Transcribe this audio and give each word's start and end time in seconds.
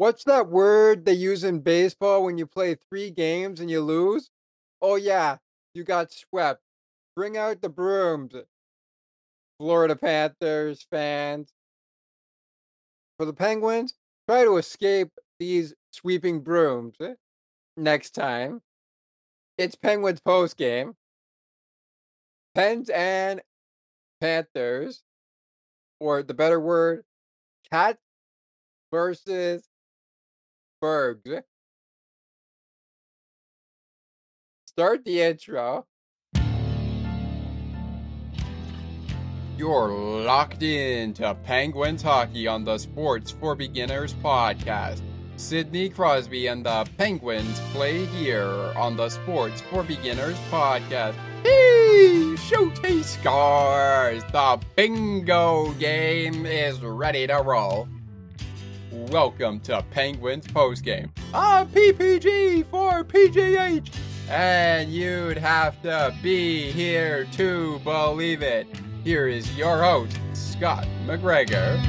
What's 0.00 0.24
that 0.24 0.48
word 0.48 1.04
they 1.04 1.12
use 1.12 1.44
in 1.44 1.60
baseball 1.60 2.24
when 2.24 2.38
you 2.38 2.46
play 2.46 2.74
3 2.88 3.10
games 3.10 3.60
and 3.60 3.70
you 3.70 3.82
lose? 3.82 4.30
Oh, 4.80 4.96
yeah, 4.96 5.36
you 5.74 5.84
got 5.84 6.10
swept. 6.10 6.62
Bring 7.14 7.36
out 7.36 7.60
the 7.60 7.68
brooms. 7.68 8.32
Florida 9.58 9.94
Panthers 9.94 10.86
fans. 10.90 11.52
For 13.18 13.26
the 13.26 13.34
Penguins, 13.34 13.92
try 14.26 14.44
to 14.44 14.56
escape 14.56 15.10
these 15.38 15.74
sweeping 15.90 16.40
brooms 16.40 16.96
eh, 17.02 17.16
next 17.76 18.12
time. 18.12 18.62
It's 19.58 19.74
Penguins 19.74 20.20
post 20.20 20.56
game. 20.56 20.94
Pens 22.54 22.88
and 22.88 23.42
Panthers, 24.22 25.02
or 26.00 26.22
the 26.22 26.32
better 26.32 26.58
word, 26.58 27.04
Cats 27.70 28.00
versus 28.90 29.69
Bergs. 30.80 31.30
Start 34.66 35.04
the 35.04 35.20
intro. 35.20 35.86
You're 39.58 39.88
locked 39.88 40.62
in 40.62 41.12
to 41.14 41.34
Penguins 41.44 42.00
Hockey 42.00 42.46
on 42.46 42.64
the 42.64 42.78
Sports 42.78 43.30
for 43.30 43.54
Beginners 43.54 44.14
podcast. 44.14 45.02
Sidney 45.36 45.90
Crosby 45.90 46.46
and 46.46 46.64
the 46.64 46.86
Penguins 46.96 47.60
play 47.72 48.06
here 48.06 48.72
on 48.76 48.96
the 48.96 49.10
Sports 49.10 49.60
for 49.60 49.82
Beginners 49.82 50.38
podcast. 50.50 51.14
Hey, 51.42 52.34
Shooty 52.36 53.02
scores! 53.04 54.22
The 54.32 54.60
bingo 54.76 55.72
game 55.72 56.46
is 56.46 56.80
ready 56.80 57.26
to 57.26 57.42
roll. 57.44 57.86
Welcome 59.08 59.60
to 59.60 59.82
Penguins 59.90 60.46
postgame. 60.46 61.08
I'm 61.34 61.66
PPG 61.68 62.66
for 62.66 63.02
PGH, 63.02 63.92
and 64.28 64.92
you'd 64.92 65.38
have 65.38 65.80
to 65.82 66.14
be 66.22 66.70
here 66.70 67.26
to 67.32 67.80
believe 67.80 68.42
it. 68.42 68.66
Here 69.02 69.26
is 69.26 69.56
your 69.56 69.82
host, 69.82 70.16
Scott 70.34 70.86
McGregor. 71.06 71.82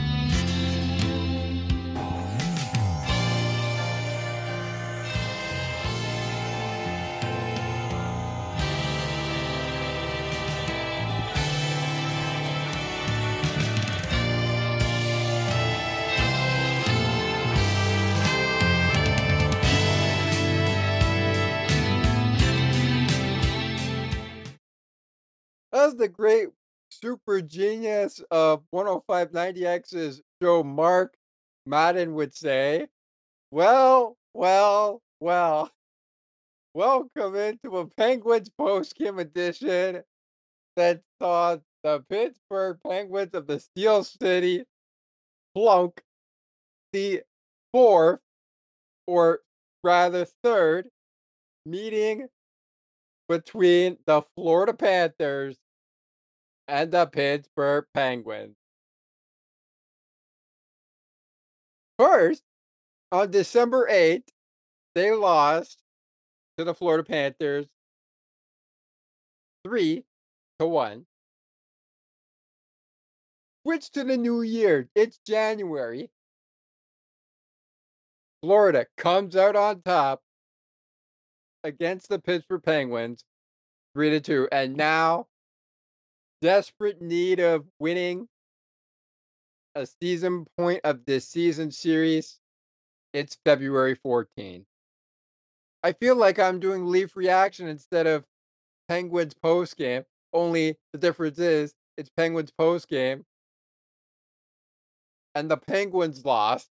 The 25.98 26.08
great 26.08 26.48
super 26.90 27.42
genius 27.42 28.22
of 28.32 28.64
10590X's 28.74 30.22
Joe 30.42 30.64
Mark 30.64 31.14
Madden 31.66 32.14
would 32.14 32.34
say, 32.34 32.88
well, 33.52 34.18
well, 34.34 35.02
well. 35.20 35.70
Welcome 36.74 37.36
into 37.36 37.78
a 37.78 37.88
Penguins 37.88 38.50
post-game 38.58 39.20
edition 39.20 40.02
that 40.78 41.02
saw 41.22 41.58
the 41.84 42.06
Pittsburgh 42.10 42.80
Penguins 42.88 43.34
of 43.34 43.48
the 43.48 43.60
Steel 43.60 44.06
City 44.06 44.64
plunk 45.54 46.02
the 46.94 47.22
fourth, 47.74 48.22
or 49.08 49.42
rather 49.84 50.26
third, 50.42 50.88
meeting 51.66 52.28
between 53.28 53.98
the 54.06 54.22
Florida 54.36 54.74
Panthers 54.74 55.58
and 56.72 56.90
the 56.90 57.06
Pittsburgh 57.06 57.84
Penguins. 57.94 58.56
First, 62.00 62.42
on 63.12 63.30
December 63.30 63.90
8th, 63.92 64.30
they 64.96 65.12
lost 65.12 65.80
to 66.58 66.64
the 66.64 66.74
Florida 66.74 67.04
Panthers 67.04 67.66
3 69.66 70.06
to 70.60 70.66
1. 70.66 71.06
Switch 73.66 73.92
to 73.92 74.06
the 74.06 74.18
new 74.18 74.42
year. 74.42 74.88
It's 74.96 75.20
January. 75.28 76.10
Florida 78.42 78.88
comes 78.96 79.36
out 79.36 79.58
on 79.58 79.82
top 79.82 80.22
against 81.66 82.08
the 82.08 82.18
Pittsburgh 82.18 82.64
Penguins 82.64 83.26
3 83.94 84.10
to 84.12 84.22
2. 84.22 84.48
And 84.54 84.78
now 84.78 85.28
desperate 86.42 87.02
need 87.02 87.40
of 87.40 87.66
winning 87.80 88.28
a 89.76 89.86
season 89.86 90.46
point 90.58 90.82
of 90.84 91.06
this 91.06 91.28
season 91.28 91.72
series. 91.72 92.40
It's 93.14 93.38
February 93.46 93.96
14. 93.96 94.66
I 95.84 95.94
feel 95.94 96.16
like 96.16 96.40
I'm 96.40 96.60
doing 96.60 96.86
Leaf 96.86 97.16
reaction 97.16 97.68
instead 97.68 98.08
of 98.08 98.26
Penguins 98.88 99.34
post 99.34 99.78
game. 99.78 100.04
Only 100.34 100.78
the 100.94 101.00
difference 101.00 101.40
is 101.40 101.74
it's 101.98 102.10
Penguins 102.16 102.52
post 102.52 102.88
game. 102.90 103.24
And 105.36 105.50
the 105.50 105.58
Penguins 105.58 106.26
lost. 106.26 106.70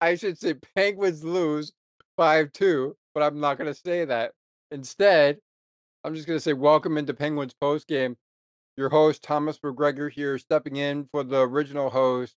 I 0.00 0.14
should 0.14 0.38
say 0.38 0.54
Penguins 0.76 1.24
lose 1.24 1.72
5 2.16 2.52
2, 2.52 2.96
but 3.14 3.22
I'm 3.22 3.40
not 3.40 3.58
going 3.58 3.72
to 3.72 3.78
say 3.78 4.04
that. 4.04 4.32
Instead, 4.70 5.38
I'm 6.02 6.14
just 6.14 6.26
going 6.26 6.38
to 6.38 6.42
say 6.42 6.54
welcome 6.54 6.96
into 6.96 7.12
Penguins 7.12 7.52
post 7.52 7.86
game. 7.86 8.16
Your 8.76 8.88
host, 8.88 9.22
Thomas 9.22 9.58
McGregor, 9.58 10.10
here, 10.10 10.38
stepping 10.38 10.76
in 10.76 11.06
for 11.12 11.22
the 11.22 11.40
original 11.40 11.90
host 11.90 12.34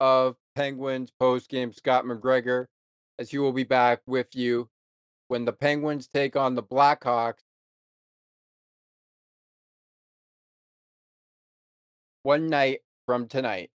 of 0.00 0.34
Penguins 0.56 1.12
post 1.20 1.48
game, 1.48 1.72
Scott 1.72 2.04
McGregor, 2.04 2.66
as 3.18 3.30
he 3.30 3.38
will 3.38 3.52
be 3.52 3.62
back 3.62 4.00
with 4.06 4.34
you 4.34 4.68
when 5.28 5.44
the 5.44 5.52
Penguins 5.52 6.08
take 6.12 6.34
on 6.34 6.56
the 6.56 6.62
Blackhawks. 6.62 7.42
One 12.24 12.48
night 12.48 12.80
from 13.06 13.28
tonight. 13.28 13.70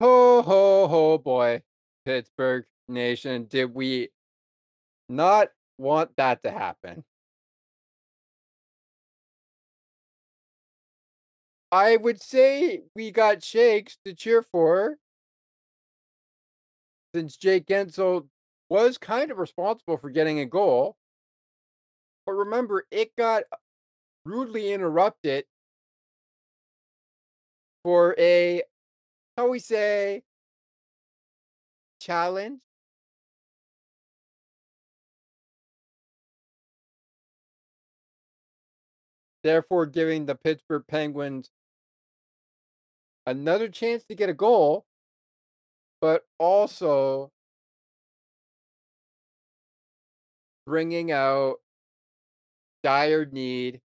Ho, 0.00 0.40
ho, 0.40 0.88
ho, 0.88 1.18
boy. 1.18 1.62
Pittsburgh 2.06 2.64
Nation, 2.88 3.44
did 3.44 3.74
we 3.74 4.08
not 5.08 5.48
want 5.82 6.16
that 6.16 6.42
to 6.44 6.50
happen. 6.50 7.04
I 11.70 11.96
would 11.96 12.22
say 12.22 12.82
we 12.94 13.10
got 13.10 13.42
Shakes 13.42 13.96
to 14.04 14.14
cheer 14.14 14.42
for 14.42 14.96
since 17.14 17.36
Jake 17.36 17.66
Guentzel 17.66 18.28
was 18.68 18.98
kind 18.98 19.30
of 19.30 19.38
responsible 19.38 19.96
for 19.96 20.10
getting 20.10 20.38
a 20.40 20.46
goal. 20.46 20.96
But 22.26 22.32
remember, 22.32 22.84
it 22.90 23.14
got 23.16 23.44
rudely 24.24 24.72
interrupted 24.72 25.44
for 27.84 28.14
a, 28.18 28.62
how 29.36 29.48
we 29.48 29.58
say, 29.58 30.22
challenge 32.00 32.60
therefore 39.42 39.86
giving 39.86 40.26
the 40.26 40.34
Pittsburgh 40.34 40.84
Penguins 40.88 41.50
another 43.26 43.68
chance 43.68 44.04
to 44.04 44.14
get 44.14 44.28
a 44.28 44.34
goal, 44.34 44.84
but 46.00 46.24
also 46.38 47.30
bringing 50.66 51.10
out 51.10 51.56
dire 52.82 53.24
need 53.26 53.80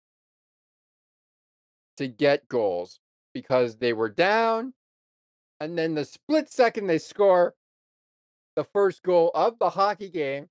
to 1.97 2.07
get 2.07 2.47
goals 2.47 2.99
because 3.33 3.77
they 3.77 3.93
were 3.93 4.09
down. 4.09 4.73
And 5.59 5.77
then 5.77 5.95
the 5.95 6.05
split 6.05 6.51
second 6.51 6.87
they 6.87 6.99
score 6.99 7.55
the 8.55 8.63
first 8.63 9.03
goal 9.03 9.31
of 9.33 9.57
the 9.59 9.69
hockey 9.69 10.09
game 10.09 10.47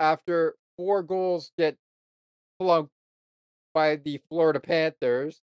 after 0.00 0.54
four 0.76 1.02
goals 1.02 1.52
get 1.58 1.76
plunked 2.58 2.92
by 3.74 3.96
the 3.96 4.20
Florida 4.28 4.60
Panthers, 4.60 5.40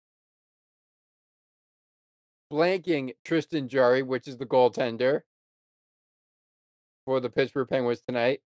blanking 2.53 3.15
Tristan 3.25 3.69
Jarry, 3.69 4.03
which 4.03 4.29
is 4.29 4.37
the 4.37 4.47
goaltender 4.47 5.23
for 7.07 7.21
the 7.21 7.31
Pittsburgh 7.31 7.69
Penguins 7.69 8.03
tonight. 8.07 8.41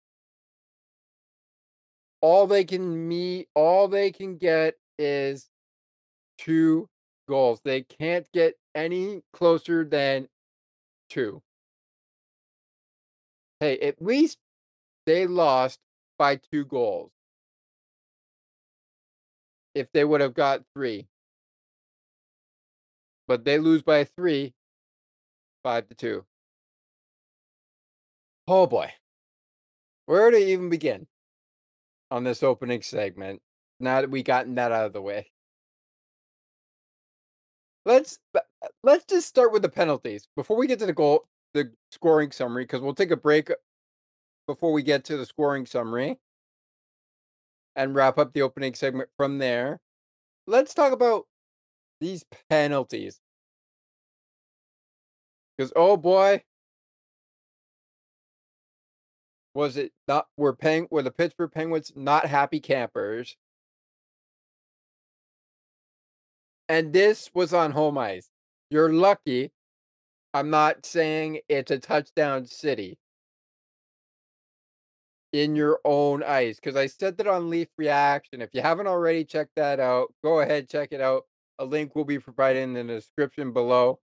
All 2.22 2.48
they 2.48 2.63
can 2.63 3.07
meet, 3.07 3.50
all 3.54 3.88
they 3.88 4.12
can 4.12 4.38
get 4.38 4.75
is 4.98 5.50
two 6.38 6.88
goals. 7.28 7.60
They 7.63 7.81
can't 7.81 8.25
get 8.31 8.56
any 8.74 9.21
closer 9.33 9.83
than 9.83 10.28
2. 11.10 11.42
Hey, 13.60 13.78
at 13.80 14.01
least 14.01 14.38
they 15.06 15.28
lost 15.28 15.80
by 16.18 16.38
2 16.51 16.66
goals. 16.66 17.12
If 19.75 19.92
they 19.92 20.06
would 20.06 20.22
have 20.22 20.33
got 20.33 20.63
3. 20.74 21.06
But 23.27 23.44
they 23.44 23.60
lose 23.60 23.83
by 23.83 24.06
3, 24.06 24.54
5 25.63 25.88
to 25.89 25.95
2. 25.95 26.25
Oh 28.48 28.68
boy. 28.68 28.92
Where 30.06 30.31
to 30.31 30.38
even 30.38 30.69
begin 30.69 31.07
on 32.12 32.24
this 32.24 32.44
opening 32.44 32.83
segment 32.83 33.42
now 33.80 34.01
that 34.01 34.12
we 34.12 34.24
gotten 34.24 34.56
that 34.56 34.72
out 34.72 34.86
of 34.86 34.94
the 34.94 35.01
way? 35.01 35.31
Let's 37.86 38.19
uh, 38.36 38.39
let's 38.83 39.06
just 39.06 39.28
start 39.28 39.51
with 39.51 39.62
the 39.62 39.69
penalties 39.69 40.28
before 40.36 40.57
we 40.57 40.68
get 40.68 40.80
to 40.80 40.86
the 40.86 40.94
goal, 40.94 41.25
the 41.54 41.71
scoring 41.92 42.31
summary, 42.31 42.63
because 42.63 42.81
we'll 42.81 42.95
take 42.95 43.12
a 43.12 43.18
break 43.18 43.51
before 44.48 44.71
we 44.71 44.83
get 44.83 45.04
to 45.06 45.18
the 45.18 45.25
scoring 45.25 45.66
summary 45.66 46.19
and 47.75 47.95
wrap 47.95 48.18
up 48.18 48.33
the 48.33 48.42
opening 48.42 48.74
segment 48.74 49.10
from 49.18 49.38
there. 49.39 49.80
Let's 50.48 50.74
talk 50.74 50.94
about 50.94 51.25
these 52.00 52.24
penalties. 52.50 53.19
Because 55.57 55.72
oh 55.75 55.98
boy, 55.98 56.44
was 59.54 59.77
it 59.77 59.92
not 60.07 60.27
were 60.38 60.54
peng 60.54 60.88
were 60.92 61.01
the 61.01 61.12
Pittsburgh 61.12 61.51
Penguins 61.51 61.92
not 61.95 62.25
happy 62.25 62.60
campers? 62.60 63.36
And 66.68 66.94
this 66.94 67.30
was 67.33 67.54
on 67.54 67.71
home 67.71 67.98
ice. 67.98 68.30
You're 68.69 68.92
lucky. 68.92 69.51
I'm 70.33 70.50
not 70.50 70.86
saying 70.86 71.39
it's 71.48 71.71
a 71.71 71.80
touchdown 71.80 72.45
city. 72.45 72.98
In 75.35 75.53
your 75.53 75.81
own 75.83 76.23
ice, 76.23 76.61
because 76.61 76.77
I 76.77 76.87
said 76.87 77.17
that 77.17 77.27
on 77.27 77.49
Leaf 77.49 77.67
Reaction. 77.77 78.41
If 78.41 78.51
you 78.53 78.61
haven't 78.61 78.87
already 78.87 79.25
checked 79.25 79.51
that 79.57 79.81
out, 79.81 80.13
go 80.23 80.39
ahead, 80.39 80.69
check 80.69 80.93
it 80.93 81.01
out. 81.01 81.23
A 81.59 81.65
link 81.65 81.93
will 81.93 82.05
be 82.05 82.19
provided 82.19 82.63
in 82.63 82.73
the 82.73 82.85
description 82.85 83.51
below 83.51 83.99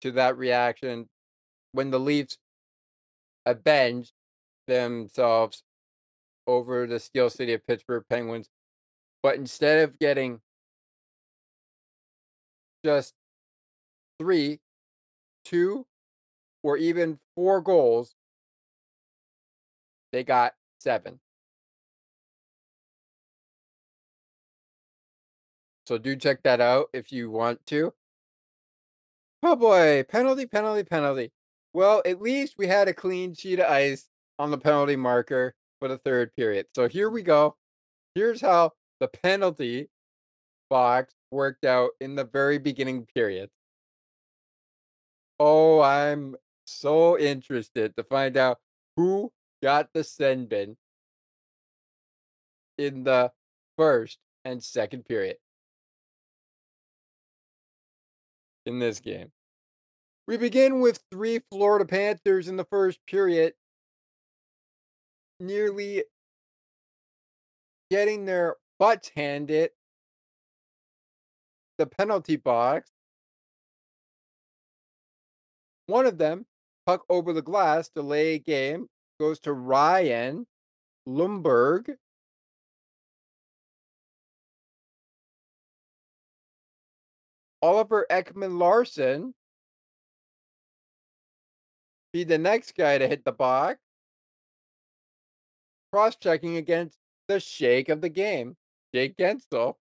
to 0.00 0.10
that 0.12 0.38
reaction 0.38 1.06
when 1.72 1.90
the 1.90 2.00
Leafs 2.00 2.38
avenged 3.44 4.12
themselves 4.66 5.62
over 6.46 6.86
the 6.86 6.98
Steel 6.98 7.28
City 7.28 7.52
of 7.52 7.66
Pittsburgh 7.66 8.04
Penguins. 8.08 8.48
But 9.22 9.34
instead 9.34 9.84
of 9.84 9.98
getting 9.98 10.40
just 12.86 13.12
three, 14.18 14.60
two, 15.44 15.84
or 16.62 16.78
even 16.78 17.18
four 17.36 17.60
goals, 17.60 18.14
they 20.12 20.24
got 20.24 20.54
seven. 20.78 21.20
So 25.86 25.98
do 25.98 26.14
check 26.14 26.42
that 26.44 26.60
out 26.60 26.86
if 26.92 27.10
you 27.10 27.30
want 27.30 27.64
to. 27.66 27.92
Oh 29.42 29.56
boy, 29.56 30.04
penalty, 30.08 30.46
penalty, 30.46 30.84
penalty. 30.84 31.32
Well, 31.72 32.02
at 32.04 32.20
least 32.22 32.54
we 32.58 32.66
had 32.66 32.88
a 32.88 32.94
clean 32.94 33.34
sheet 33.34 33.58
of 33.58 33.70
ice 33.70 34.06
on 34.38 34.50
the 34.50 34.58
penalty 34.58 34.96
marker 34.96 35.54
for 35.78 35.88
the 35.88 35.98
third 35.98 36.34
period. 36.36 36.66
So 36.74 36.88
here 36.88 37.10
we 37.10 37.22
go. 37.22 37.56
Here's 38.14 38.40
how 38.40 38.72
the 39.00 39.08
penalty 39.08 39.88
box 40.68 41.14
worked 41.30 41.64
out 41.64 41.90
in 42.00 42.14
the 42.14 42.24
very 42.24 42.58
beginning 42.58 43.06
period. 43.14 43.50
Oh, 45.38 45.80
I'm 45.80 46.36
so 46.66 47.18
interested 47.18 47.96
to 47.96 48.04
find 48.04 48.36
out 48.36 48.58
who 48.96 49.32
got 49.62 49.88
the 49.92 50.04
send 50.04 50.48
bin 50.48 50.76
in 52.78 53.04
the 53.04 53.30
first 53.76 54.18
and 54.44 54.62
second 54.62 55.04
period 55.04 55.36
in 58.66 58.78
this 58.78 59.00
game. 59.00 59.30
We 60.26 60.36
begin 60.36 60.80
with 60.80 61.02
three 61.10 61.40
Florida 61.50 61.84
Panthers 61.84 62.48
in 62.48 62.56
the 62.56 62.64
first 62.64 63.00
period, 63.06 63.54
nearly 65.40 66.04
getting 67.90 68.24
their 68.24 68.56
butts 68.78 69.10
handed 69.16 69.70
the 71.78 71.86
penalty 71.86 72.36
box. 72.36 72.90
One 75.86 76.06
of 76.06 76.18
them, 76.18 76.46
puck 76.86 77.04
over 77.08 77.32
the 77.32 77.42
glass, 77.42 77.88
delay 77.88 78.38
game, 78.38 78.86
goes 79.20 79.38
to 79.40 79.52
Ryan 79.52 80.46
Lomberg. 81.06 81.94
Oliver 87.60 88.06
Ekman 88.10 88.58
Larsson 88.58 89.34
be 92.14 92.24
the 92.24 92.38
next 92.38 92.74
guy 92.74 92.96
to 92.96 93.06
hit 93.06 93.22
the 93.26 93.32
box. 93.32 93.78
Cross 95.92 96.16
checking 96.16 96.56
against 96.56 96.96
the 97.28 97.38
shake 97.38 97.90
of 97.90 98.00
the 98.00 98.08
game, 98.08 98.56
Jake 98.94 99.18
Guentzel. 99.18 99.74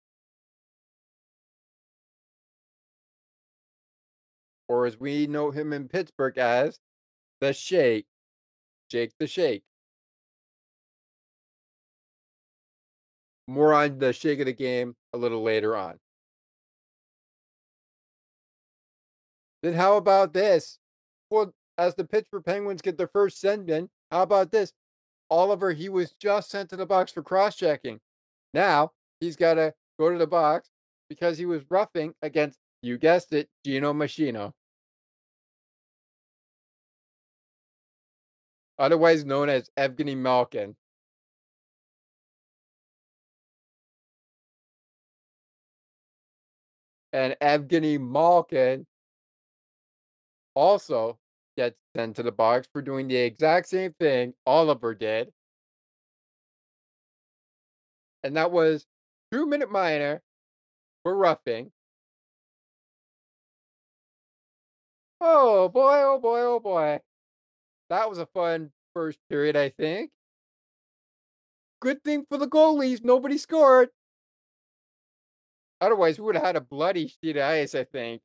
Or 4.67 4.85
as 4.85 4.99
we 4.99 5.27
know 5.27 5.51
him 5.51 5.71
in 5.71 5.87
Pittsburgh 5.87 6.37
as 6.37 6.77
the 7.39 7.53
Shake, 7.53 8.05
Jake 8.89 9.11
the 9.19 9.27
Shake. 9.27 9.63
More 13.47 13.73
on 13.73 13.97
the 13.97 14.13
shake 14.13 14.39
of 14.39 14.45
the 14.45 14.53
game 14.53 14.95
a 15.13 15.17
little 15.17 15.41
later 15.41 15.75
on. 15.75 15.99
Then 19.63 19.73
how 19.73 19.97
about 19.97 20.33
this? 20.33 20.77
Well, 21.29 21.53
as 21.77 21.95
the 21.95 22.05
Pittsburgh 22.05 22.45
Penguins 22.45 22.81
get 22.81 22.97
their 22.97 23.07
first 23.07 23.39
send 23.39 23.69
in, 23.69 23.89
how 24.11 24.21
about 24.21 24.51
this? 24.51 24.71
Oliver, 25.29 25.71
he 25.71 25.89
was 25.89 26.13
just 26.19 26.49
sent 26.49 26.69
to 26.69 26.75
the 26.75 26.85
box 26.85 27.11
for 27.11 27.21
cross 27.21 27.55
checking. 27.55 27.99
Now 28.53 28.91
he's 29.19 29.35
got 29.35 29.55
to 29.55 29.73
go 29.99 30.11
to 30.11 30.17
the 30.17 30.27
box 30.27 30.69
because 31.09 31.37
he 31.37 31.45
was 31.45 31.61
roughing 31.69 32.13
against, 32.21 32.57
you 32.81 32.97
guessed 32.97 33.33
it, 33.33 33.49
Gino 33.65 33.93
Machino. 33.93 34.53
Otherwise 38.79 39.25
known 39.25 39.49
as 39.49 39.69
Evgeny 39.77 40.15
Malkin. 40.15 40.75
And 47.11 47.35
Evgeny 47.41 47.99
Malkin 47.99 48.85
also 50.55 51.17
gets 51.57 51.75
sent 51.95 52.15
to 52.15 52.23
the 52.23 52.31
box 52.31 52.67
for 52.71 52.81
doing 52.81 53.09
the 53.09 53.17
exact 53.17 53.67
same 53.67 53.93
thing 53.99 54.33
Oliver 54.45 54.95
did. 54.95 55.31
And 58.23 58.37
that 58.37 58.51
was 58.51 58.85
two 59.31 59.45
minute 59.45 59.71
minor 59.71 60.21
for 61.03 61.15
roughing. 61.15 61.71
Oh 65.21 65.67
boy, 65.69 66.01
oh 66.03 66.19
boy, 66.19 66.39
oh 66.41 66.59
boy. 66.59 66.99
That 67.89 68.09
was 68.09 68.19
a 68.19 68.25
fun 68.27 68.71
first 68.93 69.19
period, 69.29 69.55
I 69.55 69.69
think. 69.69 70.11
Good 71.81 72.03
thing 72.03 72.25
for 72.29 72.37
the 72.37 72.47
goalies, 72.47 73.03
nobody 73.03 73.37
scored. 73.37 73.89
Otherwise, 75.81 76.19
we 76.19 76.25
would 76.25 76.35
have 76.35 76.43
had 76.43 76.55
a 76.55 76.61
bloody 76.61 77.07
sheet 77.07 77.37
of 77.37 77.43
ice, 77.43 77.73
I 77.73 77.85
think 77.85 78.21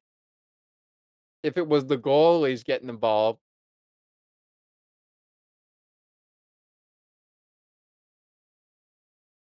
if 1.44 1.58
it 1.58 1.68
was 1.68 1.86
the 1.86 1.98
goalies 1.98 2.64
getting 2.64 2.88
involved. 2.88 3.38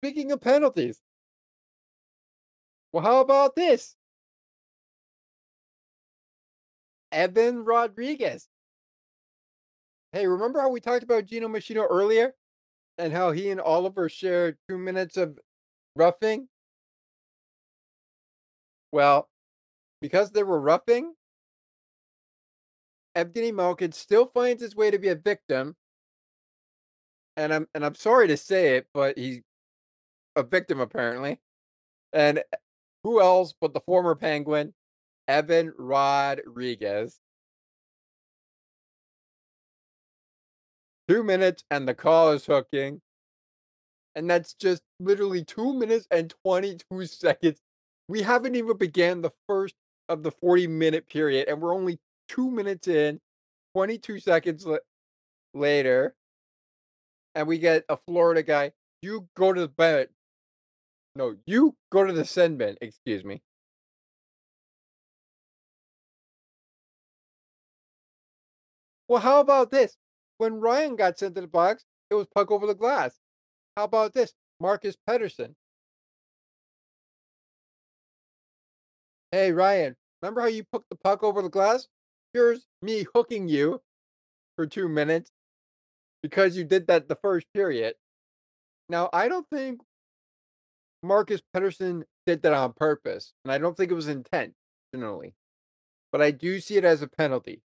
Speaking 0.01 0.33
of 0.33 0.41
penalties, 0.41 1.01
well, 2.93 3.05
how 3.05 3.21
about 3.21 3.55
this? 3.55 3.95
Evan 7.13 7.63
Rodrigues. 7.65 8.49
Hey, 10.13 10.27
remember 10.27 10.61
how 10.61 10.69
we 10.69 10.81
talked 10.81 11.03
about 11.03 11.27
Gino 11.27 11.49
Machino 11.49 11.87
earlier? 11.89 12.35
And 12.99 13.13
how 13.13 13.33
he 13.33 13.51
and 13.51 13.61
Oliver 13.61 14.09
shared 14.09 14.59
two 14.69 14.79
minutes 14.79 15.17
of 15.17 15.39
roughing? 15.97 16.49
Well, 18.93 19.29
because 20.01 20.33
they 20.33 20.45
were 20.45 20.61
roughing, 20.61 21.17
Evgeny 23.17 23.55
Malkin 23.55 23.91
still 23.93 24.27
finds 24.27 24.61
his 24.61 24.77
way 24.77 24.91
to 24.91 24.99
be 24.99 25.09
a 25.09 25.15
victim. 25.15 25.77
And 27.37 27.53
I'm 27.53 27.69
and 27.75 27.85
I'm 27.85 27.95
sorry 27.95 28.29
to 28.29 28.37
say 28.37 28.77
it, 28.77 28.89
but 28.93 29.17
he's 29.19 29.41
a 30.37 30.45
victim 30.45 30.81
apparently. 30.81 31.41
And 32.15 32.39
eh, 32.41 32.43
who 33.05 33.23
else 33.23 33.55
but 33.61 33.75
the 33.75 33.81
former 33.83 34.17
Penguin, 34.17 34.75
Evan 35.29 35.75
Rodrigues. 35.79 37.21
Two 41.13 41.23
minutes 41.23 41.63
and 41.71 41.87
the 41.87 41.95
call 41.95 42.33
is 42.33 42.47
hooking. 42.47 43.01
And 44.15 44.31
that's 44.31 44.55
just 44.55 44.83
literally 44.99 45.45
two 45.45 45.75
minutes 45.75 46.07
and 46.11 46.33
22 46.45 47.07
seconds. 47.07 47.61
We 48.09 48.23
haven't 48.23 48.55
even 48.55 48.77
began 48.79 49.21
the 49.21 49.31
first 49.47 49.75
of 50.09 50.23
the 50.23 50.31
40 50.31 50.67
minute 50.67 51.09
period, 51.09 51.49
and 51.49 51.61
we're 51.61 51.75
only 51.75 51.99
two 52.29 52.51
minutes 52.51 52.89
in, 52.89 53.21
22 53.75 54.21
seconds 54.21 54.67
la- 54.67 54.79
later, 55.55 56.15
and 57.35 57.47
we 57.47 57.59
get 57.59 57.85
a 57.89 57.97
Florida 58.07 58.43
guy. 58.43 58.73
You 59.03 59.29
go 59.37 59.53
to 59.53 59.61
the 59.61 59.69
bed. 59.69 60.09
No, 61.15 61.37
you 61.47 61.75
go 61.91 62.05
to 62.05 62.13
the 62.13 62.25
send 62.25 62.59
bin. 62.59 62.77
Excuse 62.81 63.25
me. 63.25 63.43
Well, 69.09 69.21
how 69.21 69.41
about 69.41 69.71
this? 69.71 69.97
When 70.43 70.59
Ryan 70.59 70.97
got 70.97 71.21
sent 71.21 71.37
to 71.37 71.41
the 71.41 71.47
box, 71.47 71.85
it 72.11 72.17
was 72.17 72.27
puck 72.27 72.51
over 72.51 72.67
the 72.67 72.75
glass. 72.75 73.17
How 73.77 73.85
about 73.85 74.13
this? 74.13 74.35
Marcus 74.59 74.97
Pedersen. 75.07 75.55
Hey, 79.31 79.53
Ryan, 79.53 79.95
remember 80.21 80.41
how 80.41 80.49
you 80.49 80.65
put 80.65 80.83
the 80.91 80.97
puck 80.97 81.23
over 81.23 81.43
the 81.43 81.49
glass? 81.49 81.87
Here's 82.33 82.67
me 82.83 83.07
hooking 83.15 83.47
you 83.47 83.83
for 84.57 84.67
two 84.67 84.89
minutes 84.89 85.31
because 86.25 86.57
you 86.57 86.65
did 86.65 86.89
that 86.89 87.07
the 87.07 87.15
first 87.15 87.47
period. 87.55 87.95
Now, 88.89 89.11
I 89.13 89.29
don't 89.29 89.47
think 89.49 89.81
Marcus 91.05 91.41
Pedersen 91.55 92.05
did 92.27 92.43
that 92.43 92.53
on 92.53 92.73
purpose, 92.73 93.33
and 93.45 93.53
I 93.53 93.59
don't 93.59 93.77
think 93.77 93.93
it 93.93 93.95
was 93.95 94.09
intentionally, 94.09 95.37
but 96.11 96.21
I 96.21 96.33
do 96.33 96.59
see 96.59 96.79
it 96.79 96.85
as 96.85 97.01
a 97.01 97.07
penalty. 97.07 97.63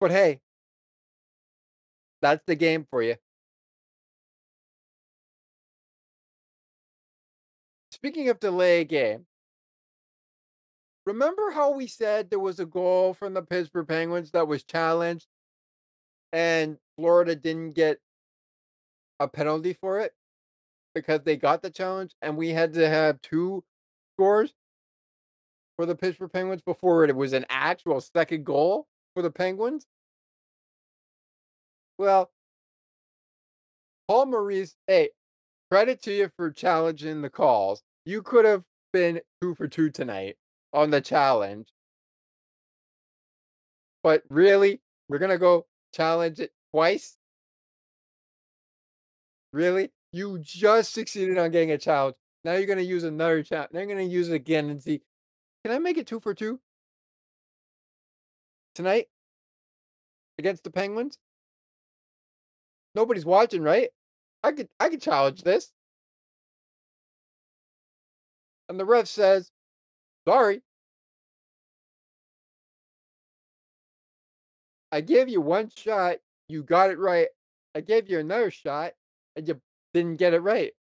But 0.00 0.10
hey, 0.10 0.40
that's 2.20 2.42
the 2.46 2.54
game 2.54 2.86
for 2.90 3.02
you. 3.02 3.16
Speaking 7.92 8.28
of 8.28 8.38
delay 8.40 8.84
game, 8.84 9.26
remember 11.06 11.50
how 11.50 11.72
we 11.72 11.86
said 11.86 12.28
there 12.28 12.38
was 12.38 12.60
a 12.60 12.66
goal 12.66 13.14
from 13.14 13.32
the 13.32 13.42
Pittsburgh 13.42 13.88
Penguins 13.88 14.32
that 14.32 14.46
was 14.46 14.64
challenged? 14.64 15.26
And 16.32 16.76
Florida 16.96 17.34
didn't 17.34 17.72
get 17.72 17.98
a 19.18 19.28
penalty 19.28 19.72
for 19.72 20.00
it? 20.00 20.12
Because 20.94 21.20
they 21.24 21.36
got 21.36 21.62
the 21.62 21.70
challenge 21.70 22.14
and 22.20 22.36
we 22.36 22.50
had 22.50 22.74
to 22.74 22.88
have 22.88 23.20
two 23.22 23.64
scores 24.14 24.52
for 25.76 25.86
the 25.86 25.94
Pittsburgh 25.94 26.32
Penguins 26.32 26.62
before 26.62 27.04
it 27.04 27.16
was 27.16 27.32
an 27.32 27.46
actual 27.48 28.00
second 28.00 28.44
goal 28.44 28.86
for 29.16 29.22
the 29.22 29.30
Penguins? 29.30 29.86
Well, 31.96 32.30
Paul 34.08 34.26
Maurice, 34.26 34.76
hey, 34.86 35.08
credit 35.70 36.02
to 36.02 36.12
you 36.12 36.30
for 36.36 36.50
challenging 36.50 37.22
the 37.22 37.30
calls. 37.30 37.82
You 38.04 38.20
could 38.20 38.44
have 38.44 38.62
been 38.92 39.22
two 39.40 39.54
for 39.54 39.68
two 39.68 39.88
tonight 39.88 40.36
on 40.74 40.90
the 40.90 41.00
challenge. 41.00 41.68
But 44.02 44.22
really, 44.28 44.82
we're 45.08 45.18
going 45.18 45.30
to 45.30 45.38
go 45.38 45.64
challenge 45.94 46.38
it 46.38 46.52
twice? 46.74 47.16
Really? 49.54 49.92
You 50.12 50.38
just 50.40 50.92
succeeded 50.92 51.38
on 51.38 51.52
getting 51.52 51.70
a 51.70 51.78
challenge. 51.78 52.16
Now 52.44 52.52
you're 52.52 52.66
going 52.66 52.78
to 52.78 52.84
use 52.84 53.04
another 53.04 53.42
challenge. 53.42 53.70
Now 53.72 53.80
you're 53.80 53.88
going 53.88 54.06
to 54.06 54.14
use 54.14 54.28
it 54.28 54.34
again 54.34 54.68
and 54.68 54.82
see, 54.82 55.00
can 55.64 55.74
I 55.74 55.78
make 55.78 55.96
it 55.96 56.06
two 56.06 56.20
for 56.20 56.34
two 56.34 56.60
tonight 58.76 59.08
against 60.38 60.62
the 60.62 60.70
Penguins? 60.70 61.18
Nobody's 62.94 63.24
watching, 63.26 63.62
right? 63.62 63.90
I 64.42 64.52
could 64.52 64.68
I 64.78 64.88
could 64.88 65.02
challenge 65.02 65.42
this. 65.42 65.72
And 68.68 68.78
the 68.78 68.84
ref 68.84 69.06
says, 69.06 69.50
sorry. 70.26 70.62
I 74.92 75.00
gave 75.00 75.28
you 75.28 75.40
one 75.40 75.70
shot, 75.76 76.16
you 76.48 76.62
got 76.62 76.90
it 76.90 76.98
right. 76.98 77.28
I 77.74 77.80
gave 77.80 78.08
you 78.08 78.18
another 78.18 78.50
shot, 78.50 78.92
and 79.34 79.46
you 79.46 79.60
didn't 79.92 80.16
get 80.16 80.32
it 80.32 80.40
right. 80.40 80.72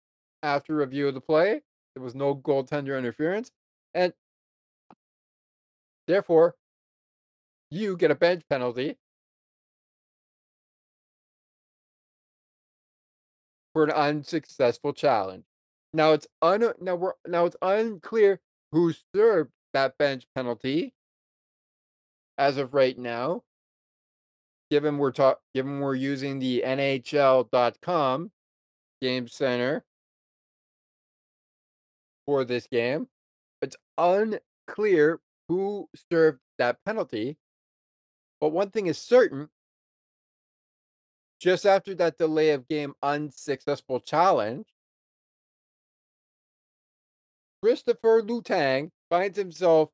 After 0.43 0.75
review 0.75 1.07
of 1.07 1.15
the 1.15 1.21
play, 1.21 1.61
there 1.95 2.03
was 2.03 2.15
no 2.15 2.35
goaltender 2.35 2.97
interference, 2.97 3.51
and 3.93 4.13
therefore, 6.07 6.55
you 7.75 7.97
get 7.97 8.11
a 8.11 8.15
bench 8.15 8.43
penalty 8.49 8.97
for 13.73 13.83
an 13.83 13.91
unsuccessful 13.91 14.93
challenge. 14.93 15.43
Now 15.93 16.13
it's 16.13 16.27
un 16.41 16.73
now 16.79 16.95
we're 16.95 17.13
now 17.27 17.45
it's 17.45 17.57
unclear 17.61 18.39
who 18.71 18.93
served 19.13 19.51
that 19.73 19.97
bench 19.97 20.25
penalty 20.35 20.93
as 22.37 22.57
of 22.57 22.73
right 22.73 22.97
now. 22.97 23.43
Given 24.71 24.97
we're 24.97 25.11
talk 25.11 25.39
given 25.53 25.79
we're 25.79 25.95
using 25.95 26.39
the 26.39 26.63
NHL.com 26.65 28.31
game 29.01 29.27
center 29.27 29.83
for 32.25 32.43
this 32.43 32.67
game, 32.67 33.07
it's 33.61 33.75
unclear 33.97 35.19
who 35.47 35.87
served 36.11 36.39
that 36.57 36.77
penalty. 36.85 37.37
But 38.39 38.49
one 38.49 38.69
thing 38.69 38.87
is 38.87 38.97
certain 38.97 39.49
just 41.39 41.65
after 41.65 41.93
that 41.95 42.17
delay 42.17 42.51
of 42.51 42.67
game 42.67 42.93
unsuccessful 43.03 43.99
challenge, 43.99 44.67
Kristopher 47.63 48.21
Letang 48.21 48.91
finds 49.09 49.37
himself 49.37 49.89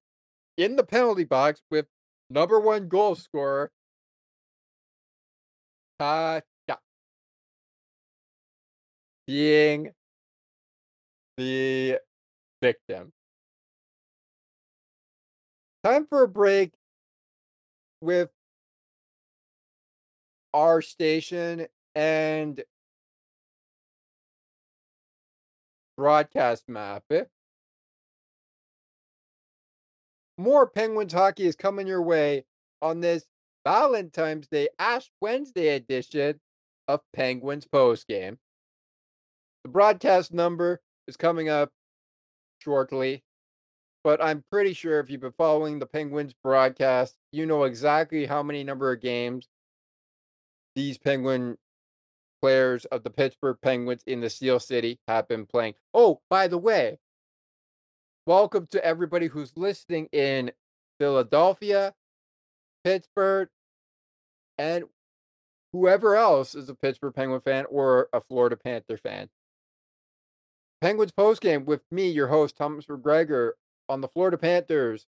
in 0.58 0.76
the 0.76 0.84
penalty 0.84 1.24
box 1.24 1.62
with 1.70 1.86
number 2.30 2.60
one 2.60 2.88
goal 2.88 3.16
scorer, 3.16 3.72
Tasha, 6.00 6.42
being 9.26 9.92
the 11.38 12.00
victim. 12.62 13.12
Time 15.84 16.06
for 16.08 16.24
a 16.24 16.28
break 16.28 16.74
with 18.02 18.30
our 20.54 20.82
station 20.82 21.68
and 21.96 22.62
broadcast 25.98 26.68
map. 26.68 27.04
Eh? 27.12 27.24
More 30.38 30.68
Penguins 30.68 31.14
hockey 31.14 31.46
is 31.46 31.56
coming 31.56 31.88
your 31.88 32.02
way 32.02 32.46
on 32.82 33.00
this 33.00 33.26
Valentine's 33.64 34.48
Day 34.48 34.70
Ash 34.80 35.10
Wednesday 35.22 35.70
edition 35.70 36.40
of 36.88 37.02
Penguins 37.14 37.68
Postgame. 37.72 38.38
The 39.64 39.70
broadcast 39.70 40.34
number 40.34 40.82
is 41.08 41.16
coming 41.16 41.50
up 41.50 41.70
shortly, 42.60 43.24
but 44.04 44.24
I'm 44.24 44.44
pretty 44.52 44.74
sure 44.74 45.00
if 45.00 45.10
you've 45.10 45.22
been 45.22 45.34
following 45.38 45.80
the 45.80 45.86
Penguins 45.86 46.34
broadcast, 46.44 47.16
you 47.32 47.46
know 47.46 47.64
exactly 47.64 48.26
how 48.26 48.42
many 48.42 48.64
number 48.64 48.92
of 48.92 49.02
games 49.02 49.48
these 50.76 50.98
Penguin 50.98 51.58
players 52.42 52.86
of 52.86 53.04
the 53.04 53.10
Pittsburgh 53.10 53.58
Penguins 53.62 54.04
in 54.08 54.22
the 54.22 54.30
Steel 54.30 54.60
City 54.60 55.00
have 55.08 55.28
been 55.28 55.46
playing. 55.46 55.76
Oh, 55.94 56.22
by 56.30 56.48
the 56.48 56.58
way, 56.58 56.98
welcome 58.26 58.68
to 58.72 58.84
everybody 58.84 59.28
who's 59.28 59.56
listening 59.56 60.08
in 60.12 60.52
Philadelphia, 61.00 61.94
Pittsburgh, 62.84 63.50
and 64.58 64.86
whoever 65.74 66.16
else 66.16 66.56
is 66.56 66.70
a 66.70 66.76
Pittsburgh 66.76 67.14
Penguin 67.14 67.42
fan 67.42 67.66
or 67.70 68.10
a 68.14 68.22
Florida 68.22 68.58
Panther 68.58 68.98
fan. 68.98 69.30
Penguins 70.82 71.12
postgame 71.12 71.66
with 71.66 71.82
me, 71.92 72.10
your 72.10 72.28
host, 72.28 72.58
Thomas 72.58 72.86
McGregor, 72.88 73.52
on 73.90 74.02
the 74.02 74.08
Florida 74.08 74.38
Panthers, 74.38 75.06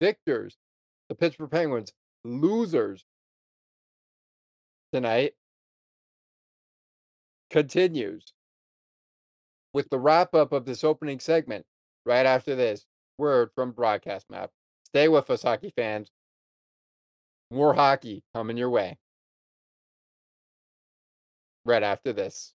victors, 0.00 0.56
the 1.08 1.14
Pittsburgh 1.14 1.50
Penguins, 1.50 1.92
losers, 2.24 3.04
tonight 4.92 5.34
continues 7.50 8.32
with 9.72 9.88
the 9.90 9.98
wrap 9.98 10.34
up 10.34 10.52
of 10.52 10.64
this 10.64 10.84
opening 10.84 11.20
segment 11.20 11.64
right 12.04 12.26
after 12.26 12.54
this 12.54 12.86
word 13.18 13.50
from 13.54 13.72
Broadcast 13.72 14.26
Map. 14.30 14.50
Stay 14.84 15.08
with 15.08 15.30
us, 15.30 15.42
hockey 15.42 15.72
fans. 15.76 16.10
More 17.50 17.74
hockey 17.74 18.22
coming 18.34 18.56
your 18.56 18.70
way 18.70 18.98
right 21.64 21.82
after 21.82 22.12
this. 22.12 22.54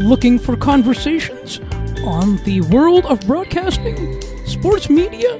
Looking 0.00 0.38
for 0.38 0.56
conversations 0.56 1.60
on 2.04 2.36
the 2.44 2.62
world 2.70 3.04
of 3.06 3.20
broadcasting, 3.26 4.20
sports 4.46 4.88
media, 4.88 5.36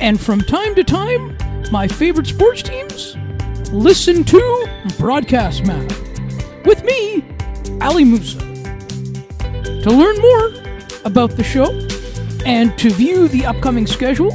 and 0.00 0.20
from 0.20 0.40
time 0.40 0.74
to 0.74 0.82
time, 0.82 1.36
my 1.70 1.86
favorite 1.86 2.26
sports 2.26 2.62
teams? 2.62 3.16
Listen 3.70 4.24
to 4.24 4.68
Broadcast 4.98 5.66
Map 5.66 5.90
with 6.64 6.82
me, 6.84 7.24
Ali 7.82 8.04
Musa. 8.04 8.38
To 8.38 9.90
learn 9.90 10.16
more 10.18 10.46
about 11.04 11.32
the 11.32 11.44
show 11.44 11.70
and 12.46 12.76
to 12.78 12.90
view 12.90 13.28
the 13.28 13.44
upcoming 13.44 13.86
schedule, 13.86 14.30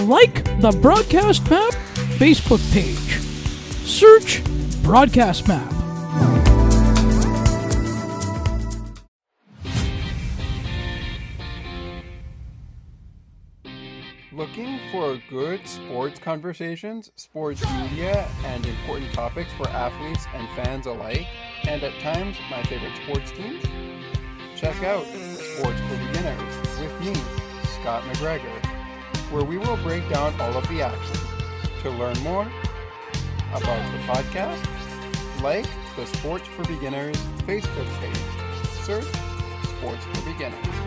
like 0.00 0.44
the 0.60 0.76
Broadcast 0.82 1.48
Map 1.48 1.72
Facebook 2.18 2.60
page. 2.72 3.20
Search 3.86 4.42
Broadcast 4.82 5.46
Map. 5.46 5.83
Looking 14.36 14.80
for 14.90 15.16
good 15.30 15.64
sports 15.64 16.18
conversations, 16.18 17.12
sports 17.14 17.62
media, 17.72 18.26
and 18.44 18.66
important 18.66 19.12
topics 19.12 19.52
for 19.52 19.68
athletes 19.68 20.26
and 20.34 20.48
fans 20.56 20.86
alike, 20.86 21.24
and 21.68 21.80
at 21.84 21.96
times 22.00 22.36
my 22.50 22.60
favorite 22.64 22.96
sports 22.96 23.30
teams? 23.30 23.62
Check 24.56 24.82
out 24.82 25.06
Sports 25.06 25.80
for 25.82 25.96
Beginners 26.08 26.80
with 26.80 27.00
me, 27.00 27.14
Scott 27.80 28.02
McGregor, 28.02 28.66
where 29.30 29.44
we 29.44 29.56
will 29.56 29.76
break 29.84 30.08
down 30.08 30.34
all 30.40 30.56
of 30.56 30.66
the 30.68 30.82
action. 30.82 31.16
To 31.82 31.90
learn 31.90 32.18
more 32.24 32.50
about 33.52 33.92
the 33.92 33.98
podcast, 33.98 35.42
like 35.44 35.68
the 35.94 36.06
Sports 36.06 36.48
for 36.48 36.64
Beginners 36.64 37.16
Facebook 37.46 37.88
page. 38.00 38.16
Search 38.82 39.04
Sports 39.78 40.04
for 40.06 40.32
Beginners. 40.32 40.83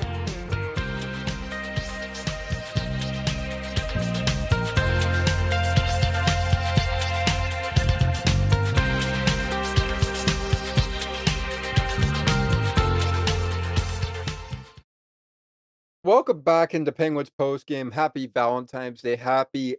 Welcome 16.08 16.40
back 16.40 16.74
into 16.74 16.94
Penguins 16.94 17.30
post 17.30 17.68
game. 17.68 17.92
Happy 17.92 18.28
Valentine's 18.28 19.02
Day. 19.02 19.18
Happy 19.18 19.76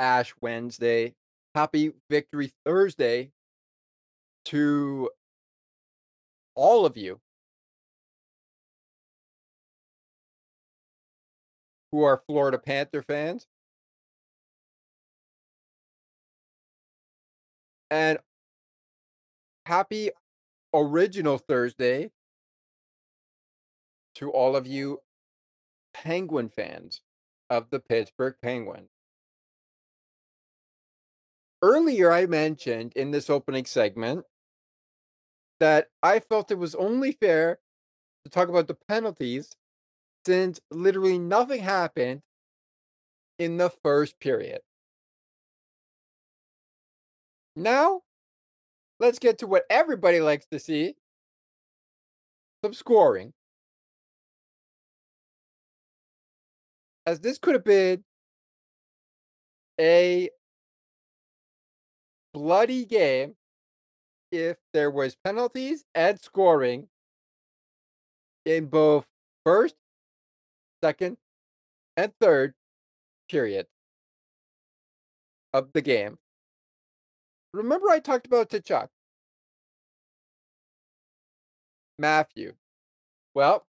Ash 0.00 0.34
Wednesday. 0.40 1.14
Happy 1.54 1.92
Victory 2.10 2.52
Thursday 2.64 3.30
to 4.46 5.10
all 6.56 6.84
of 6.84 6.96
you 6.96 7.20
who 11.92 12.02
are 12.02 12.20
Florida 12.26 12.58
Panther 12.58 13.02
fans. 13.02 13.46
And 17.92 18.18
happy 19.66 20.10
original 20.74 21.38
Thursday 21.38 22.10
to 24.16 24.32
all 24.32 24.56
of 24.56 24.66
you 24.66 24.98
Penguin 25.94 26.50
fans 26.50 27.00
of 27.48 27.70
the 27.70 27.80
Pittsburgh 27.80 28.34
Penguins. 28.42 28.90
Earlier, 31.62 32.12
I 32.12 32.26
mentioned 32.26 32.92
in 32.94 33.10
this 33.10 33.30
opening 33.30 33.64
segment 33.64 34.26
that 35.60 35.88
I 36.02 36.20
felt 36.20 36.50
it 36.50 36.58
was 36.58 36.74
only 36.74 37.12
fair 37.12 37.58
to 38.24 38.30
talk 38.30 38.48
about 38.48 38.66
the 38.66 38.76
penalties 38.88 39.50
since 40.26 40.60
literally 40.70 41.18
nothing 41.18 41.62
happened 41.62 42.22
in 43.38 43.56
the 43.56 43.70
first 43.70 44.18
period. 44.20 44.60
Now, 47.56 48.02
let's 49.00 49.18
get 49.18 49.38
to 49.38 49.46
what 49.46 49.64
everybody 49.70 50.20
likes 50.20 50.46
to 50.46 50.58
see 50.58 50.96
some 52.64 52.74
scoring. 52.74 53.32
As 57.06 57.20
this 57.20 57.38
could 57.38 57.54
have 57.54 57.64
been 57.64 58.02
a 59.80 60.30
bloody 62.32 62.84
game 62.84 63.34
if 64.32 64.56
there 64.72 64.90
was 64.90 65.16
penalties 65.24 65.84
and 65.94 66.18
scoring 66.20 66.88
in 68.44 68.66
both 68.66 69.06
first, 69.44 69.74
second, 70.82 71.16
and 71.96 72.12
third 72.20 72.54
period 73.30 73.66
of 75.52 75.72
the 75.72 75.82
game. 75.82 76.18
Remember 77.52 77.88
I 77.88 78.00
talked 78.00 78.26
about 78.26 78.50
Tkachuk? 78.50 78.88
Matthew. 81.98 82.54
Well, 83.34 83.66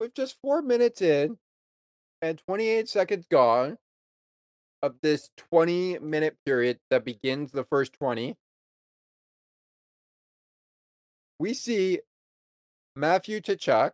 with 0.00 0.14
just 0.14 0.36
four 0.42 0.60
minutes 0.60 1.00
in 1.00 1.38
and 2.24 2.40
28 2.46 2.88
seconds 2.88 3.26
gone 3.30 3.76
of 4.80 4.94
this 5.02 5.30
20 5.50 5.98
minute 5.98 6.38
period 6.46 6.78
that 6.90 7.04
begins 7.04 7.52
the 7.52 7.64
first 7.64 7.92
20, 7.92 8.34
we 11.38 11.52
see 11.52 12.00
Matthew 12.96 13.40
Tkachuk 13.40 13.92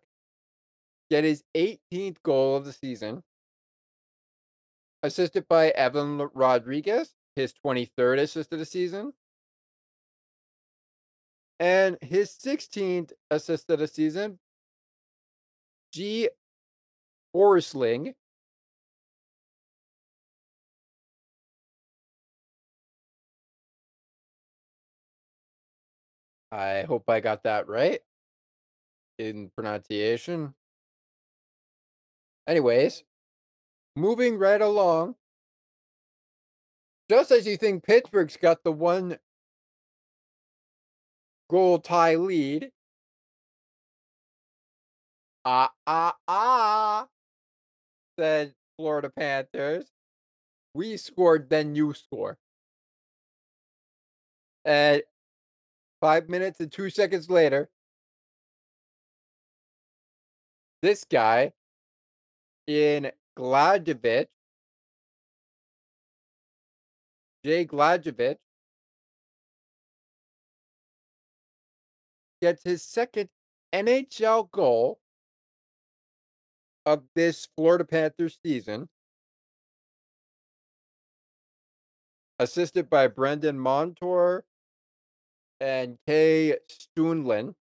get 1.10 1.24
his 1.24 1.42
18th 1.56 2.22
goal 2.22 2.54
of 2.54 2.64
the 2.64 2.72
season, 2.72 3.24
assisted 5.02 5.48
by 5.48 5.70
Evan 5.70 6.28
Rodrigues, 6.32 7.12
his 7.34 7.52
23rd 7.66 8.20
assist 8.20 8.52
of 8.52 8.60
the 8.60 8.64
season, 8.64 9.12
and 11.58 11.98
his 12.00 12.30
16th 12.30 13.10
assist 13.28 13.68
of 13.70 13.80
the 13.80 13.88
season, 13.88 14.38
G. 15.92 16.28
Forsling. 17.34 18.14
I 26.52 26.82
hope 26.82 27.08
I 27.08 27.20
got 27.20 27.44
that 27.44 27.68
right 27.68 28.00
in 29.18 29.50
pronunciation. 29.50 30.54
Anyways, 32.46 33.04
moving 33.96 34.38
right 34.38 34.60
along. 34.60 35.14
Just 37.08 37.30
as 37.30 37.46
you 37.46 37.56
think 37.56 37.84
Pittsburgh's 37.84 38.36
got 38.36 38.62
the 38.64 38.72
one 38.72 39.18
goal 41.48 41.78
tie 41.80 42.14
lead. 42.14 42.72
Ah, 45.44 45.72
ah, 45.86 46.16
ah, 46.28 47.08
said 48.20 48.52
Florida 48.76 49.08
Panthers. 49.08 49.90
We 50.74 50.98
scored, 50.98 51.48
then 51.48 51.74
you 51.74 51.94
score. 51.94 52.36
And 54.66 55.02
five 56.02 56.28
minutes 56.28 56.60
and 56.60 56.70
two 56.70 56.90
seconds 56.90 57.30
later, 57.30 57.70
this 60.82 61.04
guy 61.04 61.52
in 62.66 63.10
Gadjovich, 63.38 64.26
Jay 67.42 67.64
Gadjovich, 67.64 68.36
gets 72.42 72.62
his 72.64 72.82
second 72.82 73.30
NHL 73.72 74.50
goal 74.50 75.00
of 76.86 77.02
this 77.14 77.48
Florida 77.56 77.84
Panthers 77.84 78.38
season, 78.44 78.88
assisted 82.38 82.88
by 82.88 83.06
Brandon 83.06 83.58
Montour 83.58 84.44
and 85.60 85.98
Kay 86.06 86.56
Stenlund. 86.70 87.54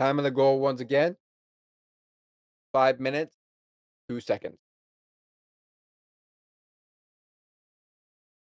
Time 0.00 0.18
of 0.18 0.24
the 0.24 0.30
goal 0.30 0.58
once 0.58 0.80
again. 0.80 1.16
Five 2.72 2.98
minutes, 2.98 3.36
two 4.08 4.20
seconds. 4.20 4.58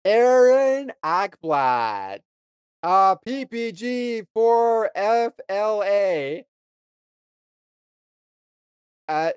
Aaron 0.04 0.92
Ekblad, 1.04 2.20
uh, 2.82 3.16
PPG 3.16 4.26
for 4.34 4.90
FLA 4.94 6.42
at 9.08 9.36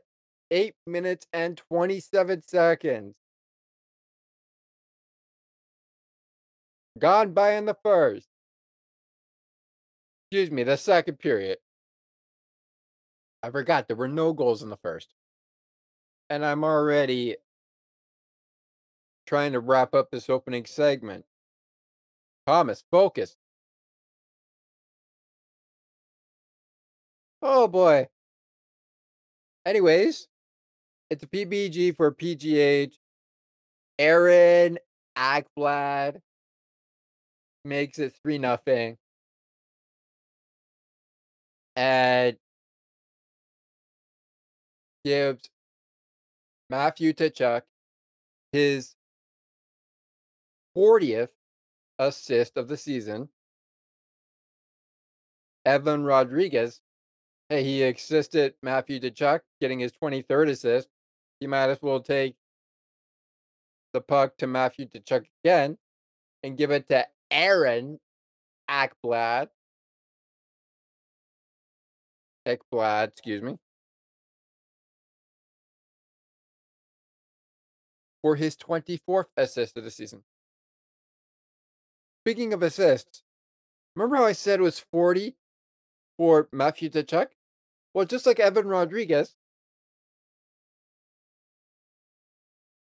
eight 0.52 0.76
minutes 0.86 1.26
and 1.34 1.58
27 1.58 2.44
seconds. 2.48 3.16
gone 7.04 7.34
by 7.34 7.54
in 7.56 7.66
the 7.66 7.76
first. 7.84 8.28
Excuse 10.32 10.52
me, 10.52 10.64
the 10.64 10.78
second 10.78 11.20
period. 11.20 11.58
I 13.44 13.52
forgot 13.52 13.88
there 13.88 13.98
were 13.98 14.08
no 14.08 14.34
goals 14.34 14.64
in 14.64 14.70
the 14.70 14.78
first. 14.78 15.10
And 16.30 16.46
I'm 16.46 16.64
already 16.64 17.36
trying 19.28 19.52
to 19.52 19.60
wrap 19.60 19.94
up 19.94 20.12
this 20.12 20.30
opening 20.30 20.66
segment. 20.66 21.26
Thomas, 22.46 22.84
focus. 22.92 23.36
Oh 27.42 27.68
boy. 27.68 28.08
Anyways, 29.66 30.28
it's 31.10 31.24
a 31.24 31.28
PBG 31.28 31.96
for 31.96 32.12
PGH. 32.12 32.94
Aaron 34.00 34.78
Ekblad 35.18 36.20
makes 37.66 38.00
it 38.00 38.14
3 38.22 38.38
nothing. 38.38 38.98
And 41.76 42.38
gives 45.04 45.50
Matthew 46.70 47.14
Tkachuk 47.14 47.62
his 48.52 48.96
40th 50.76 51.30
assist 52.08 52.58
of 52.58 52.68
the 52.68 52.78
season. 52.78 53.30
Evan 55.66 56.04
Rodrigues, 56.04 56.82
he 57.50 57.84
assisted 57.84 58.54
Matthew 58.62 59.00
Tkachuk, 59.00 59.42
getting 59.62 59.80
his 59.80 59.92
23rd 59.92 60.50
assist. 60.50 60.90
He 61.40 61.48
might 61.48 61.70
as 61.70 61.82
well 61.82 62.00
take 62.00 62.36
the 63.94 64.02
puck 64.02 64.38
to 64.38 64.48
Matthew 64.48 64.88
Tkachuk 64.88 65.26
again 65.44 65.78
and 66.44 66.58
give 66.58 66.72
it 66.72 66.90
to 66.90 67.08
Aaron 67.32 68.00
Ekblad. 68.70 69.48
Ekblad, 72.46 73.08
excuse 73.10 73.42
me. 73.42 73.58
For 78.22 78.36
his 78.36 78.56
24th 78.56 79.26
assist 79.38 79.78
of 79.78 79.84
the 79.84 79.92
season. 79.92 80.24
Speaking 82.24 82.54
of 82.54 82.64
assists, 82.64 83.22
remember 83.96 84.16
how 84.16 84.24
I 84.24 84.32
said 84.32 84.62
it 84.62 84.64
was 84.64 84.80
40 84.80 85.36
for 86.18 86.48
Matthew 86.54 86.90
Tkachuk? 86.90 87.28
Well, 87.94 88.06
just 88.06 88.26
like 88.26 88.40
Evan 88.40 88.66
Rodrigues, 88.66 89.36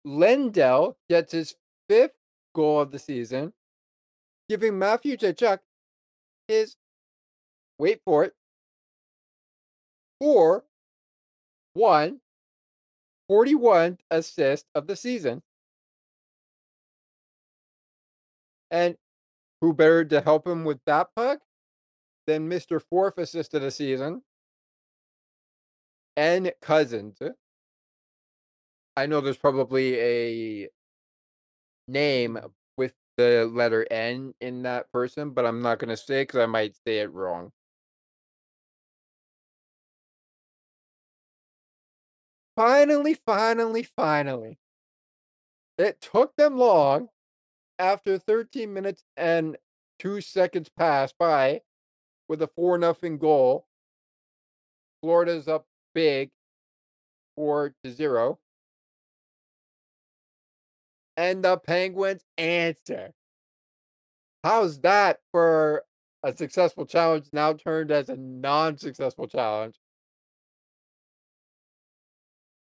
Lundell 0.05 0.95
gets 1.09 1.31
his 1.31 1.55
fifth 1.89 2.13
goal 2.53 2.81
of 2.81 2.91
the 2.91 2.99
season, 2.99 3.51
giving 4.47 4.77
Matthew 4.77 5.17
Tkachuk 5.17 5.57
his, 6.47 6.75
wait 7.79 7.99
for 8.05 8.25
it, 8.25 8.33
four, 10.19 10.65
one, 11.73 12.19
41 13.27 13.97
assist 14.11 14.67
of 14.75 14.85
the 14.85 14.95
season. 14.95 15.41
And 18.69 18.95
who 19.61 19.73
better 19.73 20.03
to 20.03 20.21
help 20.21 20.47
him 20.47 20.65
with 20.65 20.79
that 20.85 21.09
puck 21.15 21.39
than 22.27 22.49
Mr. 22.49 22.81
Fourth 22.81 23.17
assist 23.17 23.53
of 23.53 23.61
the 23.61 23.71
season 23.71 24.23
and 26.17 26.51
Cozens? 26.61 27.17
I 28.97 29.05
know 29.05 29.21
there's 29.21 29.37
probably 29.37 29.99
a 29.99 30.69
name 31.87 32.39
with 32.77 32.93
the 33.17 33.49
letter 33.51 33.85
N 33.91 34.33
in 34.41 34.63
that 34.63 34.91
person, 34.91 35.31
but 35.31 35.45
I'm 35.45 35.61
not 35.61 35.79
going 35.79 35.89
to 35.89 35.97
say 35.97 36.21
it 36.21 36.27
because 36.27 36.41
I 36.41 36.45
might 36.45 36.75
say 36.85 36.99
it 36.99 37.11
wrong. 37.13 37.51
Finally, 42.55 43.15
finally, 43.25 43.83
finally. 43.83 44.57
It 45.77 45.99
took 46.01 46.35
them 46.35 46.57
long 46.57 47.09
after 47.81 48.19
13 48.19 48.71
minutes 48.71 49.03
and 49.17 49.57
two 49.97 50.21
seconds 50.21 50.69
pass 50.69 51.11
by 51.17 51.61
with 52.29 52.41
a 52.43 52.47
4 52.47 52.77
nothing 52.77 53.17
goal. 53.17 53.65
Florida's 55.01 55.47
up 55.47 55.65
big 55.95 56.29
4 57.35 57.73
to 57.83 57.91
0. 57.91 58.37
And 61.17 61.43
the 61.43 61.57
Penguins 61.57 62.23
answer. 62.37 63.13
How's 64.43 64.79
that 64.81 65.19
for 65.31 65.83
a 66.23 66.37
successful 66.37 66.85
challenge 66.85 67.25
now 67.33 67.53
turned 67.53 67.91
as 67.91 68.09
a 68.09 68.15
non 68.15 68.77
successful 68.77 69.27
challenge? 69.27 69.75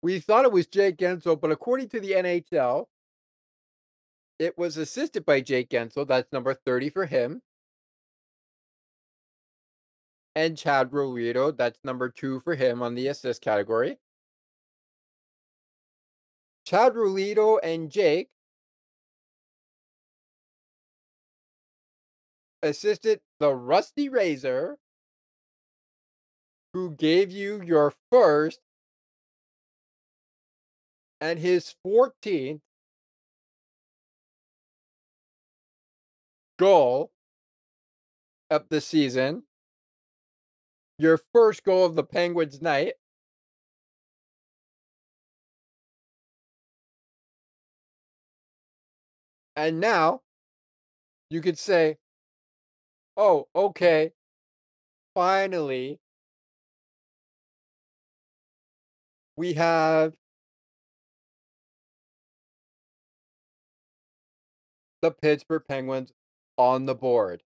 We 0.02 0.20
thought 0.20 0.46
it 0.46 0.52
was 0.52 0.68
Jake 0.68 0.98
Guentzel, 0.98 1.40
but 1.40 1.52
according 1.52 1.90
to 1.90 2.00
the 2.00 2.12
NHL, 2.12 2.88
it 4.40 4.58
was 4.58 4.78
assisted 4.78 5.26
by 5.26 5.42
Jake 5.42 5.70
Guentzel. 5.70 6.08
That's 6.08 6.32
number 6.32 6.54
30 6.54 6.90
for 6.90 7.06
him. 7.06 7.42
And 10.36 10.58
Chad 10.58 10.92
Ruhwedel, 10.92 11.56
that's 11.56 11.80
number 11.84 12.10
two 12.10 12.42
for 12.42 12.56
him 12.56 12.82
on 12.82 12.96
the 12.96 13.08
assist 13.08 13.42
category. 13.42 13.98
Chad 16.66 16.94
Ruhwedel 16.94 17.60
and 17.64 17.90
Jake 17.90 18.30
assisted 22.62 23.22
the 23.40 23.54
Rusty 23.54 24.10
Razor, 24.10 24.78
who 26.74 26.92
gave 26.92 27.32
you 27.32 27.62
your 27.64 27.94
first 28.12 28.60
and 31.22 31.40
his 31.40 31.76
14th 31.86 32.60
goal 36.58 37.12
of 38.50 38.70
the 38.70 38.82
season. 38.82 39.44
Your 40.98 41.20
first 41.34 41.64
goal 41.64 41.86
of 41.86 41.96
the 41.96 42.04
Penguins 42.04 42.62
night. 42.62 42.94
And 49.58 49.80
now 49.80 50.22
you 51.30 51.42
could 51.42 51.58
say, 51.58 51.98
oh, 53.18 53.48
okay, 53.56 54.12
finally, 55.14 56.00
we 59.38 59.54
have 59.54 60.14
the 65.02 65.12
Pittsburgh 65.12 65.64
Penguins 65.68 66.12
on 66.58 66.86
the 66.86 66.96
board. 66.96 67.44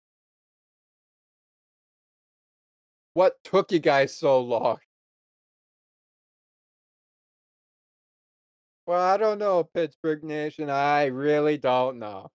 What 3.14 3.42
took 3.44 3.72
you 3.72 3.78
guys 3.78 4.16
so 4.16 4.40
long? 4.40 4.78
Well, 8.86 9.00
I 9.00 9.16
don't 9.16 9.38
know, 9.38 9.64
Pittsburgh 9.64 10.22
Nation. 10.22 10.70
I 10.70 11.06
really 11.06 11.58
don't 11.58 11.98
know. 11.98 12.30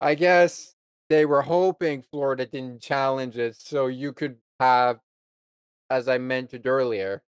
I 0.00 0.14
guess 0.14 0.74
they 1.08 1.26
were 1.26 1.42
hoping 1.42 2.02
Florida 2.02 2.46
didn't 2.46 2.80
challenge 2.80 3.36
it 3.36 3.56
so 3.56 3.86
you 3.86 4.12
could 4.12 4.36
have, 4.60 5.00
as 5.90 6.08
I 6.08 6.18
mentioned 6.18 6.66
earlier, 6.66 7.22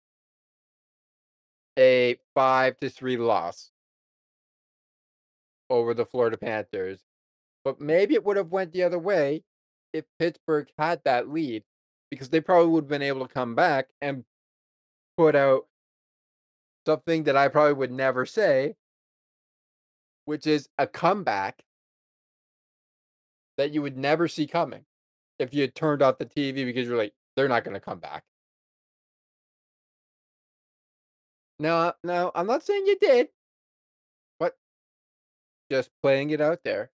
a 1.79 2.19
five 2.35 2.77
to 2.79 2.89
three 2.89 3.17
loss 3.17 3.71
over 5.71 5.95
the 5.95 6.07
Florida 6.07 6.37
Panthers. 6.37 7.01
But 7.65 7.81
maybe 7.81 8.15
it 8.15 8.25
would 8.25 8.37
have 8.37 8.51
went 8.51 8.73
the 8.73 8.83
other 8.83 8.99
way 8.99 9.43
if 9.93 10.05
Pittsburgh 10.19 10.69
had 10.79 11.01
that 11.05 11.29
lead 11.29 11.65
because 12.11 12.29
they 12.29 12.41
probably 12.41 12.69
would 12.69 12.85
have 12.85 12.89
been 12.89 13.03
able 13.03 13.27
to 13.27 13.33
come 13.33 13.55
back 13.55 13.87
and 14.01 14.25
put 15.17 15.35
out 15.35 15.67
something 16.87 17.25
that 17.25 17.37
I 17.37 17.49
probably 17.49 17.73
would 17.75 17.93
never 17.93 18.27
say, 18.27 18.75
which 20.27 20.47
is 20.47 20.69
a 20.79 20.87
comeback 20.87 21.63
that 23.57 23.73
you 23.73 23.83
would 23.83 23.97
never 23.97 24.29
see 24.29 24.47
coming 24.47 24.85
if 25.39 25.55
you 25.55 25.63
had 25.63 25.75
turned 25.75 26.03
off 26.03 26.19
the 26.19 26.27
TV 26.27 26.65
because 26.65 26.87
you're 26.87 26.99
like, 26.99 27.15
they're 27.37 27.49
not 27.49 27.65
going 27.65 27.75
to 27.75 27.81
come 27.81 27.99
back. 27.99 28.25
Now, 31.59 31.95
now, 32.03 32.33
I'm 32.35 32.47
not 32.47 32.65
saying 32.65 32.87
you 32.87 32.99
did, 32.99 33.29
just 35.75 35.91
playing 36.03 36.31
it 36.31 36.41
out 36.41 36.61
there. 36.65 36.91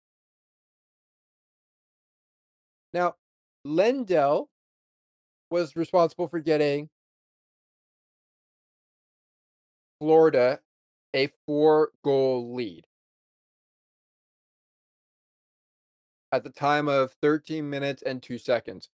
Now, 2.93 3.15
Lundell 3.65 4.49
was 5.51 5.77
responsible 5.77 6.29
for 6.29 6.41
getting 6.41 6.89
Florida 10.01 10.59
a 11.15 11.29
four 11.47 11.91
goal 12.03 12.55
lead. 12.55 12.85
at 16.33 16.43
the 16.43 16.51
time 16.51 16.89
of 16.89 17.13
13 17.23 17.71
minutes 17.71 18.03
and 18.03 18.21
2 18.21 18.39
seconds. 18.39 18.89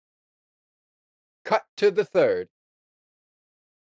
Cut 1.42 1.64
to 1.78 1.90
the 1.90 2.04
third. 2.04 2.48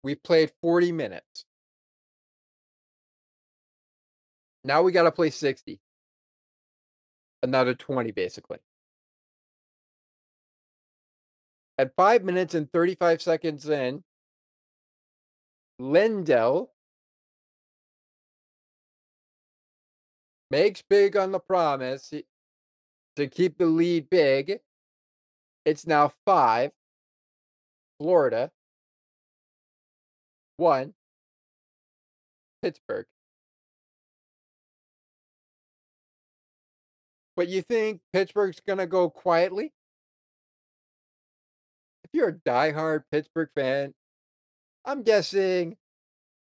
We 0.01 0.15
played 0.15 0.53
40 0.61 0.93
minutes. 0.93 1.43
Now 4.63 4.81
we 4.81 4.91
got 4.91 5.03
to 5.03 5.11
play 5.11 5.29
60. 5.29 5.79
Another 7.41 7.73
20, 7.73 8.11
basically. 8.11 8.59
At 11.77 11.95
5 11.95 12.23
minutes 12.23 12.55
and 12.55 12.71
35 12.71 13.21
seconds 13.21 13.67
in, 13.67 14.03
Lundell 15.79 16.71
makes 20.51 20.83
big 20.87 21.17
on 21.17 21.31
the 21.31 21.39
promise 21.39 22.13
to 23.15 23.27
keep 23.27 23.57
the 23.57 23.65
lead 23.65 24.09
big. 24.09 24.59
It's 25.65 25.87
now 25.87 26.13
5. 26.25 26.71
Florida. 27.99 28.51
1. 30.57 30.93
Pittsburgh. 32.61 33.07
But 37.35 37.47
you 37.47 37.61
think 37.61 38.01
Pittsburgh's 38.13 38.59
going 38.59 38.79
to 38.79 38.85
go 38.87 39.09
quietly? 39.09 39.73
If 42.03 42.11
you're 42.13 42.29
a 42.29 42.33
diehard 42.33 43.03
Pittsburgh 43.11 43.49
fan, 43.55 43.93
I'm 44.85 45.03
guessing 45.03 45.77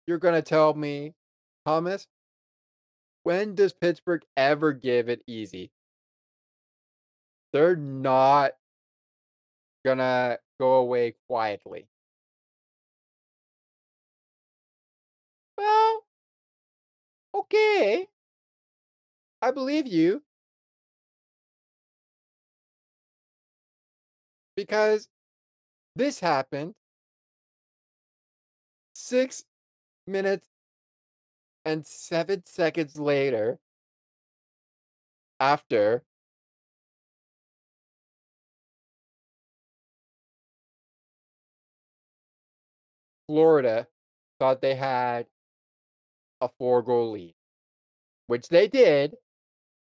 you're 0.07 0.19
going 0.19 0.35
to 0.35 0.43
tell 0.43 0.75
me, 0.75 1.15
Thomas, 1.65 2.07
when 3.25 3.55
does 3.57 3.73
Pittsburgh 3.73 4.23
ever 4.37 4.73
give 4.73 5.09
it 5.09 5.23
easy? 5.27 5.73
They're 7.53 7.75
not 7.75 8.53
going 9.85 9.99
to 9.99 10.39
go 10.61 10.75
away 10.75 11.15
quietly. 11.29 11.89
Well, 15.59 16.05
okay. 17.35 18.09
I 19.43 19.51
believe 19.51 19.87
you. 19.87 20.26
Because 24.57 25.09
this 25.95 26.21
happened 26.21 26.75
six 28.95 29.45
minutes 30.07 30.49
and 31.65 31.87
seven 31.87 32.43
seconds 32.47 32.99
later 32.99 33.59
after 35.39 36.03
Florida 43.27 43.87
thought 44.39 44.61
they 44.61 44.75
had 44.75 45.27
a 46.41 46.49
four 46.59 46.83
goal 46.83 47.13
lead, 47.13 47.35
which 48.29 48.49
they 48.49 48.69
did, 48.69 49.15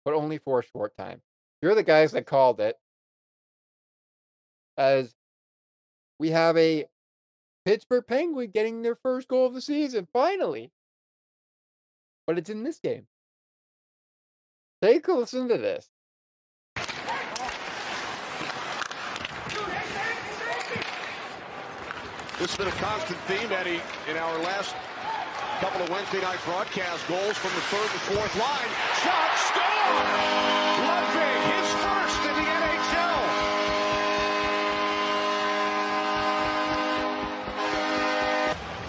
but 0.05 0.13
only 0.13 0.37
for 0.37 0.59
a 0.59 0.63
short 0.63 0.95
time. 0.95 1.21
You're 1.61 1.75
the 1.75 1.83
guys 1.83 2.11
that 2.11 2.25
called 2.25 2.59
it 2.59 2.77
as 4.77 5.13
we 6.19 6.29
have 6.29 6.57
a 6.57 6.85
Pittsburgh 7.65 8.05
Penguin 8.07 8.51
getting 8.51 8.81
their 8.81 8.95
first 8.95 9.27
goal 9.27 9.45
of 9.47 9.53
the 9.53 9.61
season, 9.61 10.07
finally. 10.13 10.71
But 12.27 12.37
it's 12.37 12.49
in 12.49 12.63
this 12.63 12.79
game. 12.79 13.07
Take 14.81 15.07
a 15.07 15.13
listen 15.13 15.47
to 15.47 15.57
this. 15.57 15.89
This 22.39 22.51
has 22.51 22.57
been 22.57 22.67
a 22.67 22.71
constant 22.71 23.19
theme, 23.19 23.51
Eddie, 23.51 23.79
in 24.09 24.17
our 24.17 24.37
last 24.39 24.75
couple 25.61 25.81
of 25.81 25.89
Wednesday 25.89 26.19
night 26.19 26.39
broadcast 26.43 27.07
goals 27.07 27.37
from 27.37 27.51
the 27.55 27.61
third 27.71 27.87
and 27.87 28.01
fourth 28.11 28.35
line. 28.35 28.67
Shot, 28.99 29.31
score! 29.47 30.33
His 30.83 31.72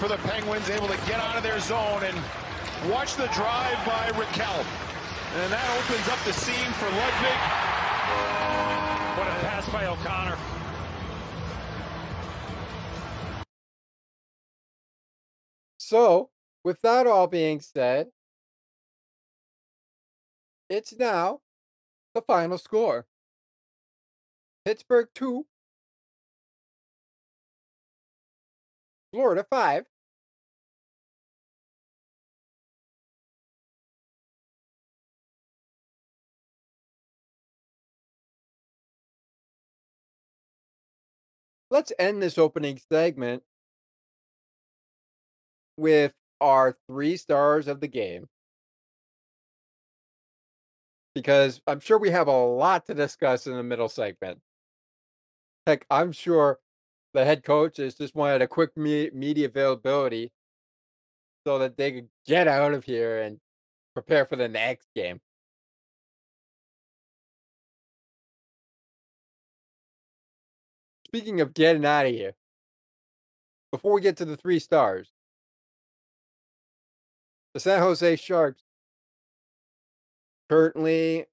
for 0.05 0.09
the 0.09 0.29
Penguins, 0.29 0.69
able 0.69 0.87
to 0.87 0.99
get 1.07 1.19
out 1.19 1.35
of 1.35 1.43
their 1.43 1.59
zone 1.61 2.03
and 2.05 2.15
watch 2.93 3.15
the 3.15 3.27
drive 3.29 3.79
by 3.87 4.11
Rakell. 4.13 4.63
And 5.37 5.51
that 5.51 5.67
opens 5.79 6.07
up 6.11 6.23
the 6.27 6.33
seam 6.35 6.73
for 6.75 6.85
Ludvig. 6.91 7.41
What 9.17 9.27
a 9.27 9.41
pass 9.41 9.67
by 9.71 9.87
O'Connor. 9.87 10.37
So, 15.79 16.29
with 16.65 16.83
that 16.83 17.07
all 17.07 17.27
being 17.27 17.61
said, 17.61 18.09
it's 20.69 20.93
now 20.99 21.41
the 22.15 22.21
final 22.21 22.59
score. 22.59 23.07
Pittsburgh 24.67 25.09
2, 25.15 25.47
Florida 29.11 29.47
5. 29.49 29.87
Let's 41.75 41.93
end 41.99 42.23
this 42.23 42.39
opening 42.39 42.81
segment 42.89 43.43
with 45.77 46.13
our 46.41 46.77
three 46.89 47.17
stars 47.17 47.67
of 47.67 47.81
the 47.81 47.89
game. 47.89 48.27
Because 51.17 51.61
I'm 51.67 51.81
sure 51.81 51.99
we 51.99 52.11
have 52.11 52.29
a 52.29 52.45
lot 52.47 52.87
to 52.87 52.95
discuss 52.95 53.49
in 53.49 53.55
the 53.55 53.63
middle 53.65 53.89
segment. 53.89 54.39
Heck, 55.67 55.85
I'm 55.91 56.13
sure 56.13 56.61
the 57.13 57.25
head 57.25 57.43
coaches 57.43 57.97
just 57.97 58.15
wanted 58.15 58.41
a 58.43 58.47
quick 58.47 58.77
me- 58.77 59.11
media 59.13 59.49
availability 59.49 60.31
so 61.45 61.59
that 61.59 61.77
they 61.77 61.91
could 61.91 62.09
get 62.25 62.47
out 62.47 62.73
of 62.73 62.85
here 62.85 63.21
and 63.21 63.41
prepare 63.95 64.27
for 64.27 64.37
the 64.37 64.49
next 64.49 64.87
game. 64.95 65.21
Speaking 71.15 71.41
of 71.41 71.55
getting 71.55 71.87
out 71.87 72.07
of 72.07 72.13
here, 72.13 72.35
before 73.71 73.93
we 73.93 74.01
get 74.01 74.17
to 74.17 74.25
the 74.25 74.37
three 74.37 74.59
stars, 74.59 75.13
the 77.53 77.61
San 77.61 77.79
Jose 77.79 78.17
Sharks 78.17 78.65
currently 80.51 81.27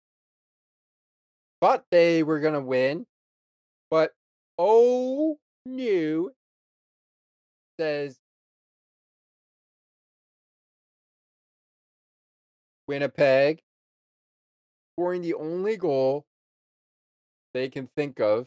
thought 1.61 1.85
they 1.89 2.21
were 2.21 2.39
going 2.39 2.53
to 2.53 2.61
win, 2.61 3.07
but 3.89 4.11
oh 4.59 5.39
no, 5.65 6.29
says 7.79 8.19
Winnipeg, 12.87 13.63
scoring 14.93 15.23
the 15.23 15.33
only 15.33 15.75
goal 15.75 16.27
they 17.55 17.67
can 17.67 17.89
think 17.97 18.19
of 18.19 18.45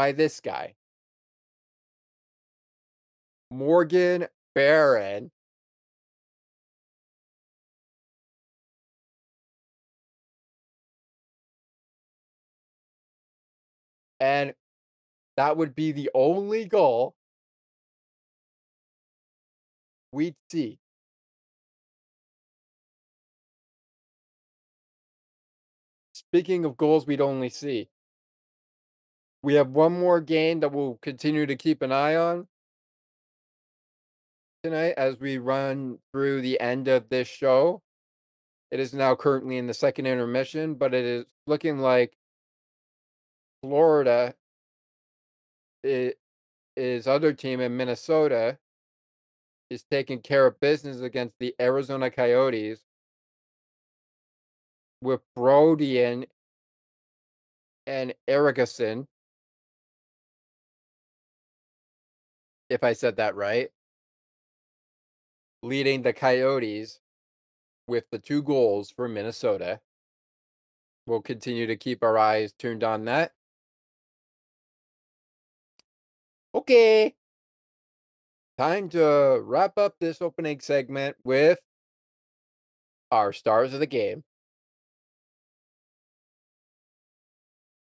by 0.00 0.12
this 0.12 0.40
guy. 0.40 0.72
Morgan 3.50 4.28
Barron. 4.54 5.30
And 14.18 14.54
that 15.36 15.58
would 15.58 15.74
be 15.74 15.92
the 15.92 16.08
only 16.14 16.64
goal 16.64 17.14
we'd 20.12 20.34
see. 20.50 20.78
Speaking 26.14 26.64
of 26.64 26.78
goals 26.78 27.06
we'd 27.06 27.20
only 27.20 27.50
see, 27.50 27.90
we 29.42 29.54
have 29.54 29.68
one 29.70 29.98
more 29.98 30.20
game 30.20 30.60
that 30.60 30.72
we'll 30.72 30.98
continue 31.02 31.46
to 31.46 31.56
keep 31.56 31.82
an 31.82 31.92
eye 31.92 32.16
on 32.16 32.46
tonight 34.62 34.94
as 34.96 35.18
we 35.18 35.38
run 35.38 35.98
through 36.12 36.42
the 36.42 36.60
end 36.60 36.88
of 36.88 37.08
this 37.08 37.26
show. 37.26 37.80
It 38.70 38.78
is 38.78 38.92
now 38.92 39.14
currently 39.14 39.56
in 39.56 39.66
the 39.66 39.74
second 39.74 40.06
intermission, 40.06 40.74
but 40.74 40.94
it 40.94 41.04
is 41.04 41.24
looking 41.46 41.78
like 41.78 42.12
Florida 43.62 44.34
is 45.82 47.06
other 47.06 47.32
team 47.32 47.60
in 47.60 47.76
Minnesota 47.76 48.58
is 49.70 49.84
taking 49.90 50.20
care 50.20 50.46
of 50.46 50.60
business 50.60 51.00
against 51.00 51.34
the 51.38 51.54
Arizona 51.60 52.10
Coyotes 52.10 52.80
with 55.02 55.20
Brodian 55.38 56.26
and 57.86 58.12
Erickson. 58.28 59.06
If 62.70 62.84
I 62.84 62.94
said 62.94 63.16
that 63.16 63.34
right. 63.34 63.68
Leading 65.62 66.00
the 66.00 66.14
Coyotes 66.14 67.00
with 67.86 68.04
the 68.10 68.18
two 68.18 68.42
goals 68.42 68.90
for 68.90 69.08
Minnesota. 69.08 69.80
We'll 71.06 71.20
continue 71.20 71.66
to 71.66 71.76
keep 71.76 72.02
our 72.02 72.16
eyes 72.16 72.52
tuned 72.52 72.84
on 72.84 73.04
that. 73.06 73.32
Okay. 76.54 77.14
Time 78.56 78.88
to 78.90 79.40
wrap 79.42 79.76
up 79.76 79.96
this 79.98 80.22
opening 80.22 80.60
segment 80.60 81.16
with 81.24 81.58
our 83.10 83.32
stars 83.32 83.74
of 83.74 83.80
the 83.80 83.86
game. 83.86 84.22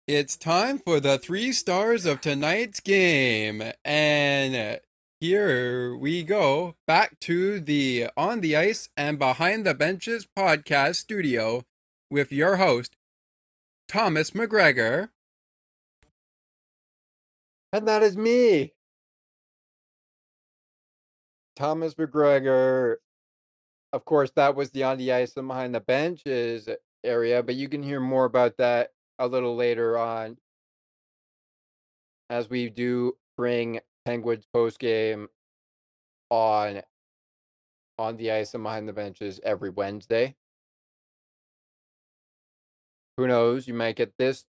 It's 0.07 0.35
time 0.35 0.79
for 0.79 0.99
the 0.99 1.17
three 1.17 1.53
stars 1.53 2.05
of 2.05 2.19
tonight's 2.19 2.81
game. 2.81 3.63
And 3.85 4.81
here 5.21 5.95
we 5.95 6.23
go 6.23 6.75
back 6.85 7.21
to 7.21 7.61
the 7.61 8.09
On 8.17 8.41
the 8.41 8.57
Ice 8.57 8.89
and 8.97 9.17
Behind 9.17 9.65
the 9.65 9.73
Benches 9.73 10.27
podcast 10.37 10.95
studio 10.95 11.63
with 12.11 12.33
your 12.33 12.57
host, 12.57 12.97
Thomas 13.87 14.31
McGregor. 14.31 15.07
And 17.71 17.87
that 17.87 18.03
is 18.03 18.17
me. 18.17 18.73
Thomas 21.55 21.93
McGregor. 21.93 22.97
Of 23.93 24.03
course, 24.03 24.31
that 24.31 24.53
was 24.57 24.71
the 24.71 24.83
on 24.83 24.97
the 24.97 25.13
ice 25.13 25.37
and 25.37 25.47
behind 25.47 25.73
the 25.73 25.79
benches 25.79 26.67
area, 27.05 27.41
but 27.41 27.55
you 27.55 27.69
can 27.69 27.81
hear 27.81 28.01
more 28.01 28.25
about 28.25 28.57
that 28.57 28.89
a 29.19 29.27
little 29.27 29.55
later 29.55 29.97
on 29.97 30.37
as 32.29 32.49
we 32.49 32.69
do 32.69 33.15
bring 33.37 33.79
Penguins 34.05 34.45
post 34.53 34.79
game 34.79 35.27
on 36.29 36.81
on 37.99 38.17
the 38.17 38.31
ice 38.31 38.53
and 38.53 38.63
behind 38.63 38.87
the 38.87 38.93
benches 38.93 39.39
every 39.43 39.69
Wednesday. 39.69 40.35
Who 43.17 43.27
knows? 43.27 43.67
You 43.67 43.75
might 43.75 43.95
get 43.95 44.17
this 44.17 44.45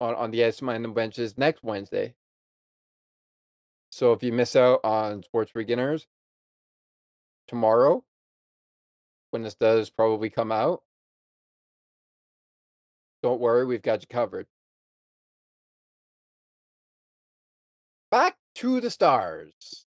on, 0.00 0.14
on 0.16 0.32
the 0.32 0.44
ice 0.44 0.58
and 0.58 0.66
behind 0.66 0.84
the 0.84 0.88
benches 0.88 1.38
next 1.38 1.62
Wednesday. 1.62 2.14
So 3.90 4.12
if 4.12 4.22
you 4.22 4.32
miss 4.32 4.56
out 4.56 4.80
on 4.82 5.22
Sports 5.22 5.52
Beginners 5.54 6.06
tomorrow, 7.46 8.04
when 9.30 9.42
this 9.42 9.54
does 9.54 9.88
probably 9.88 10.28
come 10.28 10.50
out, 10.50 10.82
don't 13.22 13.40
worry, 13.40 13.64
we've 13.64 13.82
got 13.82 14.02
you 14.02 14.06
covered. 14.08 14.46
Back 18.10 18.36
to 18.56 18.80
the 18.80 18.90
stars. 18.90 19.86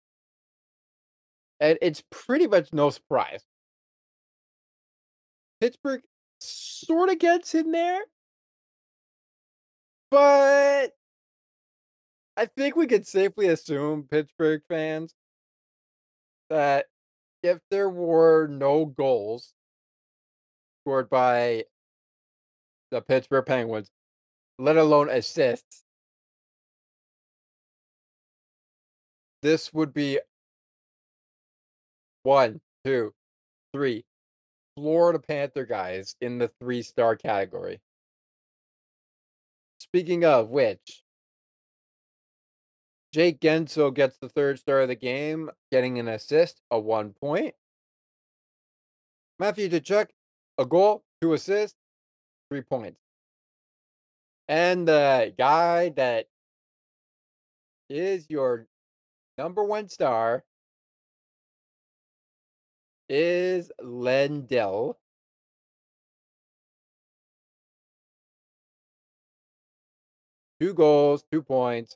And 1.60 1.78
it's 1.82 2.04
pretty 2.10 2.48
much 2.48 2.74
no 2.74 2.90
surprise. 2.90 3.44
Pittsburgh 5.60 6.02
sort 6.40 7.10
of 7.10 7.20
gets 7.20 7.54
in 7.54 7.72
there, 7.72 8.02
but 10.10 10.92
I 12.36 12.46
think 12.48 12.76
we 12.76 12.88
could 12.88 13.06
safely 13.06 13.48
assume, 13.48 14.08
Pittsburgh 14.10 14.64
fans, 14.68 15.14
that 16.50 16.88
if 17.44 17.60
there 17.70 17.90
were 17.90 18.48
no 18.48 18.86
goals 18.86 19.54
scored 20.82 21.10
by 21.10 21.66
the 22.92 23.02
Pittsburgh 23.02 23.46
Penguins, 23.46 23.90
let 24.60 24.78
alone 24.78 25.10
assists, 25.10 25.84
this 29.42 29.74
would 29.74 29.94
be 29.94 30.20
one, 32.24 32.62
two, 32.86 33.14
three 33.74 34.04
Florida 34.76 35.20
Panther 35.20 35.66
guys 35.66 36.16
in 36.22 36.38
the 36.38 36.52
three 36.60 36.82
star 36.82 37.16
category. 37.16 37.80
Speaking 39.80 40.24
of 40.24 40.50
which, 40.50 41.04
Jake 43.12 43.42
Guentzel 43.42 43.94
gets 43.94 44.18
the 44.18 44.30
third 44.30 44.60
star 44.60 44.82
of 44.82 44.88
the 44.88 44.96
game, 44.96 45.50
getting 45.72 46.00
an 46.00 46.08
assist, 46.08 46.62
a 46.70 46.80
one 46.80 47.14
point. 47.22 47.56
Matthew 49.40 49.70
Tkachuk, 49.70 50.08
a 50.58 50.66
goal, 50.66 51.04
two 51.20 51.34
assists, 51.34 51.76
three 52.52 52.62
points. 52.62 53.00
And 54.50 54.86
the 54.86 55.34
guy 55.38 55.90
that 55.96 56.28
is 57.90 58.30
your 58.30 58.68
number 59.38 59.64
one 59.64 59.88
star 59.88 60.44
is 63.08 63.72
Lundell. 63.82 64.98
Two 70.60 70.74
goals, 70.74 71.24
two 71.32 71.42
points. 71.42 71.96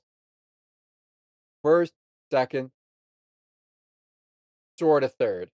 First, 1.64 1.92
second, 2.32 2.72
sort 4.80 5.04
of 5.04 5.14
third. 5.16 5.52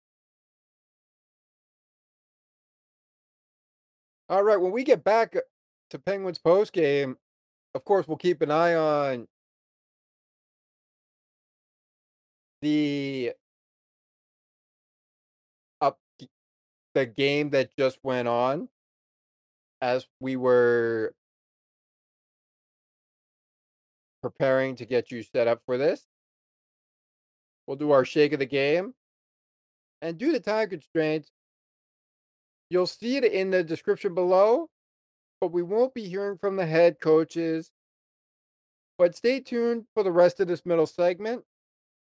All 4.31 4.43
right, 4.43 4.55
when 4.55 4.71
we 4.71 4.85
get 4.85 5.03
back 5.03 5.35
uh, 5.35 5.41
to 5.89 5.99
Penguins 5.99 6.37
post 6.37 6.71
game, 6.71 7.17
of 7.75 7.83
course, 7.83 8.07
we'll 8.07 8.15
keep 8.15 8.41
an 8.41 8.49
eye 8.49 8.75
on 8.75 9.27
the 12.61 13.33
up 15.81 15.99
the 16.95 17.05
game 17.05 17.49
that 17.49 17.75
just 17.77 17.99
went 18.03 18.29
on 18.29 18.69
as 19.81 20.07
we 20.21 20.37
were 20.37 21.13
preparing 24.21 24.77
to 24.77 24.85
get 24.85 25.11
you 25.11 25.23
set 25.23 25.49
up 25.49 25.61
for 25.65 25.77
this. 25.77 26.05
We'll 27.67 27.75
do 27.75 27.91
our 27.91 28.05
shake 28.05 28.31
of 28.31 28.39
the 28.39 28.45
game. 28.45 28.93
And 30.01 30.17
due 30.17 30.31
to 30.31 30.39
time 30.39 30.69
constraints, 30.69 31.31
you'll 32.71 32.87
see 32.87 33.17
it 33.17 33.25
in 33.25 33.51
the 33.51 33.63
description 33.63 34.15
below, 34.15 34.69
but 35.41 35.51
we 35.51 35.61
won't 35.61 35.93
be 35.93 36.07
hearing 36.07 36.37
from 36.37 36.55
the 36.55 36.65
head 36.65 37.01
coaches. 37.01 37.69
But 38.97 39.15
stay 39.15 39.41
tuned 39.41 39.85
for 39.93 40.03
the 40.03 40.11
rest 40.11 40.39
of 40.39 40.47
this 40.47 40.65
middle 40.65 40.87
segment 40.87 41.43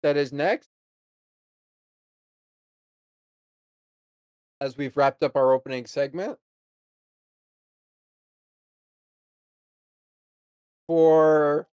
that 0.03 0.17
is 0.17 0.33
next. 0.33 0.69
As 4.59 4.75
we've 4.75 4.97
wrapped 4.97 5.23
up 5.23 5.37
our 5.37 5.53
opening 5.53 5.85
segment. 5.85 6.37
For 10.87 11.67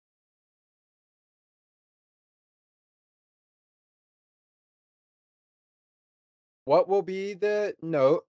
what 6.66 6.88
will 6.88 7.02
be 7.02 7.34
the 7.34 7.74
note 7.80 8.24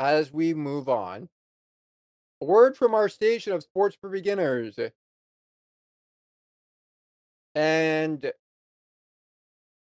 as 0.00 0.32
we 0.32 0.54
move 0.54 0.88
on? 0.88 1.28
A 2.40 2.46
word 2.46 2.76
from 2.76 2.94
our 2.94 3.08
station 3.08 3.52
of 3.52 3.62
Sports 3.62 3.96
for 4.00 4.08
Beginners. 4.08 4.78
And 7.54 8.32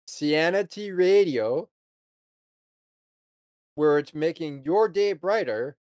Sanity 0.08 0.90
Radio, 0.90 1.68
where 3.76 3.98
it's 3.98 4.12
making 4.12 4.64
your 4.64 4.88
day 4.88 5.12
brighter. 5.12 5.76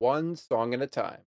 One 0.00 0.34
song 0.34 0.74
at 0.74 0.82
a 0.82 0.86
time. 0.86 1.20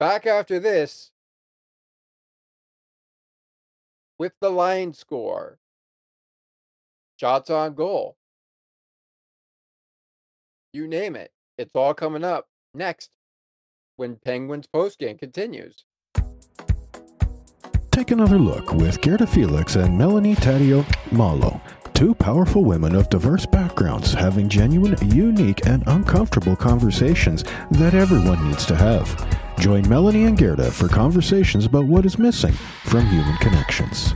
Back 0.00 0.26
after 0.26 0.58
this. 0.58 1.12
With 4.18 4.32
the 4.40 4.50
line 4.50 4.92
score, 4.92 5.58
shots 7.20 7.50
on 7.50 7.74
goal. 7.74 8.16
You 10.72 10.88
name 10.88 11.16
it. 11.16 11.32
It's 11.58 11.72
all 11.74 11.92
coming 11.92 12.24
up 12.24 12.46
next 12.72 13.10
when 13.96 14.16
Penguins 14.16 14.66
postgame 14.74 15.18
continues. 15.18 15.84
Take 17.90 18.12
another 18.12 18.38
look 18.38 18.72
with 18.72 19.02
Gerda 19.02 19.26
Felix 19.26 19.76
and 19.76 19.98
Melanie 19.98 20.36
Taddeo 20.36 20.86
Malo, 21.12 21.60
two 21.92 22.14
powerful 22.14 22.64
women 22.64 22.94
of 22.94 23.10
diverse 23.10 23.44
backgrounds 23.44 24.14
having 24.14 24.48
genuine, 24.48 24.96
unique, 25.14 25.66
and 25.66 25.82
uncomfortable 25.88 26.56
conversations 26.56 27.42
that 27.72 27.92
everyone 27.92 28.48
needs 28.48 28.64
to 28.64 28.76
have. 28.76 29.06
Join 29.58 29.86
Melanie 29.90 30.24
and 30.24 30.38
Gerda 30.38 30.70
for 30.70 30.88
conversations 30.88 31.66
about 31.66 31.84
what 31.84 32.06
is 32.06 32.18
missing 32.18 32.54
from 32.84 33.04
human 33.08 33.36
connections. 33.38 34.14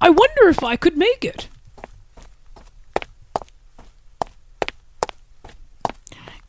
I 0.00 0.10
wonder 0.10 0.48
if 0.48 0.62
I 0.62 0.76
could 0.76 0.96
make 0.96 1.24
it. 1.24 1.48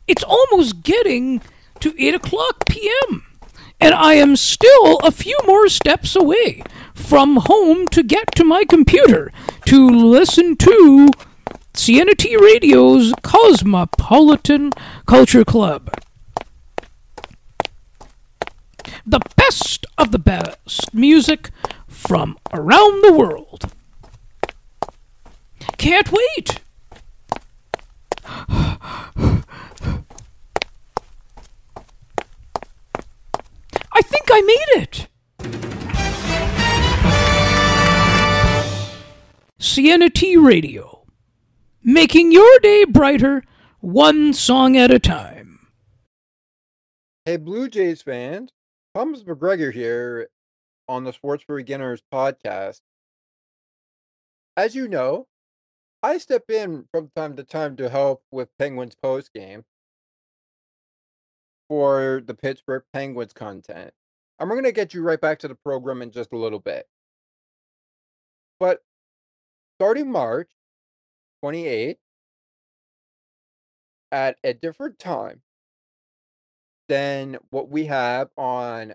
It's 0.06 0.24
almost 0.24 0.82
getting 0.82 1.42
to 1.80 1.94
8 1.98 2.14
o'clock 2.14 2.66
p.m., 2.66 3.24
and 3.80 3.94
I 3.94 4.14
am 4.14 4.36
still 4.36 4.98
a 4.98 5.12
few 5.12 5.38
more 5.46 5.68
steps 5.68 6.16
away 6.16 6.62
from 6.94 7.36
home 7.36 7.86
to 7.88 8.02
get 8.02 8.34
to 8.36 8.44
my 8.44 8.64
computer 8.64 9.30
to 9.66 9.88
listen 9.88 10.56
to 10.56 11.08
CNT 11.74 12.40
Radio's 12.40 13.12
Cosmopolitan 13.22 14.72
Culture 15.06 15.44
Club. 15.44 15.90
The 19.06 19.20
best 19.36 19.86
of 19.96 20.10
the 20.10 20.18
best 20.18 20.92
music 20.92 21.50
from 21.98 22.38
around 22.52 23.02
the 23.02 23.12
world. 23.12 23.72
Can't 25.78 26.10
wait! 26.12 26.60
I 33.92 34.02
think 34.02 34.28
I 34.30 34.40
made 34.42 34.82
it! 34.82 35.08
Sienna 39.58 40.08
T 40.08 40.36
Radio, 40.36 41.04
making 41.82 42.30
your 42.30 42.58
day 42.60 42.84
brighter 42.84 43.42
one 43.80 44.32
song 44.32 44.76
at 44.76 44.92
a 44.92 45.00
time. 45.00 45.68
Hey, 47.24 47.36
Blue 47.36 47.68
Jays 47.68 48.02
fans, 48.02 48.52
Thomas 48.94 49.24
McGregor 49.24 49.72
here 49.72 50.28
on 50.88 51.04
the 51.04 51.12
Sports 51.12 51.44
for 51.44 51.56
Beginners 51.56 52.02
podcast. 52.12 52.80
As 54.56 54.74
you 54.74 54.88
know, 54.88 55.26
I 56.02 56.18
step 56.18 56.50
in 56.50 56.86
from 56.92 57.10
time 57.14 57.36
to 57.36 57.44
time 57.44 57.76
to 57.76 57.88
help 57.88 58.22
with 58.30 58.48
Penguins 58.58 58.94
post 58.94 59.32
game 59.32 59.64
for 61.68 62.22
the 62.24 62.34
Pittsburgh 62.34 62.84
Penguins 62.92 63.32
content. 63.32 63.92
And 64.38 64.48
we're 64.48 64.56
going 64.56 64.64
to 64.64 64.72
get 64.72 64.94
you 64.94 65.02
right 65.02 65.20
back 65.20 65.40
to 65.40 65.48
the 65.48 65.54
program 65.54 66.02
in 66.02 66.10
just 66.10 66.32
a 66.32 66.36
little 66.36 66.60
bit. 66.60 66.86
But 68.60 68.82
starting 69.78 70.10
March 70.10 70.48
28th 71.44 71.96
at 74.10 74.38
a 74.42 74.54
different 74.54 74.98
time 74.98 75.42
than 76.88 77.38
what 77.50 77.68
we 77.68 77.86
have 77.86 78.30
on 78.36 78.94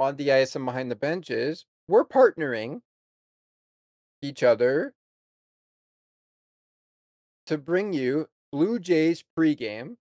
on 0.00 0.16
the 0.16 0.30
and 0.30 0.64
behind 0.64 0.90
the 0.90 0.96
benches, 0.96 1.66
we're 1.88 2.04
partnering 2.04 2.80
each 4.22 4.42
other 4.42 4.94
to 7.46 7.58
bring 7.58 7.92
you 7.92 8.28
Blue 8.52 8.78
Jays 8.78 9.24
pregame, 9.36 9.96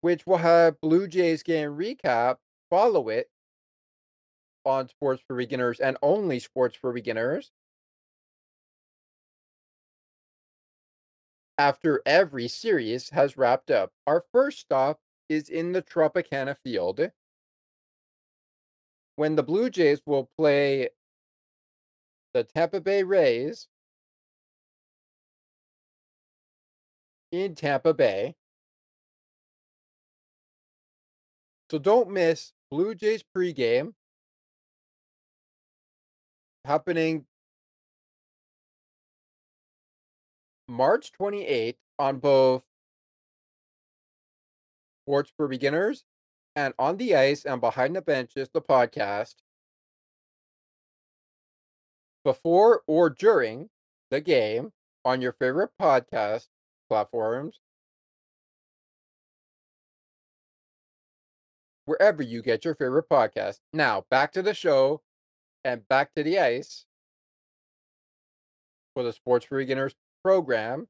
which 0.00 0.26
will 0.26 0.38
have 0.38 0.80
Blue 0.80 1.06
Jays 1.06 1.42
game 1.42 1.70
recap 1.70 2.36
follow 2.70 3.08
it 3.08 3.28
on 4.64 4.88
Sports 4.88 5.22
for 5.26 5.36
Beginners 5.36 5.80
and 5.80 5.96
only 6.02 6.38
Sports 6.38 6.76
for 6.76 6.92
Beginners. 6.92 7.50
After 11.56 12.02
every 12.06 12.46
series 12.46 13.10
has 13.10 13.36
wrapped 13.36 13.70
up, 13.70 13.92
our 14.06 14.24
first 14.32 14.60
stop 14.60 15.00
is 15.28 15.48
in 15.48 15.72
the 15.72 15.82
Tropicana 15.82 16.56
Field 16.62 17.10
when 19.18 19.34
the 19.34 19.42
Blue 19.42 19.68
Jays 19.68 20.00
will 20.06 20.30
play 20.38 20.90
the 22.34 22.44
Tampa 22.44 22.80
Bay 22.80 23.02
Rays 23.02 23.66
in 27.32 27.56
Tampa 27.56 27.92
Bay. 27.92 28.36
So 31.68 31.80
don't 31.80 32.10
miss 32.10 32.52
Blue 32.70 32.94
Jays 32.94 33.24
pregame 33.36 33.94
happening 36.64 37.26
March 40.68 41.10
28th 41.20 41.74
on 41.98 42.18
both 42.18 42.62
Sports 45.02 45.32
for 45.36 45.48
Beginners 45.48 46.04
and 46.58 46.74
On 46.76 46.96
the 46.96 47.14
Ice 47.14 47.44
and 47.44 47.60
Behind 47.60 47.94
the 47.94 48.02
Benches, 48.02 48.48
the 48.52 48.60
podcast, 48.60 49.36
before 52.24 52.82
or 52.88 53.08
during 53.10 53.70
the 54.10 54.20
game 54.20 54.72
on 55.04 55.22
your 55.22 55.34
favorite 55.34 55.70
podcast 55.80 56.48
platforms, 56.88 57.60
wherever 61.84 62.24
you 62.24 62.42
get 62.42 62.64
your 62.64 62.74
favorite 62.74 63.08
podcast. 63.08 63.60
Now, 63.72 64.04
back 64.10 64.32
to 64.32 64.42
the 64.42 64.52
show 64.52 65.00
and 65.62 65.86
back 65.86 66.12
to 66.16 66.24
the 66.24 66.40
ice 66.40 66.86
for 68.94 69.04
the 69.04 69.12
Sports 69.12 69.46
for 69.46 69.58
Beginners 69.58 69.94
program. 70.24 70.88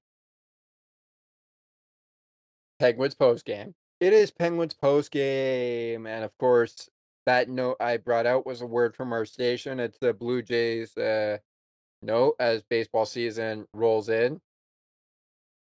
Penguins 2.81 3.15
post 3.15 3.45
game. 3.45 3.75
It 4.01 4.13
is 4.13 4.31
Penguins 4.31 4.75
post 4.75 5.11
game, 5.11 6.07
and 6.07 6.25
of 6.25 6.37
course, 6.39 6.89
that 7.27 7.49
note 7.49 7.77
I 7.81 7.97
brought 7.97 8.27
out 8.27 8.47
was 8.47 8.61
a 8.61 8.67
word 8.67 8.95
from 8.95 9.13
our 9.13 9.25
station. 9.25 9.81
It's 9.81 9.99
the 9.99 10.15
Blue 10.15 10.41
Jays 10.41 10.97
uh, 10.97 11.39
note 12.01 12.37
as 12.39 12.63
baseball 12.63 13.07
season 13.07 13.67
rolls 13.73 14.09
in. 14.09 14.41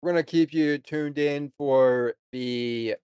We're 0.03 0.11
gonna 0.11 0.25
keep 0.25 0.53
you 0.53 0.79
tuned 0.79 1.19
in 1.19 1.53
for 1.57 2.15
the 2.33 2.97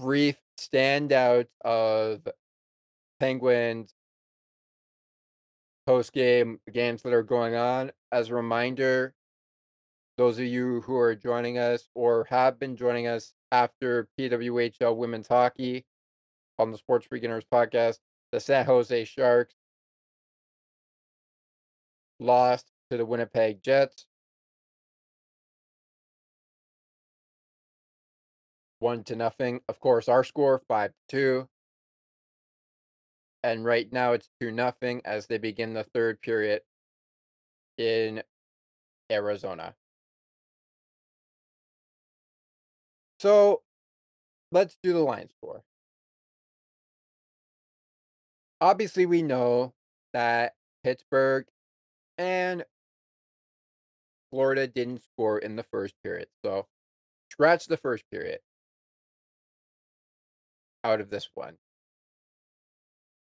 brief 0.00 0.36
standout 0.58 1.46
of 1.64 2.26
Penguins 3.20 3.94
post 5.86 6.12
game 6.12 6.58
games 6.72 7.02
that 7.02 7.12
are 7.12 7.22
going 7.22 7.54
on. 7.54 7.92
As 8.10 8.30
a 8.30 8.34
reminder, 8.34 9.14
those 10.16 10.38
of 10.38 10.46
you 10.46 10.80
who 10.82 10.96
are 10.96 11.14
joining 11.14 11.58
us 11.58 11.88
or 11.94 12.26
have 12.30 12.58
been 12.58 12.76
joining 12.76 13.06
us 13.06 13.34
after 13.52 14.08
PWHL 14.18 14.96
women's 14.96 15.28
hockey 15.28 15.84
on 16.58 16.70
the 16.70 16.78
Sports 16.78 17.06
Beginners 17.10 17.44
podcast, 17.52 17.98
the 18.32 18.40
San 18.40 18.64
Jose 18.64 19.04
Sharks 19.04 19.54
lost 22.18 22.72
to 22.90 22.96
the 22.96 23.04
Winnipeg 23.04 23.62
Jets. 23.62 24.06
One 28.78 29.04
to 29.04 29.16
nothing. 29.16 29.60
Of 29.68 29.80
course, 29.80 30.08
our 30.08 30.24
score 30.24 30.62
five 30.66 30.92
to 30.92 31.16
two. 31.16 31.48
And 33.42 33.64
right 33.64 33.90
now 33.92 34.12
it's 34.12 34.28
two 34.40 34.50
nothing 34.50 35.02
as 35.04 35.26
they 35.26 35.38
begin 35.38 35.72
the 35.72 35.84
third 35.84 36.20
period 36.20 36.62
in 37.78 38.22
Arizona. 39.10 39.74
So 43.18 43.62
let's 44.52 44.76
do 44.82 44.92
the 44.92 45.00
line 45.00 45.28
score. 45.38 45.62
Obviously, 48.60 49.06
we 49.06 49.22
know 49.22 49.74
that 50.12 50.54
Pittsburgh 50.82 51.46
and 52.18 52.64
Florida 54.30 54.66
didn't 54.66 55.02
score 55.02 55.38
in 55.38 55.56
the 55.56 55.62
first 55.62 55.94
period. 56.02 56.28
So 56.44 56.66
scratch 57.30 57.66
the 57.66 57.76
first 57.76 58.04
period 58.10 58.40
out 60.84 61.00
of 61.00 61.10
this 61.10 61.28
one 61.34 61.56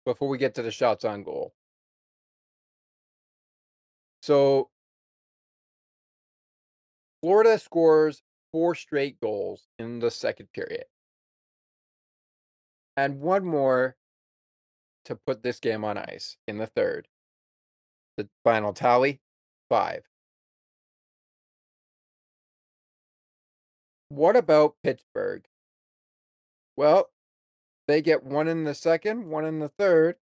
before 0.04 0.28
we 0.28 0.38
get 0.38 0.54
to 0.54 0.62
the 0.62 0.70
shots 0.70 1.04
on 1.04 1.22
goal. 1.22 1.52
So 4.22 4.70
Florida 7.22 7.58
scores 7.58 8.22
four 8.56 8.74
straight 8.74 9.20
goals 9.20 9.68
in 9.78 9.98
the 9.98 10.10
second 10.10 10.50
period. 10.54 10.86
And 12.96 13.20
one 13.20 13.44
more 13.44 13.96
to 15.04 15.14
put 15.14 15.42
this 15.42 15.60
game 15.60 15.84
on 15.84 15.98
ice 15.98 16.38
in 16.48 16.56
the 16.56 16.66
third. 16.66 17.06
The 18.16 18.26
final 18.44 18.72
tally 18.72 19.20
five. 19.68 20.04
What 24.08 24.36
about 24.36 24.76
Pittsburgh? 24.82 25.44
Well, 26.78 27.10
they 27.88 28.00
get 28.00 28.24
one 28.24 28.48
in 28.48 28.64
the 28.64 28.74
second, 28.74 29.26
one 29.26 29.44
in 29.44 29.58
the 29.58 29.68
third. 29.68 30.16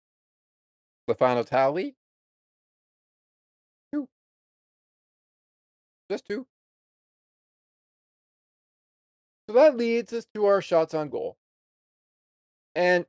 The 1.05 1.13
final 1.13 1.43
tally 1.43 1.95
two. 3.93 4.09
Just 6.09 6.25
two. 6.25 6.47
So 9.53 9.59
that 9.59 9.77
leads 9.77 10.11
us 10.13 10.25
to 10.33 10.45
our 10.47 10.63
shots 10.63 10.95
on 10.95 11.09
goal. 11.09 11.37
And 12.75 13.05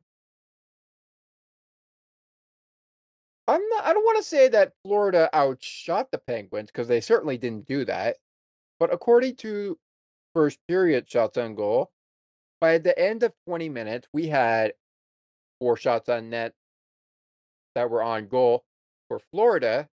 I'm 3.49 3.66
not 3.70 3.84
I 3.84 3.95
don't 3.95 4.05
wanna 4.05 4.22
say 4.22 4.49
that 4.49 4.74
Florida 4.82 5.30
outshot 5.34 6.11
the 6.11 6.18
Penguins 6.18 6.66
because 6.70 6.86
they 6.86 7.01
certainly 7.01 7.38
didn't 7.38 7.66
do 7.66 7.86
that. 7.86 8.18
But 8.78 8.92
according 8.92 9.36
to 9.36 9.78
first 10.34 10.59
period 10.68 11.11
shots 11.11 11.38
on 11.38 11.55
goal, 11.55 11.90
by 12.61 12.78
the 12.78 12.99
end 12.99 13.22
of 13.22 13.32
20 13.47 13.70
minutes, 13.70 14.09
we 14.12 14.28
had 14.28 14.74
4 15.61 15.78
shots 15.78 16.11
on 16.11 16.30
net 16.30 16.55
that 17.74 17.88
were 17.90 18.03
on 18.03 18.28
goal 18.28 18.64
for 19.09 19.18
Florida, 19.18 19.88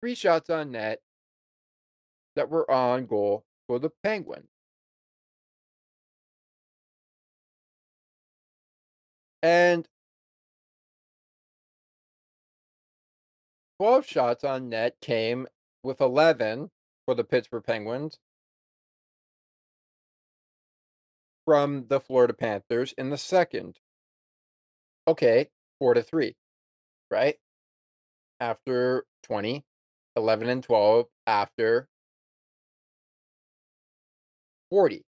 3 0.00 0.14
shots 0.14 0.50
on 0.50 0.70
net 0.70 1.02
that 2.36 2.48
were 2.48 2.70
on 2.70 3.06
goal 3.06 3.44
for 3.66 3.80
the 3.80 3.90
Penguins. 4.04 4.53
And 9.44 9.86
12 13.78 14.06
shots 14.06 14.42
on 14.42 14.70
net 14.70 14.96
came 15.02 15.46
with 15.82 16.00
11 16.00 16.70
for 17.04 17.14
the 17.14 17.24
Pittsburgh 17.24 17.62
Penguins 17.62 18.18
from 21.44 21.88
the 21.88 22.00
Florida 22.00 22.32
Panthers 22.32 22.94
in 22.96 23.10
the 23.10 23.18
second. 23.18 23.80
Okay, 25.06 25.50
4 25.78 25.92
to 25.92 26.02
3, 26.02 26.34
right? 27.10 27.36
After 28.40 29.04
20, 29.24 29.62
11 30.16 30.48
and 30.48 30.62
12 30.62 31.06
after 31.26 31.86
40. 34.70 35.04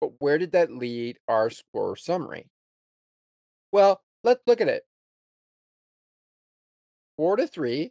But 0.00 0.12
where 0.18 0.38
did 0.38 0.52
that 0.52 0.70
lead 0.70 1.18
our 1.28 1.50
score 1.50 1.94
summary? 1.96 2.46
Well, 3.74 4.00
let's 4.22 4.40
look 4.46 4.60
at 4.60 4.68
it. 4.68 4.84
4 7.16 7.34
to 7.38 7.48
3. 7.48 7.90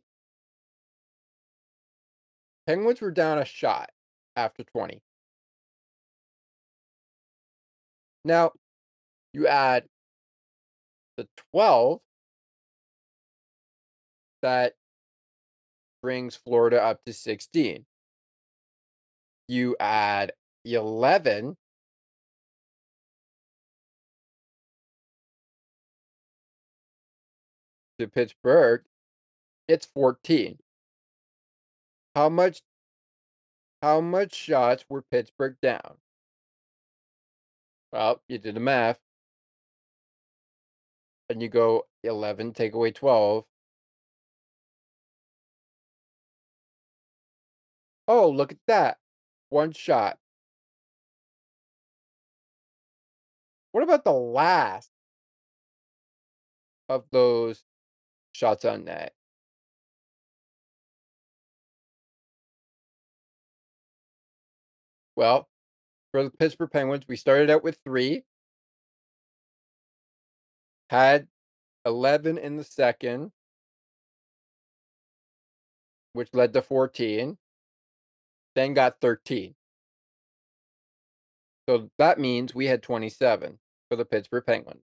Penguins 2.65 3.01
were 3.01 3.11
down 3.11 3.37
a 3.37 3.43
shot 3.43 3.89
after 4.37 4.63
20. 4.63 5.01
Now, 8.23 8.51
you 9.33 9.45
add 9.45 9.83
the 11.17 11.27
12 11.51 11.99
that 14.41 14.75
brings 16.01 16.37
Florida 16.37 16.81
up 16.81 17.03
to 17.07 17.11
16. 17.11 17.85
You 19.49 19.75
add 19.81 20.31
11 20.63 21.57
to 27.99 28.07
Pittsburgh, 28.07 28.83
it's 29.67 29.85
14. 29.85 30.59
How 32.15 32.29
much 32.29 32.61
how 33.81 33.99
much 33.99 34.33
shots 34.33 34.85
were 34.89 35.01
Pittsburgh 35.01 35.57
down? 35.61 35.97
Well, 37.91 38.21
you 38.27 38.37
did 38.37 38.55
the 38.55 38.59
math. 38.59 38.99
And 41.29 41.41
you 41.41 41.49
go 41.49 41.87
11, 42.03 42.53
take 42.53 42.73
away 42.73 42.91
12. 42.91 43.45
Oh, 48.07 48.29
look 48.29 48.51
at 48.51 48.57
that. 48.67 48.97
One 49.49 49.71
shot. 49.71 50.17
What 53.73 53.83
about 53.83 54.03
the 54.03 54.13
last 54.13 54.89
of 56.89 57.05
those 57.11 57.63
shots 58.33 58.65
on 58.65 58.85
net? 58.85 59.13
Well, 65.15 65.47
for 66.11 66.23
the 66.23 66.31
Pittsburgh 66.31 66.71
Penguins, 66.71 67.05
we 67.07 67.15
started 67.15 67.49
out 67.49 67.63
with 67.63 67.77
three, 67.85 68.23
had 70.89 71.27
11 71.85 72.37
in 72.37 72.57
the 72.57 72.63
second, 72.63 73.31
which 76.13 76.29
led 76.33 76.53
to 76.53 76.61
14, 76.61 77.37
then 78.55 78.73
got 78.73 78.99
13. 79.01 79.55
So 81.69 81.89
that 81.97 82.19
means 82.19 82.53
we 82.53 82.65
had 82.65 82.83
27 82.83 83.57
for 83.89 83.95
the 83.95 84.05
Pittsburgh 84.05 84.45
Penguins. 84.45 84.83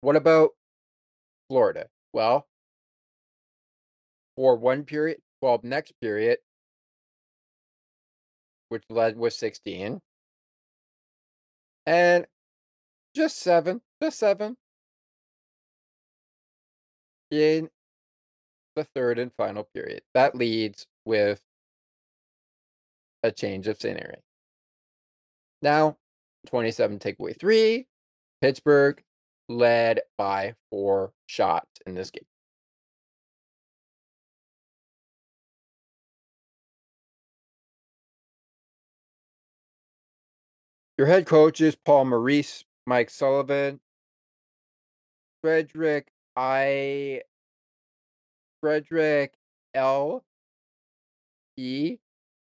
What 0.00 0.16
about 0.16 0.50
Florida? 1.48 1.88
Well, 2.12 2.48
for 4.36 4.56
one 4.56 4.84
period, 4.84 5.18
12 5.40 5.64
next 5.64 5.92
period, 6.00 6.38
which 8.68 8.84
led 8.88 9.16
with 9.16 9.32
16. 9.34 10.00
And 11.86 12.26
just 13.14 13.38
seven, 13.38 13.80
just 14.02 14.18
seven 14.18 14.56
in 17.30 17.68
the 18.76 18.84
third 18.94 19.18
and 19.18 19.32
final 19.36 19.68
period. 19.74 20.02
That 20.14 20.34
leads 20.34 20.86
with 21.04 21.40
a 23.22 23.30
change 23.30 23.66
of 23.68 23.80
scenery. 23.80 24.18
Now, 25.60 25.96
27 26.46 26.98
takeaway 26.98 27.38
three. 27.38 27.86
Pittsburgh 28.40 29.02
led 29.48 30.00
by 30.18 30.54
four 30.70 31.12
shots 31.26 31.70
in 31.86 31.94
this 31.94 32.10
game. 32.10 32.24
Your 41.02 41.08
head 41.08 41.26
coach 41.26 41.60
is 41.60 41.74
Paul 41.74 42.04
Maurice, 42.04 42.64
Mike 42.86 43.10
Sullivan, 43.10 43.80
Frederick 45.42 46.12
I. 46.36 47.22
Frederick 48.60 49.34
L. 49.74 50.22
E. 51.56 51.96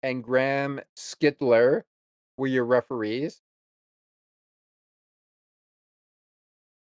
and 0.04 0.24
Graham 0.24 0.80
Skilliter 0.96 1.86
were 2.38 2.46
your 2.46 2.66
referees. 2.66 3.42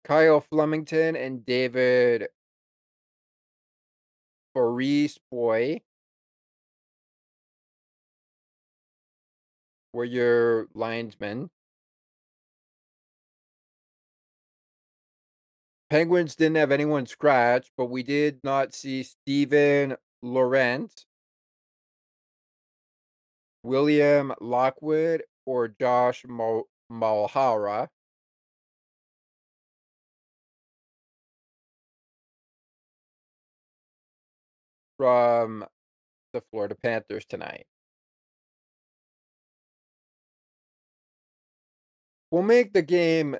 Kyle 0.04 0.42
Flemington 0.42 1.16
and 1.16 1.46
David 1.46 2.28
Boris 4.54 5.18
Boy 5.32 5.80
were 9.94 10.04
your 10.04 10.68
linesmen. 10.74 11.50
Penguins 15.94 16.36
didn't 16.36 16.56
have 16.56 16.72
anyone 16.72 17.06
scratch, 17.06 17.70
but 17.78 17.86
we 17.86 18.02
did 18.02 18.40
not 18.44 18.74
see 18.74 19.04
Steven 19.04 19.96
Laurent, 20.24 21.06
William 23.62 24.34
Lockwood, 24.42 25.22
or 25.46 25.68
Josh 25.68 26.26
Mal- 26.28 26.68
Malhara. 26.92 27.90
From 34.98 35.64
the 36.34 36.42
Florida 36.50 36.74
Panthers 36.74 37.26
tonight. 37.26 37.68
We'll 42.32 42.42
make 42.42 42.74
the 42.74 42.82
game 42.82 43.38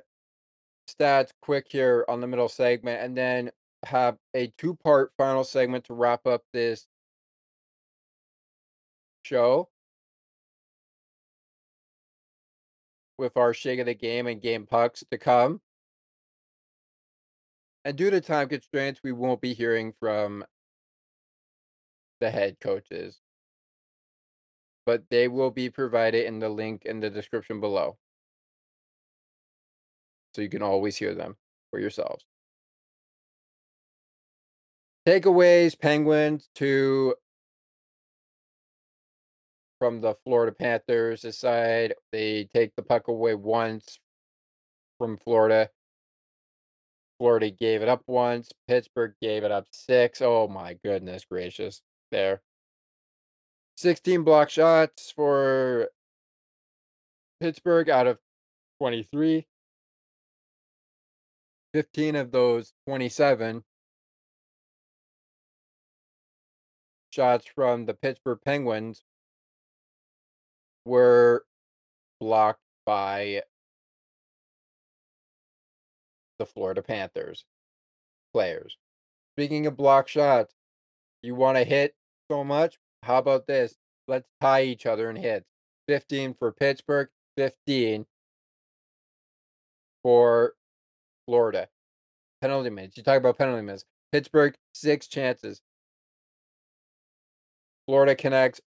stats 0.88 1.30
quick 1.42 1.66
here 1.68 2.04
on 2.08 2.20
the 2.20 2.26
middle 2.26 2.48
segment 2.48 3.02
and 3.02 3.16
then 3.16 3.50
have 3.84 4.16
a 4.34 4.52
two 4.58 4.74
part 4.74 5.12
final 5.16 5.44
segment 5.44 5.84
to 5.84 5.94
wrap 5.94 6.26
up 6.26 6.42
this 6.52 6.86
show. 9.22 9.68
With 13.16 13.36
our 13.36 13.54
shake 13.54 13.78
of 13.78 13.86
the 13.86 13.94
game 13.94 14.26
and 14.26 14.42
game 14.42 14.66
pucks 14.66 15.04
to 15.10 15.18
come. 15.18 15.60
And 17.84 17.96
due 17.96 18.10
to 18.10 18.20
time 18.20 18.48
constraints, 18.48 19.00
we 19.04 19.12
won't 19.12 19.40
be 19.40 19.54
hearing 19.54 19.92
from 20.00 20.44
the 22.20 22.30
head 22.30 22.56
coaches, 22.60 23.20
but 24.86 25.04
they 25.10 25.28
will 25.28 25.50
be 25.50 25.68
provided 25.68 26.26
in 26.26 26.38
the 26.38 26.48
link 26.48 26.86
in 26.86 27.00
the 27.00 27.10
description 27.10 27.60
below 27.60 27.98
so 30.34 30.42
you 30.42 30.48
can 30.48 30.62
always 30.62 30.96
hear 30.96 31.14
them 31.14 31.36
for 31.70 31.80
yourselves. 31.80 32.24
Takeaways 35.06 35.78
Penguins 35.78 36.48
to 36.54 37.14
from 39.78 40.00
the 40.00 40.14
Florida 40.24 40.52
Panthers 40.52 41.24
aside. 41.24 41.94
They 42.10 42.48
take 42.54 42.74
the 42.74 42.82
puck 42.82 43.08
away 43.08 43.34
once 43.34 43.98
from 44.98 45.18
Florida. 45.18 45.68
Florida 47.18 47.50
gave 47.50 47.82
it 47.82 47.88
up 47.88 48.02
once. 48.06 48.50
Pittsburgh 48.66 49.14
gave 49.20 49.44
it 49.44 49.50
up 49.50 49.66
six. 49.70 50.22
Oh 50.22 50.48
my 50.48 50.74
goodness 50.82 51.24
gracious. 51.30 51.82
There. 52.10 52.40
16 53.76 54.22
block 54.22 54.50
shots 54.50 55.12
for 55.14 55.88
Pittsburgh 57.40 57.90
out 57.90 58.06
of 58.06 58.18
23. 58.78 59.46
15 61.74 62.14
of 62.14 62.30
those 62.30 62.72
27 62.86 63.64
shots 67.10 67.46
from 67.52 67.84
the 67.84 67.94
Pittsburgh 67.94 68.38
Penguins 68.44 69.02
were 70.84 71.44
blocked 72.20 72.60
by 72.86 73.42
the 76.38 76.46
Florida 76.46 76.80
Panthers 76.80 77.44
players. 78.32 78.76
Speaking 79.34 79.66
of 79.66 79.76
block 79.76 80.06
shots, 80.06 80.54
you 81.22 81.34
want 81.34 81.58
to 81.58 81.64
hit 81.64 81.96
so 82.30 82.44
much? 82.44 82.78
How 83.02 83.18
about 83.18 83.48
this? 83.48 83.74
Let's 84.06 84.28
tie 84.40 84.62
each 84.62 84.86
other 84.86 85.10
in 85.10 85.16
hits. 85.16 85.46
15 85.88 86.34
for 86.34 86.52
Pittsburgh, 86.52 87.08
15 87.36 88.06
for 90.04 90.54
Florida. 91.26 91.68
Penalty 92.40 92.70
minutes. 92.70 92.96
You 92.96 93.02
talk 93.02 93.18
about 93.18 93.38
penalty 93.38 93.62
minutes. 93.62 93.84
Pittsburgh, 94.12 94.54
six 94.72 95.06
chances. 95.08 95.60
Florida 97.86 98.14
connects 98.14 98.60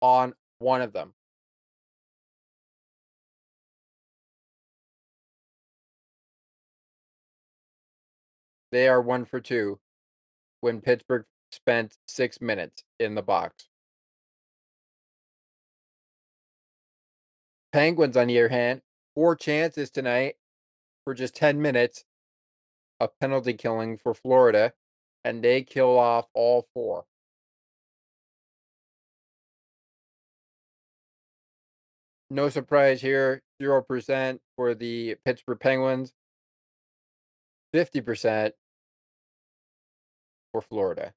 on 0.00 0.34
one 0.58 0.82
of 0.82 0.92
them. 0.92 1.12
They 8.70 8.88
are 8.88 9.00
one 9.00 9.24
for 9.24 9.40
two 9.40 9.78
when 10.60 10.80
Pittsburgh 10.80 11.24
spent 11.52 11.96
six 12.06 12.40
minutes 12.40 12.82
in 13.00 13.14
the 13.14 13.22
box. 13.22 13.68
Penguins, 17.72 18.16
on 18.16 18.26
the 18.26 18.38
other 18.38 18.48
hand, 18.48 18.82
four 19.14 19.36
chances 19.36 19.90
tonight 19.90 20.34
for 21.08 21.14
just 21.14 21.34
10 21.36 21.62
minutes 21.62 22.04
of 23.00 23.18
penalty 23.18 23.54
killing 23.54 23.96
for 23.96 24.12
Florida, 24.12 24.74
and 25.24 25.42
they 25.42 25.62
kill 25.62 25.98
off 25.98 26.26
all 26.34 26.68
four. 26.74 27.06
No 32.28 32.50
surprise 32.50 33.00
here, 33.00 33.40
0% 33.58 34.38
for 34.54 34.74
the 34.74 35.14
Pittsburgh 35.24 35.58
Penguins, 35.58 36.12
50% 37.74 38.52
for 40.52 40.60
Florida. 40.60 41.14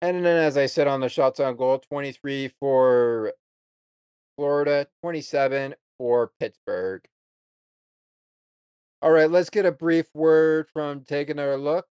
And 0.00 0.24
then, 0.24 0.36
as 0.36 0.56
I 0.56 0.66
said 0.66 0.86
on 0.86 1.00
the 1.00 1.08
shots 1.08 1.40
on 1.40 1.56
goal, 1.56 1.80
23 1.80 2.46
for 2.46 3.32
Florida, 4.36 4.86
27 5.02 5.74
for 5.98 6.30
Pittsburgh. 6.40 7.02
All 9.02 9.10
right, 9.10 9.30
let's 9.30 9.50
get 9.50 9.66
a 9.66 9.72
brief 9.72 10.06
word 10.14 10.68
from 10.72 11.02
taking 11.02 11.38
our 11.38 11.56
look 11.56 11.86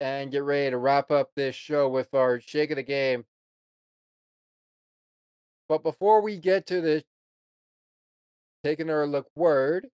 and 0.00 0.30
get 0.30 0.42
ready 0.42 0.70
to 0.70 0.78
wrap 0.78 1.10
up 1.10 1.30
this 1.34 1.56
show 1.56 1.88
with 1.88 2.14
our 2.14 2.40
shake 2.40 2.70
of 2.70 2.76
the 2.76 2.82
game. 2.82 3.24
But 5.68 5.82
before 5.82 6.20
we 6.20 6.38
get 6.38 6.66
to 6.68 6.80
the 6.80 7.04
taking 8.62 8.90
our 8.90 9.06
look 9.06 9.26
word, 9.34 9.88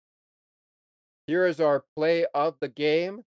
here 1.28 1.46
is 1.46 1.60
our 1.60 1.84
play 1.96 2.26
of 2.34 2.56
the 2.60 2.68
game 2.68 3.24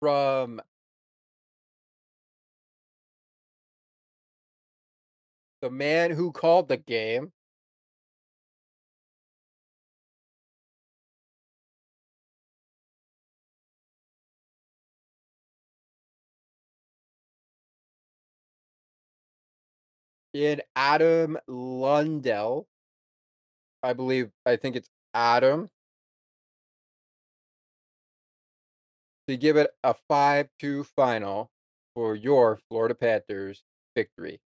from 0.00 0.60
the 5.62 5.70
man 5.70 6.10
who 6.10 6.32
called 6.32 6.68
the 6.68 6.76
game. 6.76 7.32
In 20.34 20.62
Adam 20.74 21.38
Lundell. 21.46 22.66
I 23.82 23.92
believe, 23.92 24.30
I 24.46 24.56
think 24.56 24.76
it's 24.76 24.88
Adam. 25.14 25.68
To 29.28 29.36
give 29.36 29.56
it 29.56 29.70
a 29.84 29.94
5 30.08 30.48
2 30.58 30.84
final 30.84 31.50
for 31.94 32.16
your 32.16 32.58
Florida 32.68 32.94
Panthers 32.94 33.62
victory. 33.94 34.40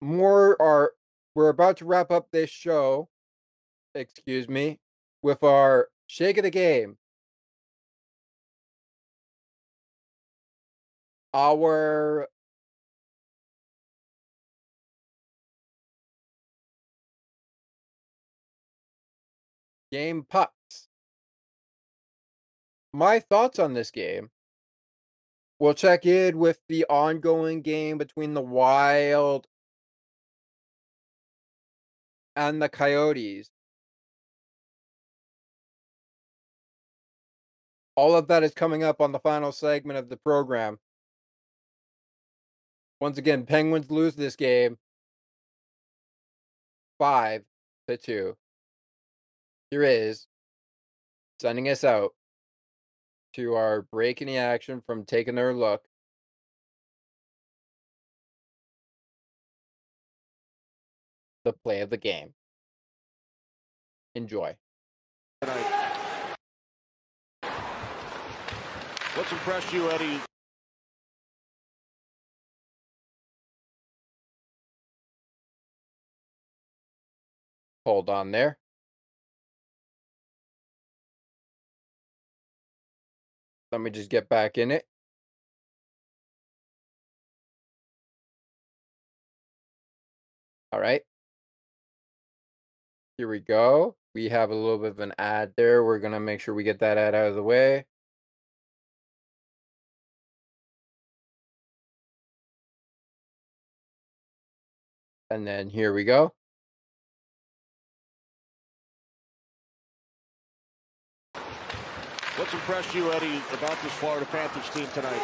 More 0.00 0.60
are 0.60 0.92
we're 1.34 1.48
about 1.48 1.76
to 1.78 1.84
wrap 1.84 2.10
up 2.10 2.28
this 2.32 2.50
show, 2.50 3.08
excuse 3.94 4.48
me, 4.48 4.80
with 5.22 5.42
our 5.42 5.88
shake 6.06 6.38
of 6.38 6.44
the 6.44 6.50
game. 6.50 6.96
Our 11.32 12.28
game 19.92 20.24
pucks. 20.28 20.88
My 22.92 23.20
thoughts 23.20 23.58
on 23.58 23.74
this 23.74 23.90
game. 23.90 24.30
We'll 25.60 25.74
check 25.74 26.06
in 26.06 26.38
with 26.38 26.58
the 26.68 26.86
ongoing 26.86 27.62
game 27.62 27.98
between 27.98 28.34
the 28.34 28.40
Wild 28.40 29.46
and 32.40 32.62
the 32.62 32.70
Coyotes. 32.70 33.50
All 37.96 38.16
of 38.16 38.28
that 38.28 38.42
is 38.42 38.54
coming 38.54 38.82
up 38.82 39.02
on 39.02 39.12
the 39.12 39.18
final 39.18 39.52
segment 39.52 39.98
of 39.98 40.08
the 40.08 40.16
program. 40.16 40.78
Once 42.98 43.18
again, 43.18 43.44
Penguins 43.44 43.90
lose 43.90 44.14
this 44.14 44.36
game 44.36 44.78
5 46.98 47.42
to 47.88 47.96
2. 47.98 48.36
Here 49.70 49.82
is 49.82 50.26
sending 51.42 51.68
us 51.68 51.84
out 51.84 52.14
to 53.34 53.52
our 53.52 53.82
break 53.82 54.22
in 54.22 54.28
the 54.28 54.38
action 54.38 54.80
from 54.86 55.04
taking 55.04 55.34
their 55.34 55.52
look. 55.52 55.82
The 61.50 61.58
play 61.64 61.80
of 61.80 61.90
the 61.90 61.96
game. 61.96 62.32
Enjoy. 64.14 64.56
What's 69.16 69.32
impressed 69.32 69.72
you, 69.72 69.90
Eddie? 69.90 70.20
Hold 77.84 78.08
on 78.08 78.30
there. 78.30 78.58
Let 83.72 83.80
me 83.80 83.90
just 83.90 84.08
get 84.08 84.28
back 84.28 84.56
in 84.56 84.70
it. 84.70 84.86
All 90.72 90.78
right. 90.78 91.02
Here 93.20 93.28
we 93.28 93.40
go. 93.40 93.96
We 94.14 94.30
have 94.30 94.50
a 94.50 94.54
little 94.54 94.78
bit 94.78 94.92
of 94.92 94.98
an 95.00 95.12
ad 95.18 95.52
there. 95.54 95.84
We're 95.84 95.98
going 95.98 96.14
to 96.14 96.20
make 96.20 96.40
sure 96.40 96.54
we 96.54 96.64
get 96.64 96.78
that 96.78 96.96
ad 96.96 97.14
out 97.14 97.26
of 97.26 97.34
the 97.34 97.42
way. 97.42 97.84
And 105.28 105.46
then 105.46 105.68
here 105.68 105.92
we 105.92 106.04
go. 106.04 106.32
What's 112.36 112.54
impressed 112.54 112.94
you, 112.94 113.12
Eddie, 113.12 113.42
about 113.52 113.76
this 113.82 113.92
Florida 113.92 114.24
Panthers 114.32 114.70
team 114.70 114.86
tonight? 114.94 115.20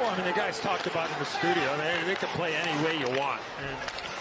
Well, 0.00 0.08
I 0.08 0.16
mean, 0.16 0.24
the 0.24 0.32
guys 0.32 0.58
talked 0.60 0.86
about 0.86 1.10
in 1.12 1.18
the 1.18 1.26
studio. 1.26 1.76
They, 1.76 2.06
they 2.06 2.14
can 2.14 2.30
play 2.30 2.54
any 2.54 2.82
way 2.82 2.98
you 2.98 3.18
want. 3.18 3.42
And, 3.60 3.76
and 3.76 4.17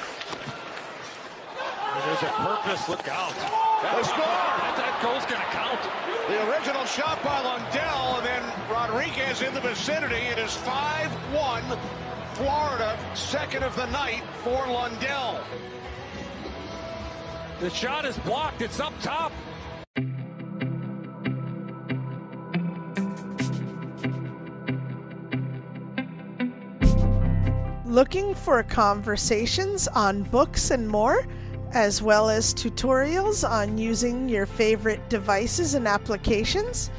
there's 2.06 2.24
a 2.24 2.34
purpose. 2.36 2.90
Look 2.90 3.08
out. 3.08 3.34
They 3.34 4.04
score! 4.04 4.26
That, 4.26 4.74
that 4.78 5.00
goal's 5.02 5.26
going 5.26 5.42
to 5.42 5.52
count. 5.54 5.82
The 6.28 6.50
original 6.50 6.86
shot 6.86 7.24
by 7.24 7.40
Lundell, 7.42 8.18
and 8.18 8.26
then 8.26 8.44
Rodrigues 8.70 9.42
in 9.42 9.54
the 9.54 9.62
vicinity. 9.62 10.16
It 10.16 10.38
is 10.38 10.52
5-1 10.58 11.80
Florida, 12.34 13.00
second 13.16 13.64
of 13.64 13.76
the 13.76 13.88
night 13.88 14.24
for 14.44 14.68
Lundell. 14.68 15.40
The 17.60 17.70
shot 17.72 18.06
is 18.06 18.18
blocked. 18.20 18.62
It's 18.62 18.80
up 18.80 18.94
top. 19.02 19.32
Looking 27.86 28.36
for 28.36 28.62
conversations 28.62 29.88
on 29.88 30.22
books 30.22 30.70
and 30.70 30.88
more, 30.88 31.26
as 31.78 32.02
well 32.02 32.28
as 32.28 32.56
tutorials 32.56 33.48
on 33.48 33.78
using 33.78 34.28
your 34.28 34.48
favorite 34.48 35.08
devices 35.10 35.76
and 35.76 35.88
applications? 35.88 36.90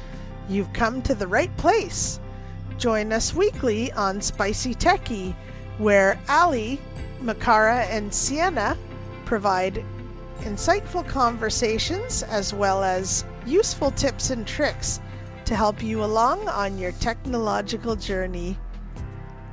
You've 0.47 0.71
come 0.71 1.01
to 1.01 1.13
the 1.13 1.27
right 1.27 1.55
place. 1.57 2.21
Join 2.77 3.11
us 3.11 3.35
weekly 3.35 3.91
on 3.91 4.21
Spicy 4.21 4.73
Techie, 4.73 5.35
where 5.79 6.17
Ali, 6.29 6.79
Makara, 7.21 7.89
and 7.89 8.13
Sienna 8.13 8.77
provide 9.25 9.83
insightful 10.43 11.05
conversations 11.05 12.23
as 12.23 12.53
well 12.53 12.81
as 12.81 13.25
useful 13.45 13.91
tips 13.91 14.29
and 14.29 14.47
tricks 14.47 15.01
to 15.43 15.57
help 15.57 15.83
you 15.83 16.05
along 16.05 16.47
on 16.47 16.77
your 16.77 16.93
technological 16.93 17.97
journey. 17.97 18.57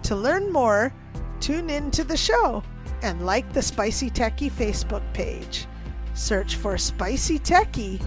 To 0.05 0.15
learn 0.15 0.53
more, 0.53 0.95
tune 1.41 1.69
in 1.69 1.91
to 1.91 2.05
the 2.05 2.17
show 2.17 2.63
and 3.07 3.25
like 3.25 3.51
the 3.53 3.63
Spicy 3.63 4.11
Techie 4.11 4.51
Facebook 4.51 5.03
page. 5.15 5.67
Search 6.15 6.57
for 6.57 6.77
Spicy 6.77 7.39
Techie. 7.39 8.01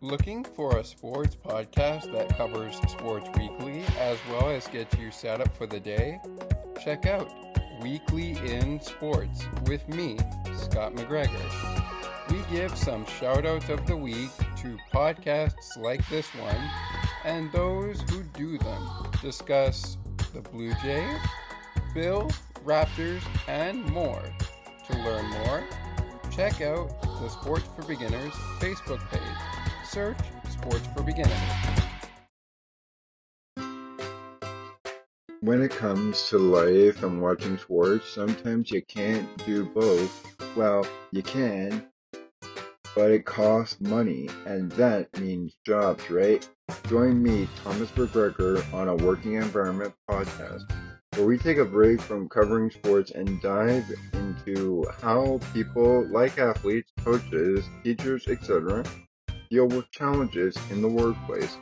Looking 0.00 0.44
for 0.44 0.78
a 0.78 0.84
sports 0.84 1.36
podcast 1.36 2.12
that 2.12 2.36
covers 2.36 2.76
sports 2.88 3.28
weekly 3.36 3.82
as 3.98 4.18
well 4.30 4.50
as 4.50 4.66
gets 4.68 4.96
you 4.96 5.10
set 5.10 5.40
up 5.40 5.56
for 5.56 5.66
the 5.66 5.80
day? 5.80 6.18
Check 6.82 7.06
out 7.06 7.28
Weekly 7.82 8.30
in 8.44 8.80
Sports 8.80 9.44
with 9.66 9.86
me, 9.88 10.16
Scott 10.56 10.94
McGregor. 10.94 12.09
We 12.30 12.42
give 12.50 12.76
some 12.76 13.04
shout 13.06 13.44
outs 13.44 13.68
of 13.68 13.86
the 13.86 13.96
week 13.96 14.30
to 14.58 14.78
podcasts 14.92 15.76
like 15.76 16.08
this 16.08 16.28
one 16.36 16.70
and 17.24 17.50
those 17.52 18.00
who 18.02 18.22
do 18.22 18.56
them. 18.58 18.88
Discuss 19.20 19.96
the 20.32 20.40
Blue 20.40 20.72
Jays, 20.82 21.18
Bills, 21.92 22.32
Raptors, 22.64 23.22
and 23.48 23.84
more. 23.86 24.22
To 24.86 24.98
learn 24.98 25.26
more, 25.30 25.64
check 26.30 26.60
out 26.60 27.02
the 27.20 27.28
Sports 27.28 27.68
for 27.74 27.82
Beginners 27.82 28.32
Facebook 28.60 29.00
page 29.10 29.50
search 29.90 30.18
Sports 30.48 30.86
for 30.94 31.02
Beginners. 31.02 31.32
When 35.40 35.62
it 35.62 35.72
comes 35.72 36.28
to 36.28 36.38
life 36.38 37.02
and 37.02 37.20
watching 37.20 37.58
sports, 37.58 38.08
sometimes 38.08 38.70
you 38.70 38.82
can't 38.82 39.26
do 39.46 39.64
both. 39.64 40.36
Well, 40.54 40.86
you 41.12 41.22
can, 41.22 41.89
but 42.94 43.10
it 43.10 43.24
costs 43.24 43.80
money, 43.80 44.28
and 44.46 44.70
that 44.72 45.18
means 45.20 45.56
jobs, 45.64 46.10
right? 46.10 46.48
Join 46.88 47.22
me, 47.22 47.48
Thomas 47.62 47.90
McGregor, 47.92 48.62
on 48.72 48.88
a 48.88 48.96
Working 48.96 49.34
Environment 49.34 49.94
podcast, 50.08 50.70
where 51.16 51.26
we 51.26 51.38
take 51.38 51.58
a 51.58 51.64
break 51.64 52.00
from 52.00 52.28
covering 52.28 52.70
sports 52.70 53.10
and 53.12 53.40
dive 53.40 53.84
into 54.12 54.84
how 55.00 55.40
people 55.52 56.06
like 56.08 56.38
athletes, 56.38 56.92
coaches, 57.04 57.64
teachers, 57.84 58.26
etc., 58.28 58.84
deal 59.50 59.66
with 59.66 59.90
challenges 59.90 60.56
in 60.70 60.80
the 60.82 60.88
workplace. 60.88 61.56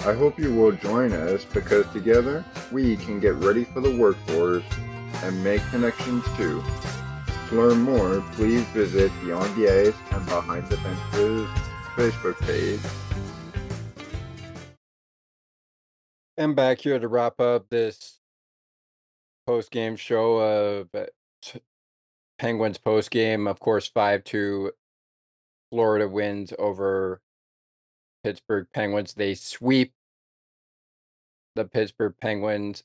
I 0.00 0.14
hope 0.14 0.38
you 0.38 0.52
will 0.52 0.72
join 0.72 1.12
us 1.12 1.44
because 1.44 1.86
together 1.92 2.44
we 2.72 2.96
can 2.96 3.20
get 3.20 3.34
ready 3.36 3.64
for 3.64 3.80
the 3.80 3.96
workforce 3.96 4.64
and 5.22 5.44
make 5.44 5.62
connections 5.70 6.24
too. 6.36 6.60
To 7.52 7.58
learn 7.58 7.82
more, 7.82 8.24
please 8.32 8.64
visit 8.68 9.12
Beyond 9.22 9.54
the 9.56 9.68
Ice 9.68 9.94
and 10.10 10.24
Behind 10.24 10.66
the 10.68 10.78
Fences 10.78 11.46
Facebook 11.94 12.40
page. 12.40 12.80
I'm 16.38 16.54
back 16.54 16.80
here 16.80 16.98
to 16.98 17.08
wrap 17.08 17.38
up 17.42 17.68
this 17.68 18.20
post 19.46 19.70
game 19.70 19.96
show 19.96 20.38
of 20.38 20.88
uh, 20.94 21.58
Penguins 22.38 22.78
post 22.78 23.10
game. 23.10 23.46
Of 23.46 23.60
course, 23.60 23.86
5 23.86 24.24
2 24.24 24.72
Florida 25.70 26.08
wins 26.08 26.54
over 26.58 27.20
Pittsburgh 28.24 28.66
Penguins. 28.72 29.12
They 29.12 29.34
sweep 29.34 29.92
the 31.54 31.66
Pittsburgh 31.66 32.14
Penguins 32.18 32.82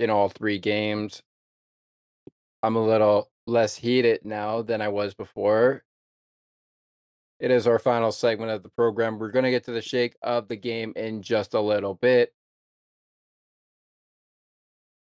in 0.00 0.10
all 0.10 0.28
three 0.28 0.58
games. 0.58 1.22
I'm 2.64 2.74
a 2.74 2.84
little 2.84 3.30
less 3.50 3.76
heated 3.76 4.24
now 4.24 4.62
than 4.62 4.80
I 4.80 4.88
was 4.88 5.14
before. 5.14 5.82
It 7.38 7.50
is 7.50 7.66
our 7.66 7.78
final 7.78 8.12
segment 8.12 8.50
of 8.50 8.62
the 8.62 8.68
program. 8.68 9.18
We're 9.18 9.30
going 9.30 9.44
to 9.44 9.50
get 9.50 9.64
to 9.64 9.72
the 9.72 9.82
shake 9.82 10.16
of 10.22 10.48
the 10.48 10.56
game 10.56 10.92
in 10.96 11.22
just 11.22 11.54
a 11.54 11.60
little 11.60 11.94
bit. 11.94 12.32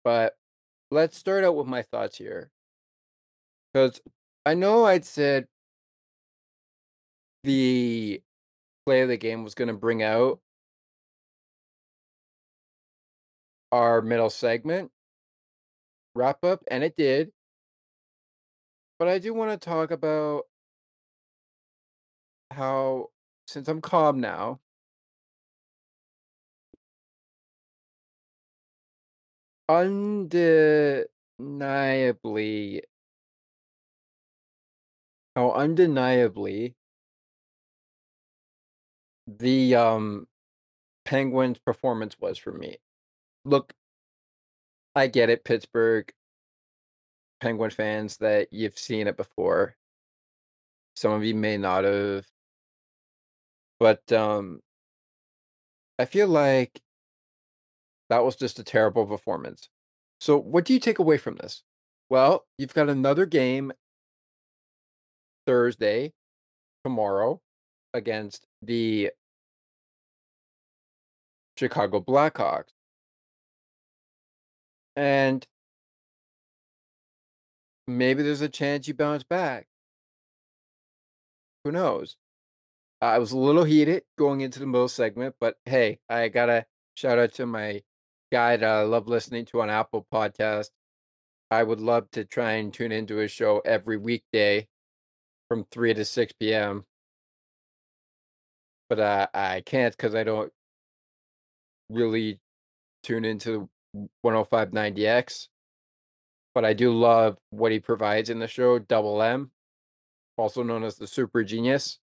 But 0.02 0.34
let's 0.90 1.16
start 1.16 1.44
out 1.44 1.56
with 1.56 1.66
my 1.66 1.82
thoughts 1.82 2.16
here. 2.16 2.50
Because 3.72 4.00
I 4.44 4.54
know 4.54 4.86
I'd 4.86 5.04
said 5.04 5.46
the 7.44 8.22
play 8.86 9.02
of 9.02 9.08
the 9.08 9.16
game 9.16 9.44
was 9.44 9.54
going 9.54 9.68
to 9.68 9.74
bring 9.74 10.02
out 10.02 10.40
our 13.70 14.02
middle 14.02 14.30
segment 14.30 14.90
wrap 16.14 16.44
up, 16.44 16.62
and 16.70 16.84
it 16.84 16.96
did. 16.96 17.32
But 19.02 19.08
I 19.08 19.18
do 19.18 19.34
want 19.34 19.50
to 19.50 19.56
talk 19.56 19.90
about 19.90 20.46
how, 22.52 23.10
since 23.48 23.66
I'm 23.66 23.80
calm 23.80 24.20
now, 24.20 24.60
undeniably, 29.68 31.08
how 35.34 35.50
undeniably 35.50 36.76
the 39.26 39.74
um 39.74 40.28
Penguins 41.04 41.58
performance 41.58 42.16
was 42.20 42.38
for 42.38 42.52
me. 42.52 42.76
Look, 43.44 43.74
I 44.94 45.06
get 45.08 45.28
it, 45.28 45.44
Pittsburgh 45.44 46.12
Penguin 47.42 47.70
fans, 47.70 48.18
that 48.18 48.52
you've 48.52 48.78
seen 48.78 49.08
it 49.08 49.16
before. 49.16 49.74
Some 50.94 51.10
of 51.12 51.24
you 51.24 51.34
may 51.34 51.58
not 51.58 51.82
have. 51.82 52.24
But 53.80 54.12
um 54.12 54.60
I 55.98 56.04
feel 56.04 56.28
like 56.28 56.80
that 58.10 58.24
was 58.24 58.36
just 58.36 58.60
a 58.60 58.64
terrible 58.64 59.06
performance. 59.06 59.68
So 60.20 60.38
what 60.38 60.64
do 60.64 60.72
you 60.72 60.78
take 60.78 61.00
away 61.00 61.18
from 61.18 61.36
this? 61.36 61.64
Well, 62.08 62.46
you've 62.58 62.74
got 62.74 62.88
another 62.88 63.26
game 63.26 63.72
Thursday, 65.46 66.12
tomorrow, 66.84 67.40
against 67.92 68.46
the 68.62 69.10
Chicago 71.58 72.00
Blackhawks. 72.00 72.72
And 74.94 75.44
maybe 77.86 78.22
there's 78.22 78.40
a 78.40 78.48
chance 78.48 78.88
you 78.88 78.94
bounce 78.94 79.24
back. 79.24 79.66
Who 81.64 81.72
knows? 81.72 82.16
I 83.00 83.18
was 83.18 83.32
a 83.32 83.38
little 83.38 83.64
heated 83.64 84.04
going 84.16 84.42
into 84.42 84.60
the 84.60 84.66
middle 84.66 84.88
segment, 84.88 85.34
but 85.40 85.56
hey, 85.66 85.98
I 86.08 86.28
gotta 86.28 86.66
shout 86.94 87.18
out 87.18 87.32
to 87.34 87.46
my 87.46 87.82
guy 88.30 88.56
that 88.56 88.68
I 88.68 88.82
love 88.82 89.08
listening 89.08 89.44
to 89.46 89.60
on 89.62 89.70
Apple 89.70 90.06
Podcast. 90.12 90.70
I 91.50 91.62
would 91.62 91.80
love 91.80 92.10
to 92.12 92.24
try 92.24 92.52
and 92.52 92.72
tune 92.72 92.92
into 92.92 93.16
his 93.16 93.30
show 93.30 93.60
every 93.64 93.96
weekday 93.98 94.68
from 95.48 95.66
3 95.70 95.94
to 95.94 96.04
6 96.04 96.32
p.m. 96.40 96.84
But 98.88 99.00
uh, 99.00 99.26
I 99.34 99.62
can't 99.66 99.94
because 99.94 100.14
I 100.14 100.24
don't 100.24 100.52
really 101.90 102.40
tune 103.02 103.24
into 103.24 103.68
10590X. 104.24 105.48
But 106.54 106.64
I 106.64 106.74
do 106.74 106.92
love 106.92 107.38
what 107.50 107.72
he 107.72 107.80
provides 107.80 108.30
in 108.30 108.38
the 108.38 108.48
show, 108.48 108.78
Double 108.78 109.22
M, 109.22 109.50
also 110.36 110.62
known 110.62 110.84
as 110.84 110.96
the 110.96 111.06
Super 111.06 111.44
Genius, 111.44 111.98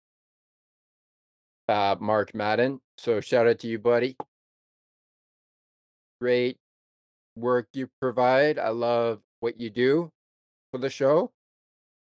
uh, 1.69 1.95
Mark 1.99 2.35
Madden. 2.35 2.81
So 2.97 3.21
shout 3.21 3.47
out 3.47 3.59
to 3.59 3.67
you, 3.67 3.79
buddy. 3.79 4.17
Great 6.21 6.57
work 7.35 7.67
you 7.73 7.89
provide. 8.01 8.59
I 8.59 8.69
love 8.69 9.21
what 9.41 9.59
you 9.59 9.69
do 9.69 10.11
for 10.71 10.79
the 10.79 10.89
show. 10.89 11.31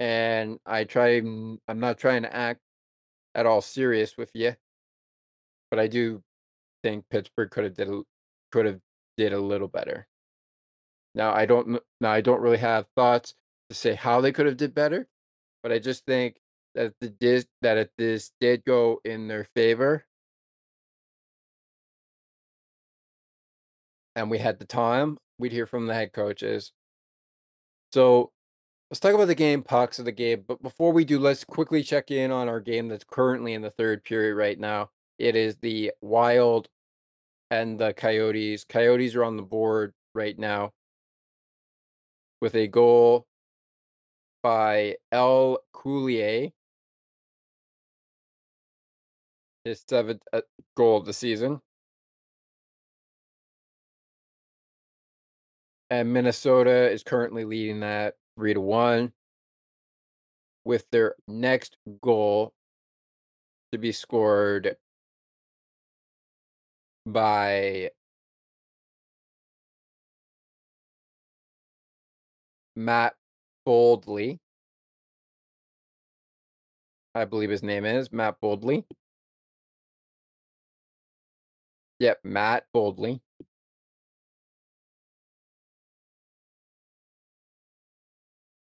and 0.00 0.58
I 0.66 0.84
try. 0.84 1.16
I'm 1.18 1.80
not 1.80 1.98
trying 1.98 2.22
to 2.22 2.34
act 2.34 2.60
at 3.34 3.46
all 3.46 3.60
serious 3.62 4.16
with 4.16 4.30
you, 4.34 4.54
but 5.70 5.80
I 5.80 5.86
do 5.88 6.22
think 6.82 7.04
Pittsburgh 7.10 7.50
could 7.50 7.64
have 7.64 7.74
did 7.74 7.88
could 8.52 8.66
have 8.66 8.80
did 9.16 9.32
a 9.32 9.40
little 9.40 9.68
better. 9.68 10.06
Now 11.16 11.32
I 11.32 11.46
don't 11.46 11.80
now 12.00 12.10
I 12.12 12.20
don't 12.20 12.42
really 12.42 12.58
have 12.58 12.86
thoughts 12.94 13.34
to 13.70 13.74
say 13.74 13.94
how 13.94 14.20
they 14.20 14.32
could 14.32 14.46
have 14.46 14.58
did 14.58 14.74
better, 14.74 15.08
but 15.62 15.72
I 15.72 15.78
just 15.78 16.04
think 16.04 16.36
that 16.74 16.92
the 17.00 17.08
dis 17.08 17.46
that 17.62 17.78
if 17.78 17.88
this 17.96 18.32
did 18.38 18.64
go 18.66 19.00
in 19.02 19.26
their 19.26 19.48
favor 19.56 20.04
and 24.14 24.30
we 24.30 24.38
had 24.38 24.58
the 24.58 24.66
time, 24.66 25.16
we'd 25.38 25.52
hear 25.52 25.66
from 25.66 25.86
the 25.86 25.94
head 25.94 26.12
coaches. 26.12 26.72
So 27.92 28.30
let's 28.90 29.00
talk 29.00 29.14
about 29.14 29.28
the 29.28 29.34
game 29.34 29.62
pucks 29.62 29.98
of 29.98 30.04
the 30.04 30.12
game. 30.12 30.44
But 30.46 30.62
before 30.62 30.92
we 30.92 31.06
do, 31.06 31.18
let's 31.18 31.44
quickly 31.44 31.82
check 31.82 32.10
in 32.10 32.30
on 32.30 32.48
our 32.48 32.60
game 32.60 32.88
that's 32.88 33.04
currently 33.04 33.54
in 33.54 33.62
the 33.62 33.70
third 33.70 34.04
period 34.04 34.34
right 34.36 34.58
now. 34.58 34.90
It 35.18 35.34
is 35.34 35.56
the 35.56 35.92
Wild 36.02 36.68
and 37.50 37.78
the 37.78 37.94
Coyotes. 37.94 38.64
Coyotes 38.64 39.14
are 39.14 39.24
on 39.24 39.36
the 39.36 39.42
board 39.42 39.94
right 40.14 40.38
now 40.38 40.72
with 42.40 42.54
a 42.54 42.66
goal 42.66 43.26
by 44.42 44.96
El 45.10 45.58
Coulier. 45.74 46.52
His 49.64 49.82
seventh 49.88 50.22
uh, 50.32 50.42
goal 50.76 50.98
of 50.98 51.06
the 51.06 51.12
season. 51.12 51.60
And 55.90 56.12
Minnesota 56.12 56.90
is 56.90 57.02
currently 57.02 57.44
leading 57.44 57.80
that 57.80 58.14
three 58.36 58.54
to 58.54 58.60
one. 58.60 59.12
With 60.64 60.86
their 60.90 61.14
next 61.28 61.76
goal 62.02 62.52
to 63.72 63.78
be 63.78 63.92
scored 63.92 64.76
by 67.04 67.90
Matt 72.76 73.14
Boldy. 73.66 74.38
I 77.14 77.24
believe 77.24 77.50
his 77.50 77.62
name 77.62 77.86
is 77.86 78.12
Matt 78.12 78.40
Boldy. 78.40 78.84
Yep, 81.98 82.18
Matt 82.24 82.66
Boldy. 82.74 83.20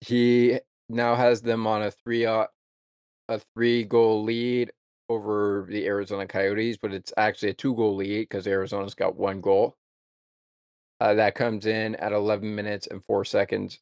He 0.01 0.59
now 0.87 1.15
has 1.15 1.41
them 1.41 1.67
on 1.67 1.83
a 1.83 1.91
three 1.91 2.25
uh, 2.25 2.47
a 3.27 3.39
three 3.53 3.83
goal 3.83 4.23
lead 4.23 4.71
over 5.09 5.67
the 5.69 5.85
Arizona 5.85 6.25
Coyotes, 6.25 6.77
but 6.77 6.93
it's 6.93 7.13
actually 7.17 7.49
a 7.49 7.53
two 7.53 7.75
goal 7.75 7.95
lead 7.95 8.21
because 8.29 8.47
Arizona's 8.47 8.95
got 8.95 9.17
one 9.17 9.41
goal. 9.41 9.75
Uh, 11.01 11.13
that 11.15 11.35
comes 11.35 11.65
in 11.65 11.95
at 11.95 12.11
11 12.11 12.53
minutes 12.55 12.87
and 12.87 13.03
four 13.05 13.23
seconds 13.25 13.79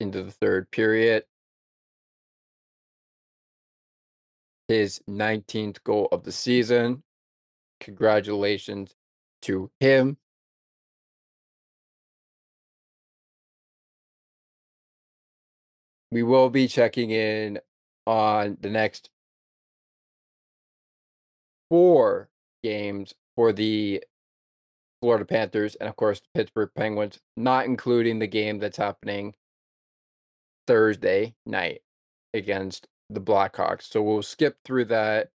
into 0.00 0.22
the 0.22 0.30
third 0.30 0.70
period. 0.70 1.24
His 4.68 5.00
19th 5.08 5.82
goal 5.84 6.08
of 6.10 6.24
the 6.24 6.32
season. 6.32 7.02
Congratulations 7.80 8.94
to 9.42 9.70
him. 9.80 10.16
We 16.10 16.22
will 16.22 16.50
be 16.50 16.68
checking 16.68 17.10
in 17.10 17.60
on 18.06 18.56
the 18.60 18.70
next 18.70 19.10
four 21.68 22.28
games 22.62 23.14
for 23.34 23.52
the 23.52 24.02
Florida 25.00 25.24
Panthers 25.24 25.74
and, 25.74 25.88
of 25.88 25.96
course, 25.96 26.20
the 26.20 26.28
Pittsburgh 26.34 26.70
Penguins, 26.74 27.20
not 27.36 27.66
including 27.66 28.18
the 28.18 28.26
game 28.26 28.58
that's 28.58 28.78
happening 28.78 29.34
Thursday 30.66 31.34
night 31.44 31.82
against 32.34 32.88
the 33.10 33.20
Blackhawks. 33.20 33.82
So 33.82 34.02
we'll 34.02 34.22
skip 34.22 34.58
through 34.64 34.86
that 34.86 35.30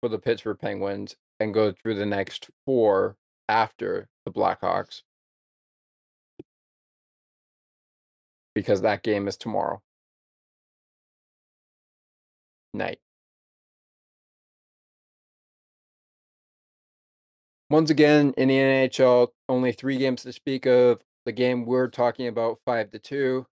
for 0.00 0.08
the 0.08 0.18
Pittsburgh 0.18 0.58
Penguins 0.58 1.16
and 1.40 1.54
go 1.54 1.72
through 1.72 1.96
the 1.96 2.06
next 2.06 2.50
four 2.66 3.16
after 3.48 4.08
the 4.24 4.32
Blackhawks 4.32 5.02
because 8.54 8.82
that 8.82 9.02
game 9.02 9.28
is 9.28 9.36
tomorrow 9.36 9.82
night. 12.74 12.98
Once 17.70 17.90
again, 17.90 18.34
in 18.36 18.48
the 18.48 18.56
NHL, 18.56 19.28
only 19.48 19.72
three 19.72 19.96
games 19.96 20.22
to 20.22 20.32
speak 20.32 20.66
of. 20.66 21.00
The 21.24 21.32
game 21.32 21.66
we're 21.66 21.88
talking 21.88 22.26
about, 22.26 22.58
five 22.64 22.90
to 22.90 22.98
two. 22.98 23.46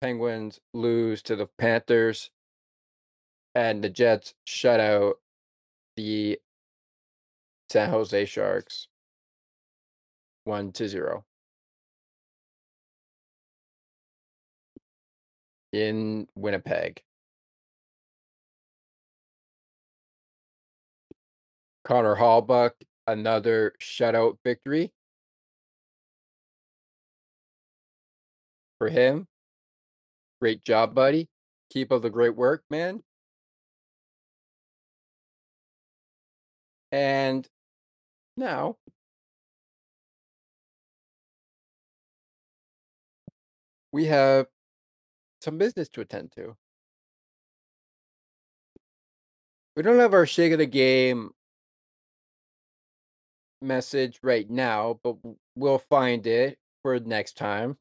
Penguins 0.00 0.60
lose 0.72 1.22
to 1.22 1.36
the 1.36 1.46
Panthers, 1.58 2.30
and 3.54 3.82
the 3.82 3.90
Jets 3.90 4.34
shut 4.44 4.80
out 4.80 5.16
the 5.96 6.38
San 7.70 7.90
Jose 7.90 8.24
Sharks 8.26 8.88
one 10.44 10.72
to 10.72 10.88
zero. 10.88 11.24
In 15.72 16.28
Winnipeg. 16.34 17.02
Connor 21.84 22.16
Hellebuyck, 22.16 22.72
another 23.06 23.74
shutout 23.80 24.38
victory 24.44 24.92
for 28.84 28.90
him. 28.90 29.26
Great 30.42 30.62
job, 30.62 30.94
buddy. 30.94 31.26
Keep 31.70 31.90
up 31.90 32.02
the 32.02 32.10
great 32.10 32.36
work, 32.36 32.64
man. 32.68 33.02
And 36.92 37.48
now 38.36 38.76
we 43.90 44.04
have 44.04 44.48
some 45.40 45.56
business 45.56 45.88
to 45.90 46.02
attend 46.02 46.32
to. 46.32 46.54
We 49.76 49.82
don't 49.82 49.98
have 49.98 50.12
our 50.12 50.26
shake 50.26 50.52
of 50.52 50.58
the 50.58 50.66
game 50.66 51.30
message 53.62 54.20
right 54.22 54.48
now, 54.50 55.00
but 55.02 55.16
we'll 55.56 55.78
find 55.78 56.26
it 56.26 56.58
for 56.82 57.00
next 57.00 57.38
time. 57.38 57.78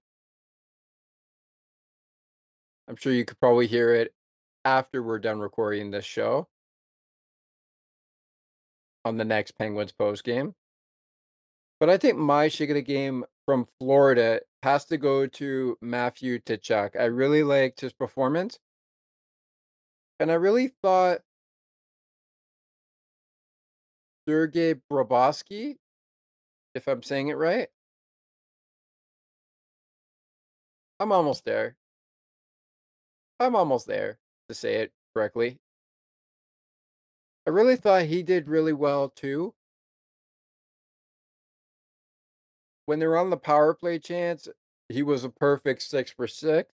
I'm 2.88 2.96
sure 2.96 3.14
you 3.14 3.26
could 3.26 3.40
probably 3.40 3.68
hear 3.68 3.94
it 3.94 4.14
after 4.66 5.02
we're 5.02 5.20
done 5.20 5.40
recording 5.40 5.92
this 5.92 6.06
show 6.06 6.48
on 9.06 9.18
the 9.18 9.26
next 9.26 9.52
Penguins 9.58 9.92
post 9.92 10.24
game. 10.24 10.56
But 11.80 11.90
I 11.90 11.98
think 11.98 12.18
my 12.18 12.48
shake 12.48 12.70
of 12.70 12.76
the 12.76 12.82
game 12.82 13.26
from 13.46 13.68
Florida 13.80 14.42
has 14.64 14.86
to 14.86 14.98
go 14.98 15.28
to 15.28 15.78
Matthew 15.82 16.40
Tkachuk. 16.40 17.00
I 17.00 17.06
really 17.06 17.44
liked 17.44 17.82
his 17.82 17.94
performance. 17.94 18.60
And 20.20 20.32
I 20.32 20.36
really 20.36 20.74
thought 20.82 21.20
Sergei 24.28 24.76
Brobovsky, 24.90 25.76
if 26.76 26.88
I'm 26.88 27.04
saying 27.04 27.28
it 27.28 27.34
right. 27.34 27.68
I'm 31.00 31.12
almost 31.12 31.44
there. 31.44 31.76
I'm 33.44 33.56
almost 33.56 33.88
there 33.88 34.18
to 34.48 34.56
say 34.56 34.76
it 34.76 34.92
correctly. 35.14 35.60
I 37.46 37.50
really 37.50 37.76
thought 37.76 38.06
he 38.06 38.24
did 38.24 38.48
really 38.48 38.74
well 38.74 39.10
too. 39.10 39.54
When 42.86 43.00
they're 43.00 43.18
on 43.18 43.30
the 43.30 43.38
power 43.38 43.74
play 43.74 44.00
chance, 44.00 44.48
he 44.90 45.04
was 45.04 45.24
a 45.24 45.30
perfect 45.30 45.82
six 45.82 46.12
for 46.12 46.28
six. 46.28 46.74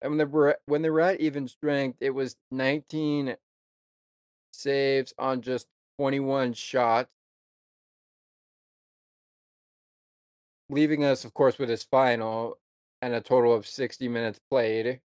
And 0.00 0.12
when 0.12 0.18
they 0.18 0.24
were 0.24 0.58
when 0.66 0.82
they 0.82 0.90
were 0.90 1.00
at 1.00 1.20
even 1.20 1.48
strength, 1.48 1.98
it 2.00 2.10
was 2.10 2.36
19 2.50 3.36
saves 4.52 5.12
on 5.18 5.42
just 5.42 5.66
21 5.98 6.52
shots. 6.52 7.10
Leaving 10.70 11.04
us, 11.04 11.24
of 11.24 11.34
course, 11.34 11.58
with 11.58 11.68
his 11.68 11.82
final 11.82 12.58
and 13.02 13.14
a 13.14 13.20
total 13.20 13.54
of 13.54 13.66
60 13.66 14.08
minutes 14.08 14.40
played. 14.50 15.00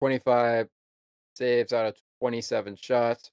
25 0.00 0.68
saves 1.34 1.72
out 1.72 1.86
of 1.86 1.96
27 2.20 2.76
shots. 2.76 3.30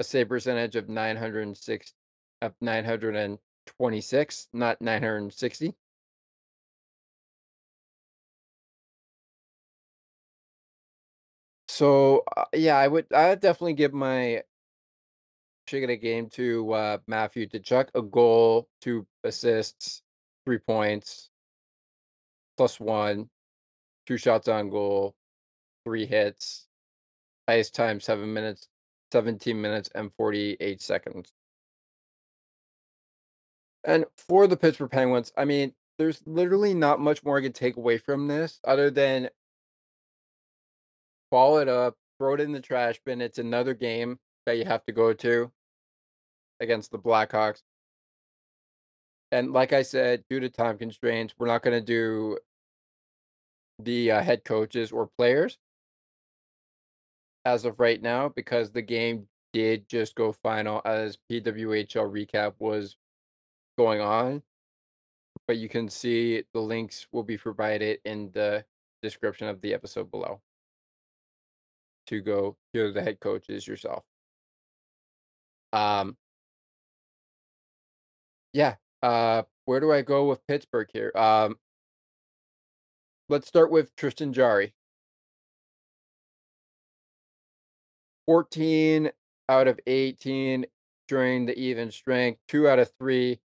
A 0.00 0.04
save 0.04 0.28
percentage 0.28 0.76
of 0.76 0.88
906 0.88 1.92
of 2.42 2.54
926, 2.60 4.48
not 4.52 4.80
960. 4.80 5.74
So, 11.68 12.24
uh, 12.36 12.44
yeah, 12.54 12.76
I 12.76 12.88
would 12.88 13.06
I 13.12 13.30
would 13.30 13.40
definitely 13.40 13.74
give 13.74 13.92
my 13.92 14.42
of 15.76 15.88
the 15.88 15.96
game 15.96 16.28
to 16.30 16.72
uh, 16.72 16.98
Matthew 17.06 17.46
Tkachuk, 17.48 17.88
a 17.94 18.02
goal, 18.02 18.68
two 18.80 19.06
assists, 19.24 20.02
three 20.44 20.58
points, 20.58 21.30
plus 22.56 22.80
one, 22.80 23.28
two 24.06 24.16
shots 24.16 24.48
on 24.48 24.70
goal, 24.70 25.14
three 25.84 26.06
hits, 26.06 26.66
ice 27.46 27.70
time 27.70 28.00
seven 28.00 28.32
minutes, 28.32 28.68
17 29.12 29.60
minutes 29.60 29.90
and 29.94 30.10
48 30.16 30.82
seconds. 30.82 31.32
And 33.84 34.04
for 34.16 34.46
the 34.46 34.56
Pittsburgh 34.56 34.90
Penguins, 34.90 35.32
I 35.36 35.44
mean, 35.44 35.72
there's 35.98 36.22
literally 36.26 36.74
not 36.74 37.00
much 37.00 37.24
more 37.24 37.38
I 37.38 37.42
can 37.42 37.52
take 37.52 37.76
away 37.76 37.98
from 37.98 38.28
this 38.28 38.60
other 38.64 38.90
than 38.90 39.30
ball 41.30 41.58
it 41.58 41.68
up, 41.68 41.94
throw 42.18 42.34
it 42.34 42.40
in 42.40 42.52
the 42.52 42.60
trash 42.60 43.00
bin. 43.04 43.20
It's 43.20 43.38
another 43.38 43.74
game 43.74 44.18
that 44.46 44.58
you 44.58 44.64
have 44.64 44.84
to 44.86 44.92
go 44.92 45.12
to 45.12 45.50
against 46.60 46.90
the 46.90 46.98
Blackhawks. 46.98 47.62
And 49.30 49.52
like 49.52 49.72
I 49.72 49.82
said, 49.82 50.24
due 50.30 50.40
to 50.40 50.48
time 50.48 50.78
constraints, 50.78 51.34
we're 51.38 51.46
not 51.46 51.62
going 51.62 51.78
to 51.78 51.84
do 51.84 52.38
the 53.78 54.12
uh, 54.12 54.22
head 54.22 54.44
coaches 54.44 54.90
or 54.90 55.10
players 55.18 55.58
as 57.44 57.64
of 57.64 57.78
right 57.78 58.00
now 58.02 58.28
because 58.28 58.70
the 58.70 58.82
game 58.82 59.26
did 59.52 59.88
just 59.88 60.14
go 60.14 60.32
final 60.32 60.82
as 60.84 61.18
PWHL 61.30 62.10
recap 62.10 62.54
was 62.58 62.96
going 63.76 64.00
on. 64.00 64.42
But 65.46 65.56
you 65.56 65.68
can 65.68 65.88
see 65.88 66.42
the 66.52 66.60
links 66.60 67.06
will 67.12 67.22
be 67.22 67.38
provided 67.38 68.00
in 68.04 68.30
the 68.32 68.64
description 69.02 69.48
of 69.48 69.60
the 69.60 69.72
episode 69.72 70.10
below 70.10 70.40
to 72.08 72.20
go 72.20 72.56
to 72.74 72.92
the 72.92 73.02
head 73.02 73.20
coaches 73.20 73.66
yourself. 73.66 74.04
Um, 75.72 76.16
yeah. 78.52 78.74
Uh, 79.02 79.42
where 79.64 79.80
do 79.80 79.92
I 79.92 80.02
go 80.02 80.28
with 80.28 80.46
Pittsburgh 80.46 80.88
here? 80.92 81.12
Um, 81.14 81.56
let's 83.28 83.46
start 83.46 83.70
with 83.70 83.94
Tristan 83.96 84.32
Jarry. 84.32 84.74
14 88.26 89.10
out 89.48 89.68
of 89.68 89.80
18 89.86 90.66
during 91.06 91.46
the 91.46 91.58
even 91.58 91.90
strength, 91.90 92.40
two 92.48 92.68
out 92.68 92.78
of 92.78 92.90
three. 92.98 93.40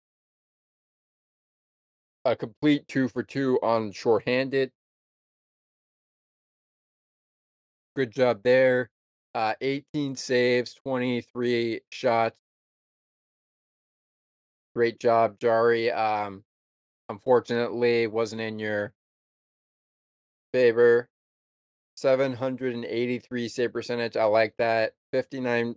A 2.26 2.36
complete 2.36 2.88
two 2.88 3.08
for 3.08 3.24
two 3.24 3.60
on 3.62 3.91
shorthanded. 3.91 4.72
Good 7.95 8.12
job 8.12 8.41
there. 8.43 8.89
Uh, 9.36 9.54
18 9.62 10.16
saves, 10.16 10.74
23 10.74 11.82
shots. 11.89 12.38
Great 14.80 15.01
job, 15.01 15.38
Jarry. 15.41 15.91
Um, 15.91 16.45
unfortunately, 17.09 18.07
wasn't 18.07 18.41
in 18.41 18.59
your 18.59 18.93
favor. 20.53 21.09
783 21.97 23.49
save 23.49 23.73
percentage. 23.73 24.15
I 24.15 24.23
like 24.23 24.53
that. 24.57 24.93
59 25.11 25.75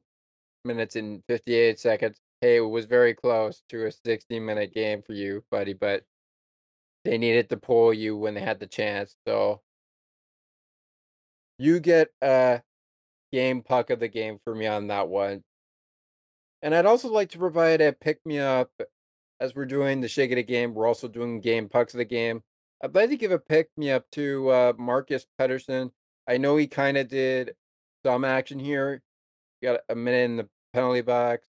minutes 0.64 0.94
and 0.94 1.20
58 1.26 1.80
seconds. 1.80 2.16
Hey, 2.42 2.59
it 2.59 2.61
was 2.61 2.84
very 2.84 3.12
close 3.12 3.64
to 3.70 3.86
a 3.86 3.90
60 3.90 4.38
minute 4.38 4.72
game 4.72 5.03
for 5.03 5.14
you, 5.14 5.42
buddy, 5.50 5.72
but 5.72 6.05
they 7.05 7.18
needed 7.18 7.48
to 7.48 7.57
pull 7.57 7.92
you 7.92 8.16
when 8.16 8.34
they 8.34 8.40
had 8.40 8.61
the 8.61 8.68
chance. 8.68 9.16
So 9.26 9.62
you 11.59 11.80
get 11.80 12.11
a 12.22 12.62
game 13.32 13.62
puck 13.62 13.90
of 13.90 13.98
the 13.98 14.07
game 14.07 14.38
for 14.44 14.55
me 14.55 14.68
on 14.68 14.86
that 14.86 15.09
one. 15.09 15.42
And 16.62 16.76
I'd 16.76 16.86
also 16.86 17.09
like 17.09 17.30
to 17.30 17.38
provide 17.38 17.80
a 17.80 17.92
pick 17.92 18.24
me 18.24 18.38
up 18.38 18.70
as 19.43 19.57
we're 19.57 19.66
doing 19.66 20.01
the 20.01 20.07
shake 20.07 20.30
of 20.30 20.36
the 20.36 20.43
game. 20.45 20.72
We're 20.72 20.86
also 20.86 21.09
doing 21.09 21.40
game 21.40 21.68
pucks 21.68 21.95
of 21.95 21.99
the 21.99 22.05
game. 22.05 22.43
I'd 22.82 22.95
like 22.95 23.11
to 23.11 23.16
give 23.16 23.32
a 23.32 23.38
pick 23.40 23.68
me 23.76 23.90
up 23.90 24.05
to 24.12 24.49
uh, 24.51 24.72
Marcus 24.78 25.26
Pettersson. 25.38 25.90
I 26.28 26.38
know 26.38 26.57
he 26.57 26.68
kind 26.68 26.97
of 26.97 27.09
did 27.09 27.55
some 28.07 28.24
action 28.24 28.61
here. 28.61 29.03
You 29.61 29.70
got 29.70 29.80
a 29.88 29.97
minute 29.97 30.24
in 30.30 30.36
the 30.36 30.49
penalty 30.72 31.01
box, 31.01 31.45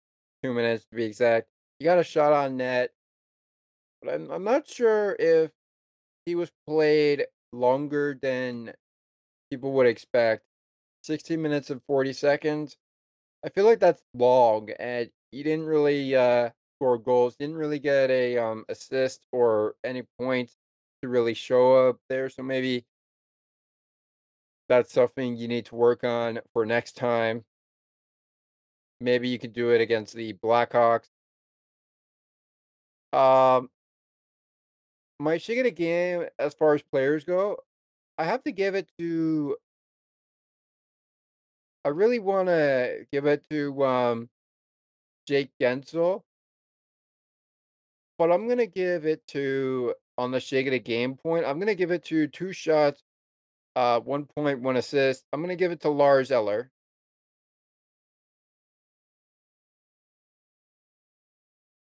two 0.42 0.54
minutes 0.54 0.84
to 0.90 0.96
be 0.96 1.04
exact. 1.04 1.48
You 1.80 1.84
got 1.84 1.98
a 1.98 2.04
shot 2.04 2.32
on 2.32 2.56
net, 2.56 2.90
but 4.00 4.14
I'm, 4.14 4.30
I'm 4.30 4.44
not 4.44 4.68
sure 4.68 5.16
if 5.18 5.50
he 6.26 6.36
was 6.36 6.50
played 6.68 7.26
longer 7.52 8.16
than 8.20 8.72
people 9.50 9.72
would 9.72 9.86
expect. 9.88 10.44
16 11.02 11.42
minutes 11.42 11.70
and 11.70 11.80
40 11.88 12.12
seconds. 12.12 12.76
I 13.44 13.48
feel 13.48 13.64
like 13.64 13.80
that's 13.80 14.02
long, 14.14 14.70
and 14.78 15.10
he 15.32 15.42
didn't 15.42 15.66
really 15.66 16.14
uh, 16.14 16.50
score 16.80 16.96
goals, 16.96 17.36
didn't 17.36 17.56
really 17.56 17.78
get 17.78 18.10
a 18.10 18.38
um, 18.38 18.64
assist 18.70 19.26
or 19.32 19.74
any 19.84 20.02
points 20.18 20.56
to 21.02 21.08
really 21.08 21.34
show 21.34 21.88
up 21.88 21.98
there. 22.08 22.30
So 22.30 22.42
maybe 22.42 22.86
that's 24.68 24.92
something 24.92 25.36
you 25.36 25.46
need 25.46 25.66
to 25.66 25.74
work 25.74 26.04
on 26.04 26.40
for 26.54 26.64
next 26.64 26.96
time. 26.96 27.44
Maybe 29.00 29.28
you 29.28 29.38
could 29.38 29.52
do 29.52 29.70
it 29.70 29.80
against 29.80 30.14
the 30.14 30.32
Blackhawks. 30.34 31.08
Um, 33.12 33.68
my 35.18 35.36
shake 35.36 35.74
game 35.76 36.26
as 36.38 36.54
far 36.54 36.74
as 36.74 36.82
players 36.82 37.24
go, 37.24 37.58
I 38.16 38.24
have 38.24 38.42
to 38.44 38.52
give 38.52 38.74
it 38.74 38.88
to 38.98 39.56
I 41.84 41.88
really 41.88 42.18
wanna 42.18 43.06
give 43.10 43.26
it 43.26 43.42
to, 43.50 43.84
um, 43.84 44.28
Jake 45.26 45.50
Guentzel. 45.60 46.22
But 48.20 48.30
I'm 48.30 48.46
gonna 48.46 48.66
give 48.66 49.06
it 49.06 49.26
to 49.28 49.94
on 50.18 50.30
the 50.30 50.40
shake 50.40 50.66
of 50.66 50.72
the 50.72 50.78
game 50.78 51.14
point, 51.16 51.46
I'm 51.46 51.58
gonna 51.58 51.74
give 51.74 51.90
it 51.90 52.04
to 52.04 52.26
2 52.28 52.52
shots, 52.52 53.02
uh, 53.76 54.00
1 54.00 54.26
point, 54.26 54.60
1 54.60 54.76
assist. 54.76 55.24
I'm 55.32 55.40
gonna 55.40 55.56
give 55.56 55.72
it 55.72 55.80
to 55.82 55.88
Lars 55.90 56.30
Eller. 56.30 56.70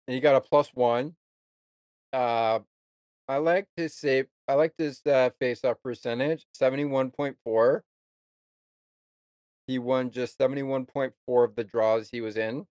And 0.07 0.15
he 0.15 0.21
got 0.21 0.37
a 0.37 0.41
+1. 0.41 1.15
Uh, 2.13 2.61
I 3.29 3.37
like 3.39 3.69
his 3.77 3.97
save 3.97 4.27
I 4.49 4.55
like 4.55 4.75
his, 4.79 5.01
uh, 5.07 5.31
face-off 5.41 5.79
percentage, 5.83 6.47
71.4. 6.55 7.85
He 9.67 9.79
won 9.79 10.11
just 10.11 10.39
71.4 10.39 11.45
of 11.45 11.55
the 11.57 11.65
draws 11.65 12.11
he 12.11 12.21
was 12.21 12.37
in. 12.37 12.67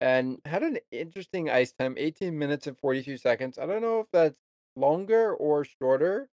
And 0.00 0.38
had 0.46 0.62
an 0.62 0.78
interesting 0.90 1.50
ice 1.50 1.72
time, 1.72 1.94
18 1.98 2.38
minutes 2.38 2.66
and 2.66 2.78
42 2.78 3.18
seconds. 3.18 3.58
I 3.58 3.66
don't 3.66 3.82
know 3.82 4.00
if 4.00 4.06
that's 4.12 4.38
longer 4.76 5.34
or 5.34 5.64
shorter 5.64 6.28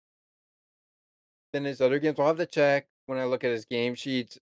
than 1.53 1.65
his 1.65 1.81
other 1.81 1.99
games. 1.99 2.21
I'll 2.21 2.29
have 2.29 2.37
to 2.37 2.47
check 2.47 2.87
when 3.07 3.19
I 3.19 3.25
look 3.25 3.43
at 3.43 3.51
his 3.51 3.65
game 3.65 3.95
sheets 3.95 4.39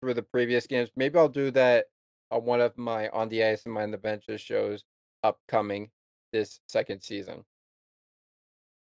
for 0.00 0.12
the 0.12 0.22
previous 0.22 0.66
games. 0.66 0.90
Maybe 0.96 1.18
I'll 1.18 1.28
do 1.28 1.50
that 1.52 1.86
on 2.30 2.44
one 2.44 2.60
of 2.60 2.76
my 2.76 3.08
On 3.10 3.28
the 3.28 3.44
Ice 3.44 3.64
and 3.64 3.74
Mind 3.74 3.92
the 3.92 3.98
Benches 3.98 4.40
shows 4.40 4.84
upcoming 5.22 5.90
this 6.32 6.60
second 6.66 7.02
season 7.02 7.44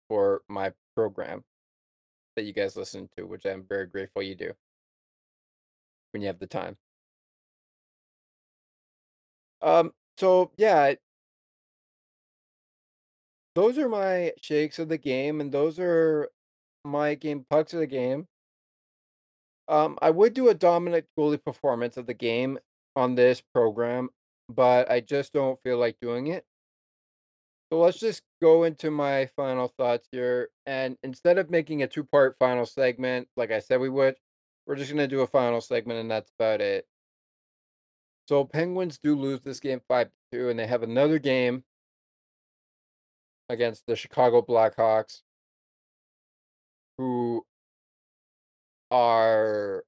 for 0.09 0.43
my 0.49 0.73
program 0.95 1.45
that 2.37 2.45
you 2.45 2.53
guys 2.53 2.77
listen 2.77 3.09
to, 3.17 3.25
which 3.25 3.45
I'm 3.45 3.65
very 3.69 3.87
grateful 3.87 4.23
you 4.23 4.35
do 4.35 4.53
when 6.13 6.23
you 6.23 6.29
have 6.29 6.39
the 6.39 6.47
time. 6.47 6.77
Um, 9.63 9.93
so 10.17 10.51
yeah, 10.57 10.95
those 13.55 13.79
are 13.79 13.89
my 13.89 14.33
shakes 14.41 14.79
of 14.79 14.89
the 14.89 14.99
game, 14.99 15.41
and 15.41 15.53
those 15.53 15.79
are 15.79 16.29
my 16.85 17.15
game 17.15 17.45
pucks 17.49 17.75
of 17.75 17.81
the 17.81 17.87
game. 17.87 18.27
Um, 19.69 19.99
I 20.03 20.11
would 20.11 20.35
do 20.35 20.49
a 20.49 20.55
dominant 20.55 21.07
goalie 21.19 21.43
performance 21.43 21.97
of 21.97 22.07
the 22.07 22.15
game 22.15 22.59
on 22.97 23.15
this 23.15 23.41
program, 23.55 24.11
but 24.49 24.91
I 24.91 25.01
just 25.01 25.33
don't 25.33 25.61
feel 25.63 25.79
like 25.79 25.97
doing 26.01 26.29
it. 26.29 26.45
So 27.73 27.79
let's 27.81 28.01
just 28.01 28.23
go 28.43 28.65
into 28.65 28.91
my 28.91 29.27
final 29.37 29.69
thoughts 29.69 30.09
here. 30.11 30.49
And 30.67 30.97
instead 31.05 31.39
of 31.39 31.51
making 31.51 31.83
a 31.83 31.87
two 31.87 32.03
part 32.05 32.37
final 32.39 32.67
segment, 32.67 33.29
like 33.37 33.53
I 33.53 33.61
said 33.61 33.81
we 33.81 33.89
would, 33.89 34.17
we're 34.67 34.75
just 34.77 34.91
going 34.91 34.99
to 34.99 35.09
do 35.09 35.21
a 35.21 35.27
final 35.27 35.61
segment, 35.61 36.01
and 36.01 36.11
that's 36.11 36.33
about 36.39 36.61
it. 36.61 36.87
So 38.31 38.45
Penguins 38.45 38.97
do 38.97 39.17
lose 39.17 39.41
this 39.41 39.59
game 39.59 39.81
5 39.89 40.09
2, 40.31 40.51
and 40.51 40.57
they 40.57 40.69
have 40.69 40.85
another 40.85 41.19
game 41.19 41.65
against 43.49 43.89
the 43.89 43.97
Chicago 43.97 44.41
Blackhawks, 44.41 45.23
who 46.97 47.45
are 48.93 49.83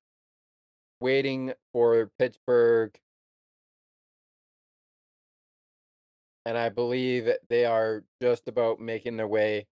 waiting 0.98 1.52
for 1.72 2.10
Pittsburgh 2.18 2.98
and 6.44 6.58
I 6.58 6.68
believe 6.68 7.28
they 7.48 7.64
are 7.64 8.02
just 8.20 8.48
about 8.48 8.80
making 8.80 9.18
their 9.18 9.28
way 9.28 9.68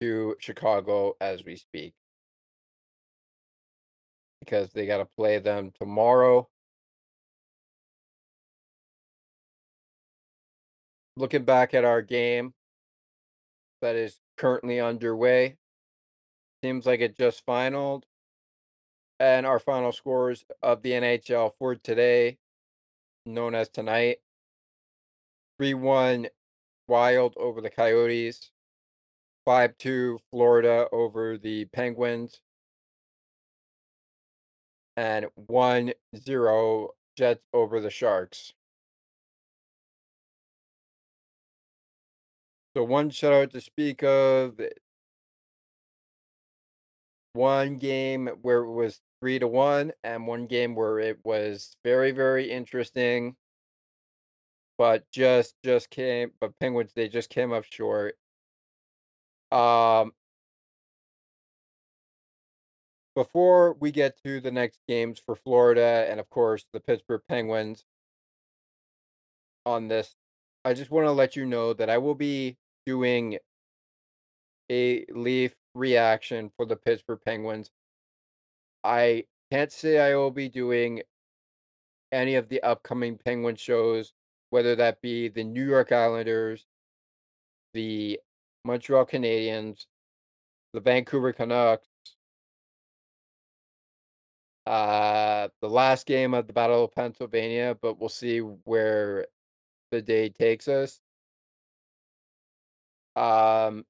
to 0.00 0.34
Chicago 0.40 1.14
as 1.20 1.44
we 1.44 1.54
speak. 1.54 1.94
Because 4.40 4.72
they 4.72 4.86
got 4.86 4.98
to 4.98 5.08
play 5.16 5.38
them 5.38 5.70
tomorrow. 5.78 6.48
Looking 11.16 11.44
back 11.44 11.72
at 11.72 11.84
our 11.84 12.02
game 12.02 12.52
that 13.80 13.96
is 13.96 14.18
currently 14.36 14.80
underway, 14.80 15.56
seems 16.62 16.84
like 16.84 17.00
it 17.00 17.16
just 17.16 17.44
finaled. 17.46 18.02
And 19.18 19.46
our 19.46 19.58
final 19.58 19.92
scores 19.92 20.44
of 20.62 20.82
the 20.82 20.92
NHL 20.92 21.52
for 21.58 21.74
today, 21.74 22.36
known 23.24 23.54
as 23.54 23.70
tonight 23.70 24.18
3 25.58 25.72
1 25.72 26.28
Wild 26.88 27.34
over 27.38 27.60
the 27.62 27.70
Coyotes, 27.70 28.50
5 29.46 29.78
2 29.78 30.18
Florida 30.30 30.86
over 30.92 31.38
the 31.38 31.64
Penguins, 31.66 32.42
and 34.98 35.26
1 35.34 35.92
0 36.16 36.90
Jets 37.16 37.42
over 37.54 37.80
the 37.80 37.90
Sharks. 37.90 38.52
So, 42.76 42.84
one 42.84 43.08
shutout 43.08 43.52
to 43.52 43.60
speak 43.62 44.02
of. 44.02 44.60
One 47.32 47.78
game 47.78 48.28
where 48.42 48.64
it 48.64 48.70
was 48.70 49.00
three 49.18 49.38
to 49.38 49.48
one, 49.48 49.92
and 50.04 50.26
one 50.26 50.46
game 50.46 50.74
where 50.74 50.98
it 50.98 51.18
was 51.24 51.74
very, 51.82 52.10
very 52.10 52.50
interesting 52.50 53.36
but 54.78 55.10
just 55.10 55.54
just 55.64 55.90
came 55.90 56.30
but 56.40 56.58
Penguins 56.60 56.92
they 56.94 57.08
just 57.08 57.30
came 57.30 57.52
up 57.52 57.64
short. 57.64 58.16
Um 59.52 60.12
before 63.14 63.72
we 63.80 63.90
get 63.90 64.16
to 64.22 64.40
the 64.40 64.50
next 64.50 64.78
games 64.86 65.18
for 65.18 65.34
Florida 65.34 66.06
and 66.10 66.20
of 66.20 66.28
course 66.28 66.66
the 66.72 66.80
Pittsburgh 66.80 67.22
Penguins 67.28 67.84
on 69.64 69.88
this, 69.88 70.14
I 70.64 70.74
just 70.74 70.90
want 70.90 71.06
to 71.06 71.12
let 71.12 71.36
you 71.36 71.46
know 71.46 71.72
that 71.72 71.90
I 71.90 71.98
will 71.98 72.14
be 72.14 72.56
doing 72.86 73.38
a 74.70 75.04
Leaf 75.10 75.54
reaction 75.74 76.50
for 76.56 76.64
the 76.64 76.76
Pittsburgh 76.76 77.20
Penguins. 77.24 77.70
I 78.82 79.24
can't 79.50 79.72
say 79.72 79.98
I 79.98 80.16
will 80.16 80.30
be 80.30 80.48
doing 80.48 81.02
any 82.12 82.36
of 82.36 82.48
the 82.48 82.62
upcoming 82.62 83.18
Penguin 83.18 83.56
shows 83.56 84.12
whether 84.50 84.76
that 84.76 85.00
be 85.02 85.28
the 85.28 85.44
New 85.44 85.66
York 85.66 85.92
Islanders, 85.92 86.66
the 87.74 88.20
Montreal 88.64 89.04
Canadiens, 89.04 89.86
the 90.72 90.80
Vancouver 90.80 91.32
Canucks, 91.32 91.88
uh, 94.66 95.48
the 95.60 95.68
last 95.68 96.06
game 96.06 96.34
of 96.34 96.46
the 96.46 96.52
Battle 96.52 96.84
of 96.84 96.94
Pennsylvania, 96.94 97.76
but 97.80 97.98
we'll 97.98 98.08
see 98.08 98.38
where 98.38 99.26
the 99.90 100.02
day 100.02 100.28
takes 100.28 100.68
us. 100.68 101.00
Um, 103.16 103.84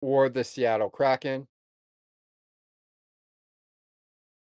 or 0.00 0.28
the 0.28 0.44
Seattle 0.44 0.90
Kraken. 0.90 1.48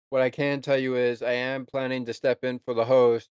What 0.09 0.21
I 0.21 0.29
can 0.29 0.61
tell 0.61 0.77
you 0.77 0.95
is 0.97 1.21
I 1.21 1.31
am 1.33 1.65
planning 1.65 2.05
to 2.05 2.13
step 2.13 2.43
in 2.43 2.59
for 2.59 2.73
the 2.73 2.85
host 2.85 3.29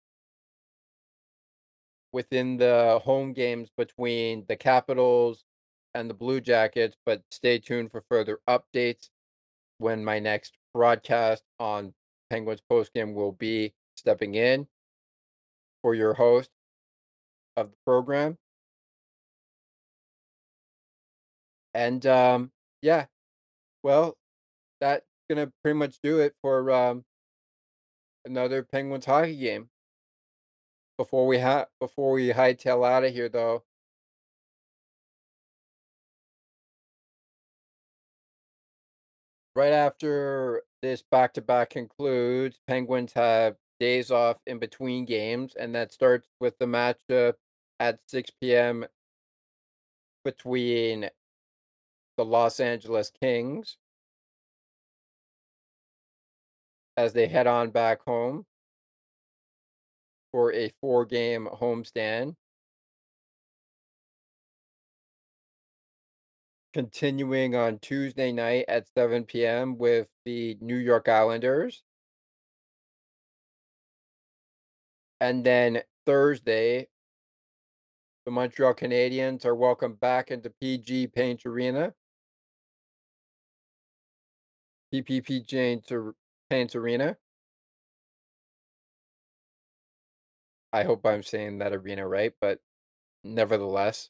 within 2.11 2.57
the 2.57 2.99
home 3.03 3.33
games 3.33 3.69
between 3.77 4.45
the 4.47 4.55
Capitals 4.55 5.43
and 5.93 6.09
the 6.09 6.13
Blue 6.13 6.41
Jackets, 6.41 6.95
but 7.05 7.21
stay 7.31 7.59
tuned 7.59 7.91
for 7.91 8.03
further 8.09 8.39
updates 8.47 9.09
when 9.77 10.03
my 10.03 10.19
next 10.19 10.57
broadcast 10.73 11.43
on 11.59 11.93
Penguins 12.29 12.61
postgame 12.71 13.13
will 13.13 13.31
be 13.31 13.73
stepping 13.95 14.35
in 14.35 14.67
for 15.81 15.95
your 15.95 16.13
host 16.13 16.49
of 17.55 17.71
the 17.71 17.77
program. 17.85 18.37
And 21.75 22.05
um, 22.05 22.51
yeah, 22.81 23.07
well, 23.83 24.17
that's 24.79 25.05
gonna 25.29 25.51
pretty 25.61 25.77
much 25.77 25.97
do 26.01 26.19
it 26.19 26.33
for 26.41 26.71
um, 26.71 27.03
another 28.25 28.63
Penguins 28.63 29.05
hockey 29.05 29.35
game. 29.37 29.69
Before 30.97 31.27
we 31.27 31.39
ha 31.39 31.65
before 31.81 32.13
we 32.13 32.29
hightail 32.29 32.87
out 32.87 33.03
of 33.03 33.13
here, 33.13 33.27
though 33.27 33.63
right 39.55 39.73
after 39.73 40.63
this 40.81 41.03
back 41.11 41.33
to 41.33 41.41
back 41.41 41.71
concludes, 41.71 42.59
Penguins 42.67 43.11
have 43.13 43.57
days 43.81 44.11
off 44.11 44.37
in 44.47 44.59
between 44.59 45.03
games, 45.05 45.55
and 45.55 45.75
that 45.75 45.91
starts 45.91 46.29
with 46.39 46.57
the 46.57 46.65
matchup 46.65 47.33
at 47.81 47.99
6 48.07 48.55
p.m. 48.55 48.85
between 50.23 51.09
the 52.17 52.25
Los 52.25 52.59
Angeles 52.59 53.11
Kings 53.21 53.77
as 56.97 57.13
they 57.13 57.27
head 57.27 57.47
on 57.47 57.71
back 57.71 57.99
home 58.05 58.45
for 60.31 60.53
a 60.53 60.71
four 60.81 61.05
game 61.05 61.47
homestand. 61.51 62.35
Continuing 66.73 67.55
on 67.55 67.79
Tuesday 67.79 68.33
night 68.33 68.65
at 68.67 68.85
7 68.97 69.23
p.m. 69.23 69.77
with 69.77 70.07
the 70.25 70.57
New 70.59 70.75
York 70.75 71.07
Islanders. 71.07 71.83
And 75.21 75.45
then 75.45 75.81
Thursday, 76.05 76.89
the 78.25 78.31
Montreal 78.31 78.73
Canadiens 78.73 79.45
are 79.45 79.55
welcome 79.55 79.93
back 79.93 80.31
into 80.31 80.49
PG 80.49 81.07
Paint 81.07 81.45
Arena. 81.45 81.93
PPP 85.03 86.13
Paints 86.49 86.75
Arena. 86.75 87.17
I 90.73 90.83
hope 90.83 91.05
I'm 91.05 91.23
saying 91.23 91.59
that 91.59 91.73
arena 91.73 92.07
right, 92.07 92.33
but 92.41 92.59
nevertheless. 93.23 94.09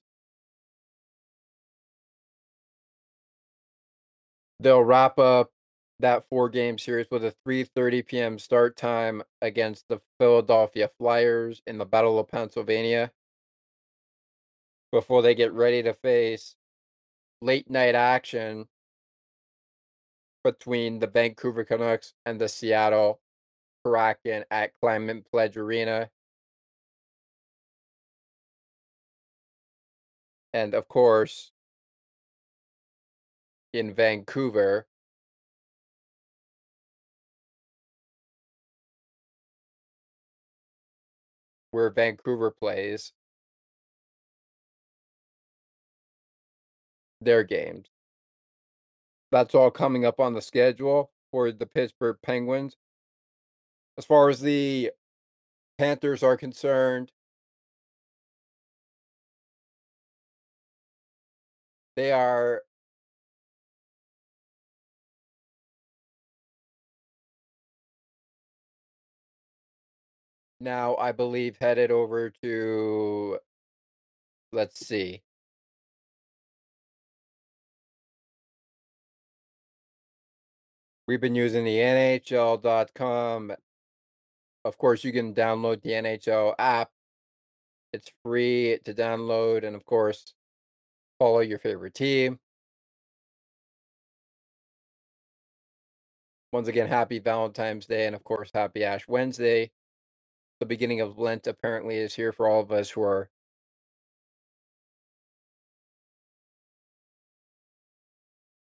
They'll 4.60 4.84
wrap 4.84 5.20
up 5.20 5.52
that 6.00 6.28
four 6.30 6.50
game 6.50 6.78
series 6.78 7.08
with 7.12 7.24
a 7.24 7.36
3:30 7.48 8.06
p.m. 8.06 8.40
start 8.40 8.76
time 8.78 9.22
against 9.42 9.88
the 9.88 10.02
Philadelphia 10.20 10.90
Flyers 10.98 11.62
in 11.68 11.78
the 11.78 11.86
Battle 11.86 12.20
of 12.20 12.28
Pennsylvania 12.30 13.12
before 14.92 15.22
they 15.22 15.36
get 15.36 15.54
ready 15.54 15.84
to 15.84 15.94
face 15.94 16.56
late 17.42 17.70
night 17.70 17.96
action 17.96 18.68
between 20.46 21.00
the 21.00 21.08
Vancouver 21.08 21.66
Canucks 21.66 22.14
and 22.24 22.40
the 22.40 22.48
Seattle 22.48 23.20
Kraken 23.84 24.46
at 24.52 24.80
Climate 24.80 25.26
Pledge 25.32 25.58
Arena 25.58 26.12
and 30.54 30.76
of 30.76 30.88
course 30.88 31.52
in 33.74 33.96
Vancouver 33.96 34.86
where 41.72 41.90
Vancouver 41.90 42.52
plays 42.52 43.14
their 47.20 47.44
games. 47.44 47.95
That's 49.36 49.54
all 49.54 49.70
coming 49.70 50.06
up 50.06 50.22
on 50.22 50.32
the 50.32 50.42
schedule 50.42 51.12
for 51.30 51.52
the 51.52 51.66
Pittsburgh 51.66 52.16
Penguins. 52.24 52.78
As 53.98 54.06
far 54.06 54.30
as 54.30 54.40
the 54.40 54.92
Panthers 55.78 56.24
are 56.24 56.38
concerned, 56.38 57.12
They 61.98 62.14
are 62.14 62.62
now, 70.62 70.96
I 70.96 71.12
believe, 71.12 71.58
headed 71.60 71.92
over 71.92 72.30
to 72.42 73.40
let's 74.54 74.80
see. 74.88 75.25
We've 81.08 81.22
been 81.22 81.36
using 81.36 81.66
the 81.66 81.78
NHL.com. 81.78 83.54
Of 84.66 84.78
course, 84.78 85.04
you 85.04 85.12
can 85.14 85.34
download 85.36 85.82
the 85.84 85.92
NHL 85.92 86.56
app 86.60 86.90
It's 87.94 88.12
free 88.24 88.80
to 88.86 88.94
download, 88.94 89.64
and 89.66 89.76
of 89.76 89.86
course, 89.86 90.34
follow 91.20 91.40
your 91.42 91.60
favorite 91.60 91.96
team. 91.96 92.40
Once 96.54 96.68
again, 96.68 96.88
happy 96.88 97.20
Valentine's 97.20 97.86
Day, 97.88 98.08
and 98.08 98.16
of 98.16 98.24
course, 98.24 98.52
happy 98.54 98.84
Ash 98.84 99.08
Wednesday. 99.08 99.72
The 100.62 100.66
beginning 100.68 101.02
of 101.02 101.20
Lent 101.20 101.48
apparently 101.48 101.98
is 101.98 102.16
here 102.16 102.32
for 102.34 102.48
all 102.50 102.62
of 102.62 102.72
us 102.72 102.90
who 102.92 103.04
are 103.04 103.30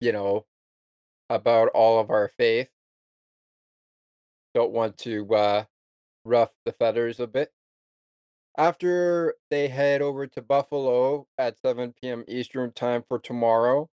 you 0.00 0.12
know, 0.12 0.46
about 1.30 1.68
all 1.68 2.00
of 2.00 2.10
our 2.10 2.30
faith. 2.36 2.68
Don't 4.52 4.72
want 4.72 4.98
to 4.98 5.32
uh, 5.34 5.64
rough 6.24 6.50
the 6.66 6.72
feathers 6.72 7.20
a 7.20 7.26
bit. 7.26 7.52
After 8.58 9.34
they 9.48 9.68
head 9.68 10.02
over 10.02 10.26
to 10.26 10.42
Buffalo 10.42 11.26
at 11.38 11.58
7 11.60 11.94
p.m. 12.02 12.24
Eastern 12.26 12.72
Time 12.72 13.04
for 13.06 13.20
tomorrow, 13.20 13.88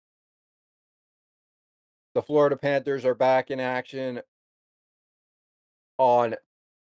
the 2.15 2.21
Florida 2.21 2.55
Panthers 2.55 3.03
are 3.03 3.13
back 3.13 3.51
in 3.51 3.59
action 3.59 4.21
on 5.97 6.35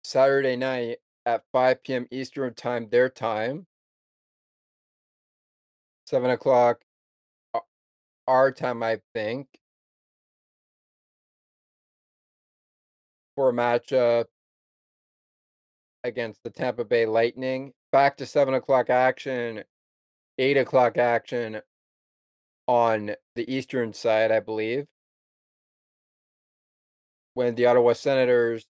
Saturday 0.03 0.57
night 0.57 0.97
at 1.27 1.45
5 1.53 1.83
p.m. 1.85 2.07
Eastern 2.11 2.55
Time, 2.55 2.89
their 2.91 3.11
time. 3.11 3.67
7 6.07 6.31
o'clock 6.31 6.81
our 8.27 8.51
time, 8.51 8.83
I 8.83 9.01
think. 9.15 9.58
For 13.39 13.51
a 13.51 13.53
matchup 13.53 14.25
against 16.03 16.43
the 16.43 16.51
Tampa 16.51 16.85
Bay 16.85 17.07
Lightning. 17.07 17.73
Back 17.93 18.17
to 18.17 18.27
seven 18.27 18.55
o'clock 18.55 18.91
action, 18.91 19.63
eight 20.39 20.57
o'clock 20.57 20.99
action 20.99 21.61
on 22.67 23.15
the 23.37 23.55
eastern 23.55 23.93
side, 23.93 24.33
I 24.33 24.41
believe. 24.41 24.87
When 27.35 27.55
the 27.55 27.67
Ottawa 27.67 27.93
Senators 27.93 28.67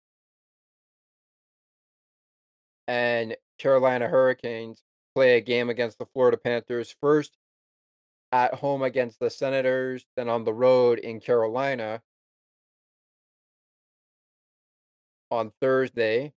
and 2.89 3.37
Carolina 3.59 4.09
Hurricanes 4.09 4.83
play 5.15 5.37
a 5.37 5.41
game 5.41 5.69
against 5.69 5.97
the 5.97 6.07
Florida 6.07 6.35
Panthers. 6.35 6.93
First 6.99 7.37
at 8.33 8.55
home 8.55 8.83
against 8.83 9.21
the 9.21 9.29
Senators, 9.29 10.05
then 10.17 10.27
on 10.27 10.43
the 10.43 10.53
road 10.53 10.99
in 10.99 11.21
Carolina 11.21 12.01
on 15.31 15.51
Thursday. 15.61 16.33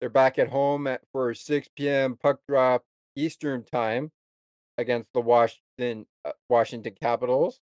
They're 0.00 0.10
back 0.10 0.38
at 0.38 0.48
home 0.48 0.86
at, 0.86 1.02
for 1.12 1.34
6 1.34 1.68
p.m. 1.76 2.16
puck 2.16 2.40
drop 2.48 2.84
Eastern 3.16 3.64
time 3.64 4.10
against 4.78 5.08
the 5.14 5.20
Washington 5.20 6.06
uh, 6.24 6.32
Washington 6.48 6.94
Capitals. 7.00 7.60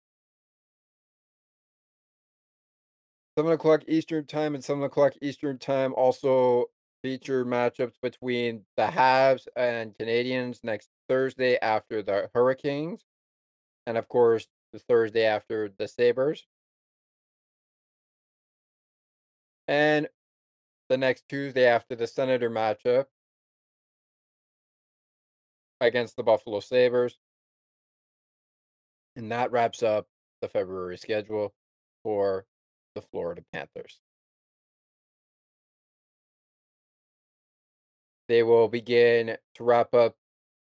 7 3.38 3.52
o'clock 3.52 3.82
Eastern 3.86 4.26
time 4.26 4.54
and 4.54 4.64
7 4.64 4.82
o'clock 4.82 5.14
Eastern 5.22 5.58
time 5.58 5.94
also 5.94 6.66
feature 7.02 7.44
matchups 7.44 7.94
between 8.02 8.64
the 8.76 8.82
Habs 8.82 9.46
and 9.56 9.94
Canadiens 9.96 10.58
next 10.64 10.88
Thursday 11.08 11.56
after 11.62 12.02
the 12.02 12.28
Hurricanes, 12.34 13.04
and 13.86 13.96
of 13.96 14.08
course, 14.08 14.48
the 14.72 14.78
Thursday 14.80 15.24
after 15.24 15.70
the 15.78 15.88
Sabres. 15.88 16.46
And 19.68 20.08
the 20.88 20.96
next 20.96 21.28
Tuesday 21.28 21.66
after 21.66 21.94
the 21.94 22.06
Senator 22.06 22.50
matchup 22.50 23.04
against 25.80 26.16
the 26.16 26.22
Buffalo 26.22 26.60
Sabres. 26.60 27.18
And 29.14 29.30
that 29.30 29.52
wraps 29.52 29.82
up 29.82 30.06
the 30.40 30.48
February 30.48 30.96
schedule 30.96 31.52
for 32.02 32.46
the 32.94 33.02
Florida 33.02 33.42
Panthers. 33.52 34.00
They 38.28 38.42
will 38.42 38.68
begin 38.68 39.36
to 39.54 39.64
wrap 39.64 39.94
up 39.94 40.14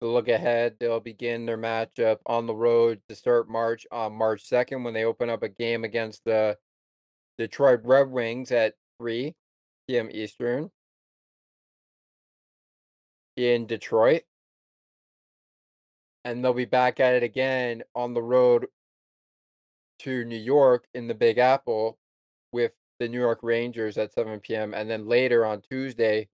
the 0.01 0.07
look 0.07 0.29
ahead. 0.29 0.77
They'll 0.79 1.01
begin 1.01 1.47
their 1.47 1.59
matchup 1.59 2.19
on 2.27 2.47
the 2.47 2.55
road 2.55 3.01
to 3.09 3.15
start 3.15 3.49
March 3.49 3.87
on 3.91 4.15
March 4.15 4.49
2nd 4.49 4.85
when 4.85 4.95
they 4.95 5.05
open 5.05 5.31
up 5.31 5.43
a 5.43 5.49
game 5.49 5.85
against 5.85 6.25
the 6.25 6.57
Detroit 7.39 7.81
Red 7.85 8.11
Wings 8.11 8.53
at 8.53 8.75
3 9.05 9.35
p.m. 9.87 10.09
Eastern 10.11 10.71
in 13.37 13.67
Detroit. 13.67 14.23
And 16.25 16.43
they'll 16.43 16.55
be 16.55 16.65
back 16.65 17.01
at 17.01 17.13
it 17.13 17.23
again 17.23 17.83
on 17.95 18.15
the 18.15 18.23
road 18.23 18.67
to 19.99 20.25
New 20.25 20.39
York 20.39 20.87
in 20.95 21.07
the 21.07 21.15
Big 21.15 21.37
Apple 21.37 21.99
with 22.51 22.73
the 22.99 23.07
New 23.07 23.21
York 23.21 23.41
Rangers 23.43 23.99
at 23.99 24.15
7 24.15 24.41
p.m. 24.41 24.73
And 24.73 24.89
then 24.89 25.07
later 25.07 25.45
on 25.45 25.61
Tuesday, 25.61 26.31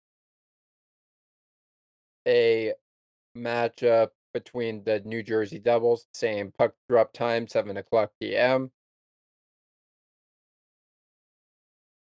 a 2.26 2.74
matchup 3.34 4.10
between 4.34 4.84
the 4.84 5.00
New 5.06 5.22
Jersey 5.22 5.58
Devils, 5.58 6.06
same 6.12 6.52
puck 6.58 6.74
drop 6.86 7.14
time, 7.14 7.48
7 7.48 7.78
o'clock 7.78 8.10
p.m. 8.20 8.70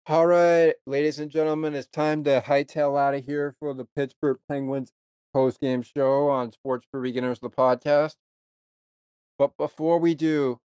All 0.08 0.28
right, 0.28 0.72
ladies 0.86 1.18
and 1.18 1.32
gentlemen, 1.32 1.74
it's 1.74 1.88
time 1.88 2.22
to 2.24 2.40
hightail 2.40 2.96
out 2.96 3.14
of 3.16 3.24
here 3.24 3.56
for 3.58 3.74
the 3.74 3.86
Pittsburgh 3.96 4.38
Penguins 4.48 4.92
post 5.34 5.60
game 5.60 5.82
show 5.82 6.28
on 6.28 6.52
Sports 6.52 6.86
for 6.92 7.00
Beginners, 7.00 7.40
the 7.40 7.50
podcast. 7.50 8.14
But 9.36 9.56
before 9.56 9.98
we 9.98 10.14
do, 10.14 10.60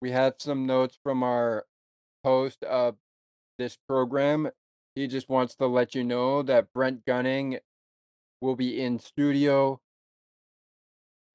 we 0.00 0.10
had 0.10 0.42
some 0.42 0.66
notes 0.66 0.98
from 1.04 1.22
our 1.22 1.64
host 2.24 2.64
of 2.64 2.96
this 3.56 3.78
program. 3.88 4.50
He 4.96 5.06
just 5.06 5.28
wants 5.28 5.54
to 5.54 5.68
let 5.68 5.94
you 5.94 6.02
know 6.02 6.42
that 6.42 6.72
Brent 6.72 7.06
Gunning 7.06 7.60
will 8.40 8.56
be 8.56 8.82
in 8.82 8.98
studio 8.98 9.80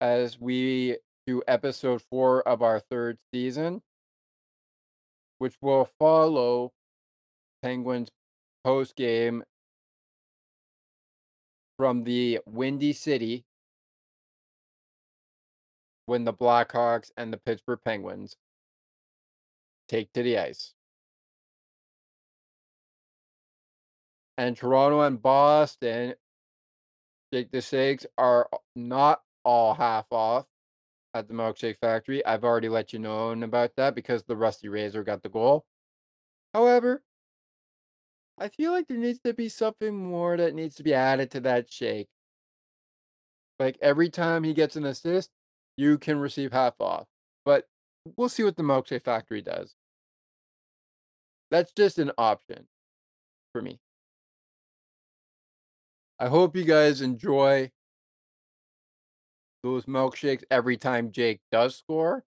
as 0.02 0.38
we 0.38 0.98
do 1.26 1.42
episode 1.48 2.02
four 2.10 2.46
of 2.46 2.62
our 2.62 2.82
third 2.82 3.20
season, 3.34 3.84
which 5.40 5.56
will 5.62 5.90
follow 6.00 6.72
Penguins 7.62 8.10
post 8.64 8.96
game 8.96 9.44
from 11.78 12.04
the 12.04 12.40
Windy 12.46 12.94
City 12.94 13.46
when 16.06 16.24
the 16.24 16.34
Blackhawks 16.34 17.12
and 17.18 17.32
the 17.32 17.38
Pittsburgh 17.38 17.80
Penguins 17.84 18.36
take 19.88 20.12
to 20.14 20.24
the 20.24 20.38
ice. 20.38 20.74
And 24.38 24.56
Toronto 24.56 25.02
and 25.02 25.22
Boston 25.22 26.14
Jake 27.34 27.52
the 27.52 27.62
Shakes 27.62 28.06
are 28.18 28.50
not 28.76 29.22
all 29.44 29.74
half 29.74 30.06
off 30.12 30.46
at 31.18 31.28
the 31.28 31.34
Milkshake 31.34 31.80
Factory. 31.80 32.26
I've 32.26 32.44
already 32.44 32.70
let 32.70 32.94
you 32.94 33.00
know 33.00 33.32
about 33.32 33.76
that 33.78 33.96
because 33.96 34.24
the 34.24 34.36
Rusty 34.36 34.70
Razor 34.70 35.04
got 35.04 35.24
the 35.24 35.30
goal. 35.30 35.66
However, 36.54 37.04
I 38.38 38.50
feel 38.50 38.72
like 38.72 38.88
there 38.88 38.98
needs 38.98 39.20
to 39.22 39.34
be 39.34 39.50
something 39.50 39.96
more 39.96 40.38
that 40.38 40.54
needs 40.54 40.76
to 40.76 40.84
be 40.84 40.94
added 40.94 41.32
to 41.32 41.40
that 41.42 41.72
shake. 41.72 42.08
Like 43.60 43.78
every 43.82 44.10
time 44.10 44.44
he 44.44 44.54
gets 44.54 44.76
an 44.76 44.86
assist, 44.86 45.32
you 45.76 45.98
can 45.98 46.20
receive 46.20 46.52
half 46.52 46.76
off. 46.80 47.08
But 47.46 47.66
we'll 48.16 48.30
see 48.30 48.44
what 48.44 48.56
the 48.56 48.64
Milkshake 48.64 49.04
Factory 49.04 49.42
does. 49.42 49.76
That's 51.50 51.72
just 51.72 51.98
an 51.98 52.12
option 52.18 52.68
for 53.54 53.62
me. 53.62 53.80
I 56.20 56.28
hope 56.28 56.56
you 56.56 56.64
guys 56.64 57.02
enjoy 57.02 57.72
those 59.64 59.86
milkshakes 59.86 60.44
every 60.50 60.78
time 60.78 61.12
Jake 61.12 61.40
does 61.52 61.76
score. 61.76 62.24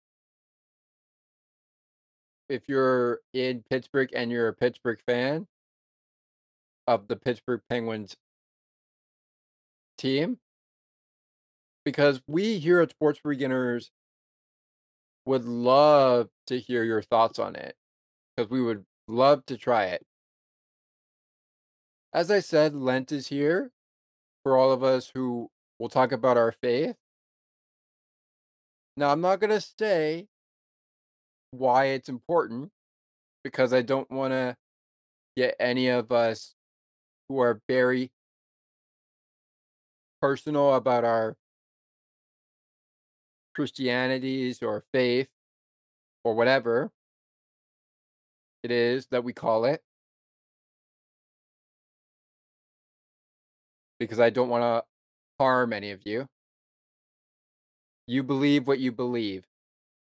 If 2.48 2.68
you're 2.68 3.20
in 3.32 3.62
Pittsburgh 3.70 4.10
and 4.14 4.30
you're 4.30 4.48
a 4.48 4.54
Pittsburgh 4.54 5.00
fan 5.06 5.46
of 6.86 7.06
the 7.06 7.16
Pittsburgh 7.16 7.60
Penguins 7.68 8.16
team, 9.96 10.38
because 11.84 12.20
we 12.26 12.58
here 12.58 12.80
at 12.80 12.90
Sports 12.90 13.20
Beginners 13.24 13.90
would 15.26 15.44
love 15.44 16.28
to 16.48 16.58
hear 16.58 16.82
your 16.82 17.02
thoughts 17.02 17.38
on 17.38 17.54
it 17.54 17.76
because 18.36 18.50
we 18.50 18.60
would 18.60 18.84
love 19.06 19.44
to 19.46 19.56
try 19.56 19.84
it. 19.84 20.04
As 22.12 22.30
I 22.30 22.40
said, 22.40 22.74
Lent 22.74 23.12
is 23.12 23.28
here 23.28 23.70
for 24.42 24.56
all 24.56 24.72
of 24.72 24.82
us 24.82 25.12
who 25.14 25.48
will 25.78 25.88
talk 25.88 26.10
about 26.12 26.36
our 26.36 26.52
faith. 26.52 26.96
Now, 29.00 29.12
I'm 29.12 29.22
not 29.22 29.40
going 29.40 29.48
to 29.48 29.66
say 29.78 30.26
why 31.52 31.86
it's 31.86 32.10
important 32.10 32.70
because 33.42 33.72
I 33.72 33.80
don't 33.80 34.10
want 34.10 34.32
to 34.32 34.54
get 35.38 35.56
any 35.58 35.88
of 35.88 36.12
us 36.12 36.54
who 37.26 37.38
are 37.40 37.62
very 37.66 38.12
personal 40.20 40.74
about 40.74 41.04
our 41.04 41.34
Christianities 43.54 44.62
or 44.62 44.84
faith 44.92 45.28
or 46.22 46.34
whatever 46.34 46.90
it 48.62 48.70
is 48.70 49.06
that 49.12 49.24
we 49.24 49.32
call 49.32 49.64
it. 49.64 49.82
Because 53.98 54.20
I 54.20 54.28
don't 54.28 54.50
want 54.50 54.60
to 54.60 54.84
harm 55.42 55.72
any 55.72 55.90
of 55.90 56.02
you. 56.04 56.26
You 58.10 58.24
believe 58.24 58.66
what 58.66 58.80
you 58.80 58.90
believe, 58.90 59.46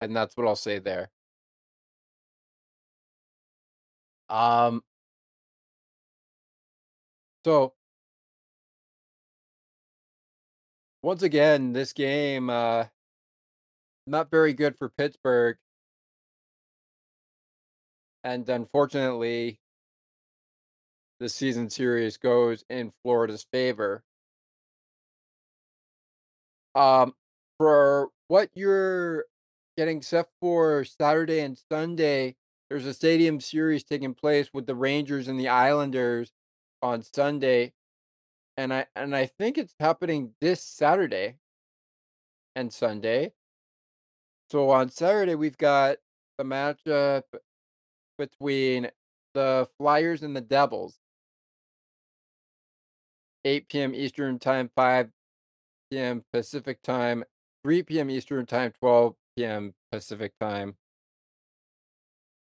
and 0.01 0.15
that's 0.15 0.35
what 0.35 0.47
I'll 0.47 0.55
say 0.55 0.79
there. 0.79 1.11
Um 4.29 4.83
so 7.45 7.73
once 11.01 11.23
again, 11.23 11.73
this 11.73 11.93
game 11.93 12.49
uh 12.49 12.85
not 14.07 14.29
very 14.31 14.53
good 14.53 14.77
for 14.77 14.89
Pittsburgh. 14.89 15.57
And 18.23 18.47
unfortunately, 18.49 19.59
the 21.19 21.29
season 21.29 21.69
series 21.69 22.17
goes 22.17 22.63
in 22.69 22.91
Florida's 23.03 23.45
favor. 23.51 24.03
Um, 26.75 27.13
for 27.59 28.09
what 28.29 28.49
you're 28.55 29.25
getting 29.77 30.01
set 30.01 30.27
for 30.41 30.85
Saturday 30.85 31.41
and 31.41 31.59
Sunday, 31.71 32.35
there's 32.69 32.85
a 32.85 32.93
stadium 32.93 33.39
series 33.39 33.83
taking 33.83 34.13
place 34.13 34.49
with 34.53 34.65
the 34.65 34.75
Rangers 34.75 35.27
and 35.27 35.39
the 35.39 35.49
Islanders 35.49 36.31
on 36.81 37.03
Sunday. 37.03 37.73
And 38.57 38.73
I 38.73 38.85
and 38.95 39.15
I 39.15 39.25
think 39.25 39.57
it's 39.57 39.75
happening 39.79 40.31
this 40.41 40.63
Saturday 40.63 41.35
and 42.55 42.73
Sunday. 42.73 43.33
So 44.49 44.69
on 44.69 44.89
Saturday 44.89 45.35
we've 45.35 45.57
got 45.57 45.97
the 46.37 46.43
matchup 46.43 47.23
between 48.17 48.89
the 49.33 49.67
Flyers 49.77 50.23
and 50.23 50.35
the 50.35 50.41
Devils. 50.41 50.97
8 53.45 53.69
p.m. 53.69 53.95
Eastern 53.95 54.37
Time, 54.37 54.69
5 54.75 55.09
p.m. 55.89 56.23
Pacific 56.33 56.81
Time, 56.81 57.23
3 57.69 57.83
p.m. 57.83 58.09
Eastern 58.09 58.47
Time, 58.47 58.73
12 58.79 59.13
p.m. 59.37 59.75
Pacific 59.91 60.33
Time 60.41 60.73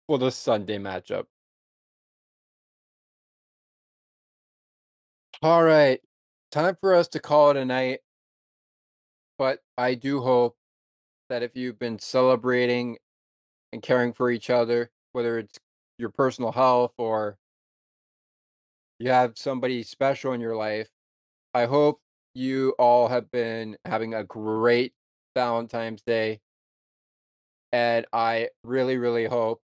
for 0.07 0.17
the 0.17 0.31
Sunday 0.31 0.77
matchup. 0.77 1.25
All 5.41 5.65
right, 5.65 5.99
time 6.49 6.77
for 6.79 6.95
us 6.95 7.09
to 7.09 7.19
call 7.19 7.49
it 7.49 7.57
a 7.57 7.65
night. 7.65 7.99
But 9.37 9.59
I 9.77 9.95
do 9.95 10.21
hope 10.21 10.55
that 11.27 11.43
if 11.43 11.57
you've 11.57 11.77
been 11.77 11.99
celebrating 11.99 12.97
and 13.73 13.81
caring 13.81 14.13
for 14.13 14.31
each 14.31 14.49
other, 14.49 14.91
whether 15.11 15.37
it's 15.39 15.59
your 15.97 16.11
personal 16.11 16.53
health 16.53 16.93
or 16.97 17.37
you 18.97 19.09
have 19.09 19.33
somebody 19.35 19.83
special 19.83 20.31
in 20.31 20.39
your 20.39 20.55
life, 20.55 20.87
I 21.53 21.65
hope 21.65 21.99
you 22.33 22.75
all 22.79 23.09
have 23.09 23.29
been 23.29 23.75
having 23.83 24.13
a 24.13 24.23
great 24.23 24.93
Valentine's 25.35 26.01
Day. 26.01 26.39
And 27.71 28.05
I 28.11 28.49
really, 28.63 28.97
really 28.97 29.25
hope 29.25 29.61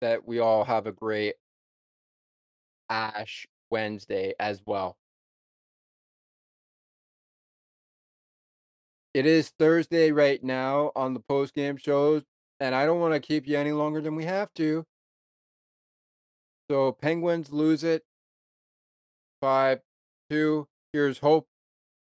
that 0.00 0.26
we 0.26 0.38
all 0.38 0.64
have 0.64 0.86
a 0.86 0.92
great 0.92 1.34
Ash 2.88 3.46
Wednesday 3.70 4.34
as 4.38 4.60
well. 4.66 4.96
It 9.14 9.26
is 9.26 9.52
Thursday 9.58 10.10
right 10.10 10.42
now 10.42 10.90
on 10.96 11.14
the 11.14 11.20
post 11.20 11.54
game 11.54 11.76
shows, 11.76 12.22
and 12.60 12.74
I 12.74 12.84
don't 12.84 13.00
want 13.00 13.14
to 13.14 13.20
keep 13.20 13.46
you 13.46 13.56
any 13.56 13.72
longer 13.72 14.00
than 14.00 14.16
we 14.16 14.24
have 14.24 14.52
to. 14.54 14.84
So 16.70 16.92
Penguins 16.92 17.52
lose 17.52 17.84
it. 17.84 18.02
Five, 19.40 19.80
two. 20.30 20.66
Here's 20.92 21.18
hope. 21.18 21.46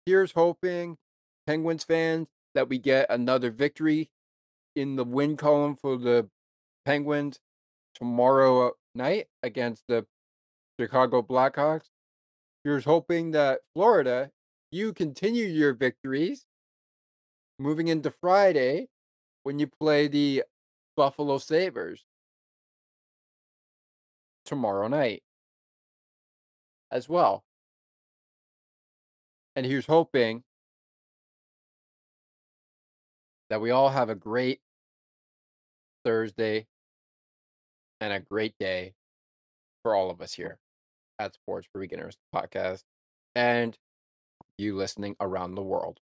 Here's 0.05 0.31
hoping, 0.31 0.97
Penguins 1.47 1.85
fans, 1.85 2.27
that 2.53 2.67
we 2.69 2.77
get 2.77 3.09
another 3.09 3.49
victory 3.49 4.11
in 4.75 4.95
the 4.95 5.03
win 5.03 5.37
column 5.37 5.75
for 5.75 5.97
the 5.97 6.29
Penguins 6.85 7.39
tomorrow 7.95 8.73
night 8.93 9.27
against 9.43 9.83
the 9.87 10.05
Chicago 10.79 11.21
Blackhawks. 11.21 11.89
Here's 12.63 12.83
hoping 12.83 13.31
that 13.31 13.61
Florida, 13.73 14.29
you 14.71 14.91
continue 14.93 15.45
your 15.45 15.73
victories 15.73 16.45
moving 17.59 17.87
into 17.87 18.11
Friday 18.11 18.89
when 19.43 19.57
you 19.57 19.67
play 19.67 20.07
the 20.07 20.43
Buffalo 20.97 21.37
Sabres 21.37 22.03
tomorrow 24.45 24.87
night 24.87 25.23
as 26.91 27.07
well. 27.07 27.43
And 29.55 29.65
here's 29.65 29.85
hoping 29.85 30.43
that 33.49 33.61
we 33.61 33.71
all 33.71 33.89
have 33.89 34.09
a 34.09 34.15
great 34.15 34.59
Thursday 36.03 36.67
and 38.01 38.13
a 38.13 38.19
great 38.19 38.55
day 38.59 38.93
for 39.83 39.95
all 39.95 40.09
of 40.09 40.21
us 40.21 40.33
here 40.33 40.59
at 41.19 41.33
Sports 41.33 41.67
for 41.71 41.79
Beginners 41.79 42.17
podcast 42.33 42.83
and 43.35 43.77
you 44.57 44.75
listening 44.75 45.15
around 45.19 45.55
the 45.55 45.63
world. 45.63 45.99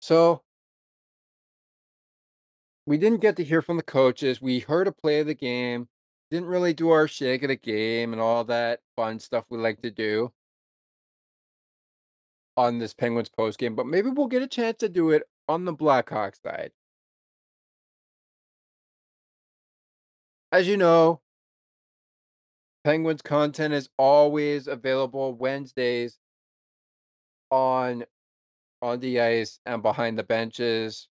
So 0.00 0.42
we 2.86 2.98
didn't 2.98 3.20
get 3.20 3.36
to 3.36 3.44
hear 3.44 3.62
from 3.62 3.76
the 3.76 3.82
coaches. 3.82 4.40
We 4.40 4.60
heard 4.60 4.86
a 4.86 4.92
play 4.92 5.20
of 5.20 5.26
the 5.26 5.34
game. 5.34 5.88
Didn't 6.30 6.48
really 6.48 6.74
do 6.74 6.90
our 6.90 7.08
shake 7.08 7.42
of 7.42 7.48
the 7.48 7.56
game 7.56 8.12
and 8.12 8.20
all 8.20 8.44
that 8.44 8.80
fun 8.96 9.18
stuff 9.18 9.44
we 9.48 9.58
like 9.58 9.82
to 9.82 9.90
do 9.90 10.32
on 12.56 12.78
this 12.78 12.94
Penguins 12.94 13.28
post 13.28 13.58
game, 13.58 13.74
but 13.74 13.86
maybe 13.86 14.10
we'll 14.10 14.26
get 14.28 14.42
a 14.42 14.46
chance 14.46 14.78
to 14.78 14.88
do 14.88 15.10
it 15.10 15.24
on 15.48 15.64
the 15.64 15.74
Blackhawks 15.74 16.42
side. 16.42 16.72
As 20.52 20.66
you 20.66 20.76
know, 20.76 21.20
Penguins 22.84 23.22
content 23.22 23.74
is 23.74 23.88
always 23.98 24.68
available 24.68 25.34
Wednesdays 25.34 26.18
on 27.50 28.04
on 28.82 29.00
the 29.00 29.20
ice 29.20 29.58
and 29.66 29.82
behind 29.82 30.18
the 30.18 30.22
benches. 30.22 31.08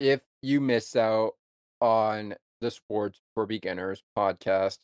If 0.00 0.20
you 0.42 0.60
miss 0.60 0.96
out 0.96 1.34
on 1.80 2.34
the 2.60 2.70
Sports 2.70 3.20
for 3.34 3.46
Beginners 3.46 4.02
podcast. 4.16 4.78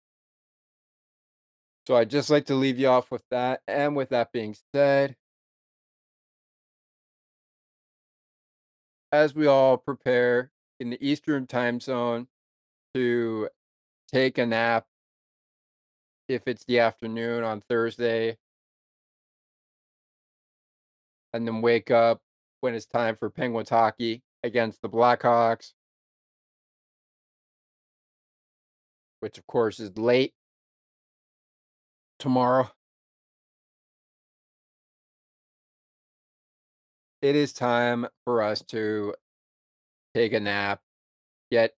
So 1.86 1.96
I'd 1.96 2.10
just 2.10 2.30
like 2.30 2.46
to 2.46 2.54
leave 2.54 2.78
you 2.78 2.88
off 2.88 3.10
with 3.10 3.24
that. 3.30 3.60
And 3.66 3.96
with 3.96 4.10
that 4.10 4.32
being 4.32 4.54
said, 4.72 5.16
as 9.10 9.34
we 9.34 9.46
all 9.46 9.76
prepare 9.76 10.50
in 10.80 10.90
the 10.90 11.06
Eastern 11.06 11.46
time 11.46 11.80
zone 11.80 12.28
to 12.94 13.48
take 14.12 14.38
a 14.38 14.46
nap, 14.46 14.86
if 16.28 16.42
it's 16.46 16.64
the 16.64 16.78
afternoon 16.78 17.42
on 17.42 17.60
Thursday, 17.60 18.38
and 21.32 21.46
then 21.46 21.62
wake 21.62 21.90
up 21.90 22.22
when 22.60 22.74
it's 22.74 22.86
time 22.86 23.16
for 23.16 23.28
Penguins 23.28 23.70
hockey 23.70 24.22
against 24.44 24.80
the 24.82 24.88
Blackhawks, 24.88 25.72
which 29.20 29.36
of 29.36 29.46
course 29.46 29.80
is 29.80 29.96
late 29.98 30.32
tomorrow. 32.22 32.70
It 37.20 37.34
is 37.34 37.52
time 37.52 38.06
for 38.24 38.42
us 38.42 38.62
to 38.68 39.14
take 40.14 40.32
a 40.32 40.38
nap, 40.38 40.80
get 41.50 41.74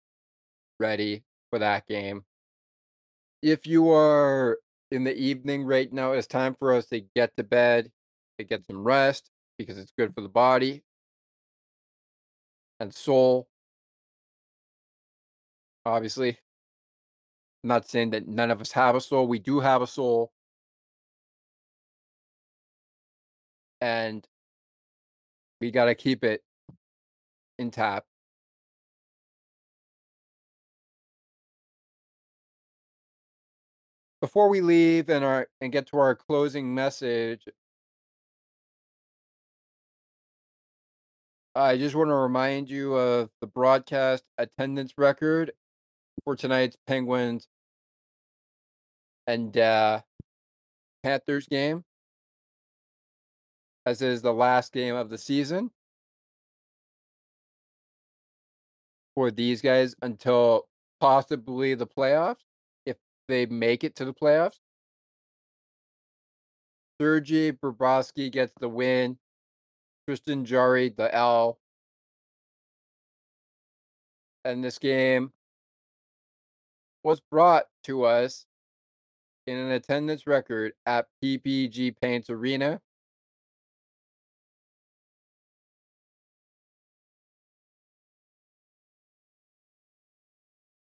ready 0.78 1.24
for 1.48 1.58
that 1.58 1.86
game. 1.86 2.24
If 3.42 3.66
you 3.66 3.90
are 3.90 4.58
in 4.90 5.04
the 5.04 5.16
evening 5.16 5.64
right 5.64 5.90
now, 5.90 6.12
it's 6.12 6.26
time 6.26 6.54
for 6.58 6.74
us 6.74 6.86
to 6.86 7.00
get 7.00 7.34
to 7.38 7.42
bed, 7.42 7.90
to 8.38 8.44
get 8.44 8.66
some 8.66 8.84
rest 8.84 9.30
because 9.58 9.78
it's 9.78 9.92
good 9.96 10.14
for 10.14 10.20
the 10.20 10.28
body 10.28 10.82
and 12.80 12.92
soul. 12.92 13.48
Obviously, 15.86 16.38
not 17.65 17.89
saying 17.89 18.11
that 18.11 18.28
none 18.28 18.51
of 18.51 18.61
us 18.61 18.73
have 18.73 18.95
a 18.97 19.01
soul. 19.01 19.27
We 19.27 19.39
do 19.39 19.61
have 19.61 19.82
a 19.82 19.86
soul. 19.86 20.32
And 23.81 24.27
we 25.61 25.70
got 25.70 25.86
to 25.86 25.95
keep 25.95 26.24
it 26.24 26.43
intact. 27.59 28.07
before 34.24 34.49
we 34.49 34.62
leave 34.62 35.11
and 35.11 35.23
our 35.23 35.47
and 35.61 35.70
get 35.70 35.86
to 35.86 35.99
our 35.99 36.15
closing 36.15 36.74
message, 36.74 37.47
I 41.55 41.77
just 41.77 41.95
want 41.95 42.09
to 42.09 42.15
remind 42.15 42.70
you 42.70 42.95
of 42.95 43.28
the 43.43 43.47
broadcast 43.47 44.24
attendance 44.39 44.95
record 44.97 45.53
for 46.24 46.36
tonight's 46.36 46.77
Penguins 46.86 47.49
and 49.27 49.57
uh, 49.57 50.01
Panthers 51.03 51.47
game, 51.47 51.85
as 53.86 54.03
is 54.03 54.23
the 54.23 54.32
last 54.32 54.73
game 54.73 54.95
of 54.95 55.11
the 55.11 55.19
season 55.19 55.70
for 59.15 59.31
these 59.31 59.61
guys 59.62 59.95
until 60.03 60.66
possibly 61.01 61.74
the 61.74 61.86
playoffs, 61.86 62.45
if 62.86 62.97
they 63.28 63.47
make 63.47 63.85
it 63.85 63.95
to 63.97 64.05
the 64.05 64.15
playoffs. 64.15 64.59
Sergei 67.01 67.53
Bobrovsky 67.53 68.31
gets 68.31 68.53
the 68.61 68.69
win. 68.69 69.19
Tristan 70.07 70.45
Jarry 70.45 70.91
the 70.91 71.12
L. 71.15 71.59
And 74.45 74.62
this 74.62 74.78
game 74.78 75.32
was 77.05 77.20
brought 77.20 77.66
to 77.85 78.05
us 78.05 78.47
in 79.47 79.56
an 79.59 79.70
attendance 79.70 80.26
record 80.26 80.72
at 80.86 81.06
PPG 81.22 81.94
Paints 82.01 82.31
Arena. 82.31 82.81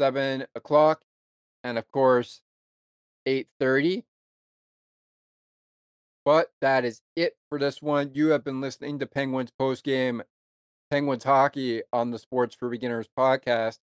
7 0.00 0.46
o'clock, 0.54 1.02
and 1.64 1.78
of 1.78 1.90
course, 1.90 2.42
8.30. 3.26 4.04
But 6.26 6.50
that 6.60 6.84
is 6.84 7.02
it 7.14 7.36
for 7.48 7.56
this 7.56 7.80
one. 7.80 8.10
You 8.12 8.30
have 8.30 8.42
been 8.42 8.60
listening 8.60 8.98
to 8.98 9.06
Penguins 9.06 9.52
post 9.56 9.84
game, 9.84 10.22
Penguins 10.90 11.22
hockey 11.22 11.82
on 11.92 12.10
the 12.10 12.18
Sports 12.18 12.56
for 12.56 12.68
Beginners 12.68 13.08
podcast, 13.16 13.78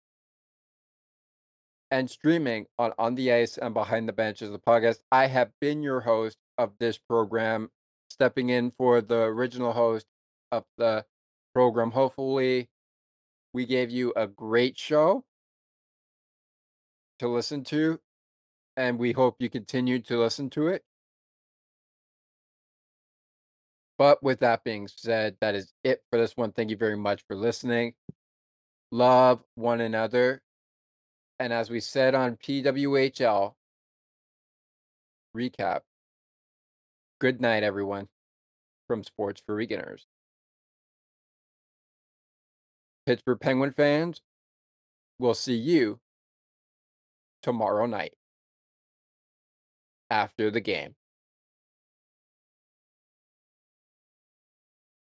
and 1.93 2.10
streaming 2.10 2.66
on 2.81 2.94
On 2.98 3.14
the 3.14 3.32
Ice 3.32 3.59
and 3.59 3.73
Behind 3.73 4.09
the 4.09 4.12
Benches, 4.12 4.51
the 4.51 4.59
podcast. 4.59 4.98
I 5.12 5.28
have 5.28 5.52
been 5.60 5.85
your 5.85 6.01
host 6.01 6.36
of 6.59 6.73
this 6.81 6.98
program, 6.98 7.70
stepping 8.10 8.48
in 8.48 8.73
for 8.73 9.01
the 9.01 9.20
original 9.23 9.73
host 9.73 10.06
of 10.51 10.64
the 10.77 11.06
program. 11.55 11.93
Hopefully, 11.93 12.69
we 13.55 13.66
gave 13.66 13.89
you 13.89 14.12
a 14.16 14.27
great 14.27 14.77
show 14.77 15.24
to 17.20 17.28
listen 17.28 17.62
to, 17.64 18.01
and 18.77 18.98
we 18.98 19.12
hope 19.12 19.36
you 19.39 19.48
continue 19.48 20.01
to 20.01 20.19
listen 20.19 20.51
to 20.51 20.66
it. 20.66 20.82
But 24.03 24.20
with 24.20 24.41
that 24.41 24.65
being 24.65 24.89
said, 24.89 25.37
that 25.41 25.55
is 25.55 25.73
it 25.85 26.03
for 26.11 26.19
this 26.19 26.37
one. 26.37 26.51
Thank 26.51 26.70
you 26.70 26.77
very 26.77 26.97
much 26.97 27.23
for 27.29 27.37
listening. 27.37 27.95
Love 28.91 29.45
one 29.55 29.81
another. 29.81 30.43
And 31.39 31.53
as 31.53 31.70
we 31.70 31.79
said 31.79 32.16
on 32.16 32.37
PWHL 32.37 33.55
recap, 35.37 35.83
good 37.20 37.41
night, 37.41 37.62
everyone, 37.62 38.09
from 38.89 39.05
Sports 39.05 39.41
for 39.47 39.57
Beginners. 39.57 40.05
Pittsburgh 43.07 43.39
Penguin 43.39 43.70
fans, 43.70 44.20
we'll 45.20 45.33
see 45.33 45.55
you 45.55 46.01
tomorrow 47.41 47.87
night 47.87 48.15
after 50.11 50.51
the 50.51 50.61
game. 50.61 50.97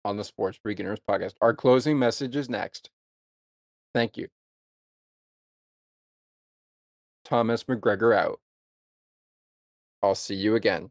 On 0.09 0.17
the 0.17 0.23
Sports 0.23 0.59
Beginners 0.63 0.97
podcast. 1.07 1.33
Our 1.39 1.53
closing 1.53 1.99
message 1.99 2.35
is 2.35 2.49
next. 2.49 2.89
Thank 3.93 4.17
you. 4.17 4.27
Thomas 7.23 7.63
McGregor 7.65 8.17
out. 8.17 8.39
I'll 10.01 10.15
see 10.15 10.33
you 10.33 10.55
again 10.55 10.89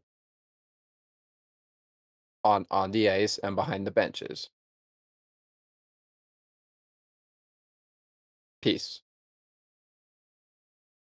on 2.45 2.65
on 2.71 2.91
the 2.91 3.09
ice 3.09 3.37
and 3.39 3.57
behind 3.57 3.85
the 3.85 3.91
benches. 3.91 4.49
Peace. 8.61 9.01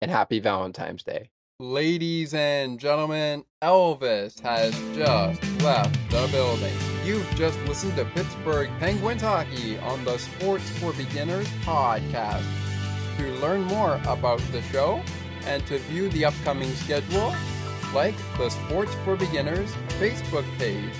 And 0.01 0.10
happy 0.10 0.40
Valentine's 0.40 1.02
Day. 1.02 1.30
Ladies 1.59 2.32
and 2.32 2.78
gentlemen, 2.78 3.44
Elvis 3.62 4.40
has 4.40 4.72
just 4.94 5.62
left 5.62 6.10
the 6.10 6.28
building. 6.32 6.95
You've 7.07 7.37
just 7.37 7.57
listened 7.66 7.95
to 7.99 8.05
Pittsburgh 8.05 8.69
Penguins 8.81 9.23
hockey 9.23 9.78
on 9.78 10.05
the 10.05 10.19
Sports 10.19 10.69
for 10.81 10.93
Beginners 10.93 11.47
podcast. 11.62 12.43
To 13.19 13.33
learn 13.35 13.62
more 13.62 14.01
about 14.09 14.41
the 14.51 14.61
show 14.73 15.01
and 15.45 15.65
to 15.69 15.78
view 15.78 16.09
the 16.09 16.24
upcoming 16.24 16.69
schedule, 16.74 17.33
like 17.95 18.16
the 18.39 18.51
Sports 18.51 18.93
for 19.05 19.15
Beginners 19.15 19.70
Facebook 20.01 20.45
page. 20.59 20.93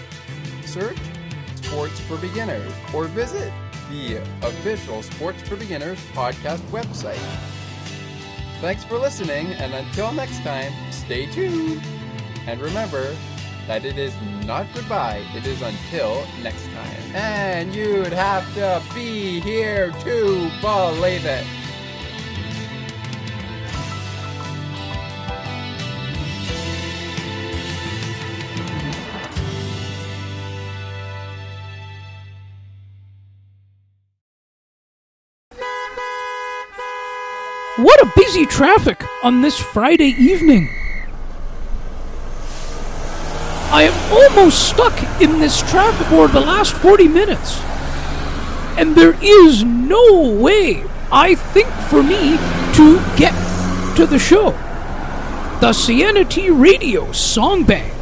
Search 0.65 0.97
Sports 1.57 1.99
for 1.99 2.17
Beginners 2.19 2.73
or 2.95 3.07
visit 3.07 3.53
the 3.91 4.19
official 4.43 5.03
Sports 5.03 5.43
for 5.43 5.57
Beginners 5.57 5.99
podcast 6.13 6.61
website. 6.71 7.19
Thanks 8.61 8.85
for 8.85 8.97
listening, 8.97 9.49
and 9.55 9.75
until 9.75 10.13
next 10.13 10.41
time, 10.45 10.73
stay 10.93 11.27
tuned. 11.27 11.83
And 12.47 12.61
remember 12.61 13.13
that 13.67 13.85
it 13.85 13.99
is 13.99 14.15
not 14.45 14.67
goodbye, 14.75 15.25
it 15.35 15.47
is 15.47 15.61
until 15.61 16.25
next 16.43 16.65
time. 16.67 17.15
And 17.15 17.75
you'd 17.75 18.13
have 18.13 18.53
to 18.55 18.83
be 18.95 19.41
here 19.41 19.91
to 19.91 20.51
believe 20.61 21.25
it. 21.25 21.45
What 37.79 38.01
a 38.01 38.11
busy 38.17 38.47
traffic 38.47 39.05
on 39.23 39.43
this 39.43 39.59
Friday 39.59 40.15
evening. 40.19 40.86
I 43.77 43.83
am 43.83 43.95
almost 44.11 44.71
stuck 44.71 45.21
in 45.21 45.39
this 45.39 45.61
traffic 45.61 46.07
for 46.07 46.29
the 46.29 46.41
last 46.41 46.73
40 46.73 47.09
minutes. 47.09 47.61
And 48.79 48.97
there 48.97 49.23
is 49.23 49.65
no 49.65 50.31
way, 50.31 50.83
I 51.13 51.35
think, 51.35 51.69
for 51.91 52.03
me 52.03 52.39
to 52.77 52.99
get 53.19 53.35
to 53.97 54.07
the 54.07 54.19
show. 54.19 54.53
The 55.61 55.75
Sienna 55.75 56.25
T 56.25 56.49
Radio 56.49 57.13
Song 57.13 57.65
Bank. 57.65 57.93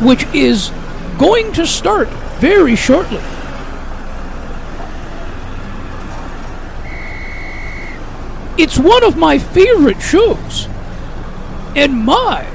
which 0.00 0.22
is 0.32 0.70
going 1.18 1.52
to 1.54 1.66
start 1.66 2.06
very 2.38 2.76
shortly. 2.76 3.20
It's 8.56 8.78
one 8.78 9.02
of 9.02 9.16
my 9.16 9.38
favorite 9.38 10.00
shows. 10.00 10.68
And 11.74 12.04
my, 12.04 12.46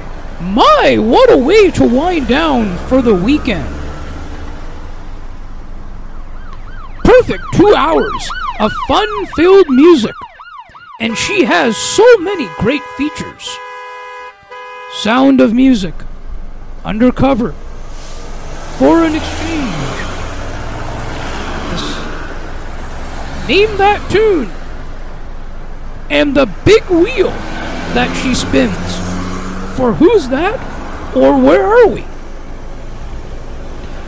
my, 0.52 0.98
what 0.98 1.32
a 1.32 1.36
way 1.36 1.70
to 1.70 1.88
wind 1.88 2.28
down 2.28 2.76
for 2.88 3.00
the 3.00 3.14
weekend. 3.14 3.68
Perfect 7.04 7.42
two 7.54 7.74
hours 7.74 8.30
of 8.60 8.72
fun 8.88 9.26
filled 9.36 9.68
music. 9.68 10.14
And 11.00 11.16
she 11.16 11.44
has 11.44 11.76
so 11.76 12.18
many 12.18 12.48
great 12.58 12.82
features 12.96 13.56
Sound 14.94 15.40
of 15.40 15.52
Music, 15.52 15.94
Undercover, 16.84 17.52
Foreign 18.78 19.14
Exchange. 19.14 19.74
Name 23.48 23.76
that 23.76 24.08
tune. 24.10 24.50
And 26.08 26.34
the 26.34 26.46
big 26.64 26.84
wheel 26.84 27.30
that 27.92 28.10
she 28.22 28.34
spins. 28.34 29.03
For 29.76 29.92
who's 29.94 30.28
that? 30.28 31.16
Or 31.16 31.36
where 31.36 31.64
are 31.64 31.88
we? 31.88 32.04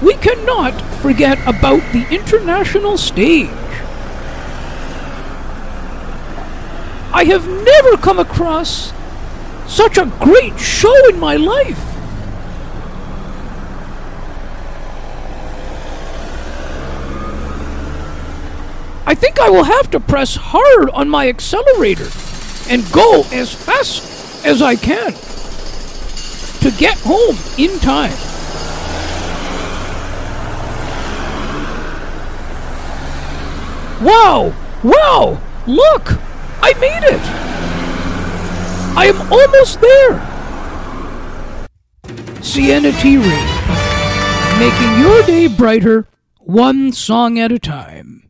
We 0.00 0.14
cannot 0.14 0.80
forget 1.00 1.38
about 1.46 1.80
the 1.92 2.06
international 2.08 2.96
stage. 2.96 3.48
I 7.12 7.24
have 7.24 7.48
never 7.48 7.96
come 7.96 8.20
across 8.20 8.92
such 9.66 9.98
a 9.98 10.06
great 10.20 10.56
show 10.60 11.08
in 11.08 11.18
my 11.18 11.34
life. 11.34 11.80
I 19.04 19.14
think 19.14 19.40
I 19.40 19.50
will 19.50 19.64
have 19.64 19.90
to 19.90 19.98
press 19.98 20.36
hard 20.36 20.90
on 20.90 21.08
my 21.08 21.28
accelerator 21.28 22.10
and 22.68 22.88
go 22.92 23.24
as 23.32 23.52
fast 23.52 24.44
as 24.44 24.62
I 24.62 24.76
can 24.76 25.12
to 26.60 26.70
get 26.72 26.98
home 27.00 27.36
in 27.58 27.78
time. 27.80 28.12
Wow! 34.02 34.52
Wow! 34.82 35.40
Look! 35.66 36.18
I 36.60 36.74
made 36.80 37.02
it! 37.02 37.20
I 38.96 39.06
am 39.06 39.32
almost 39.32 39.80
there! 39.80 40.20
Sienna 42.42 42.92
T. 42.92 43.16
Ray, 43.16 43.46
making 44.58 45.00
your 45.00 45.22
day 45.22 45.48
brighter, 45.48 46.06
one 46.40 46.92
song 46.92 47.38
at 47.38 47.52
a 47.52 47.58
time. 47.58 48.25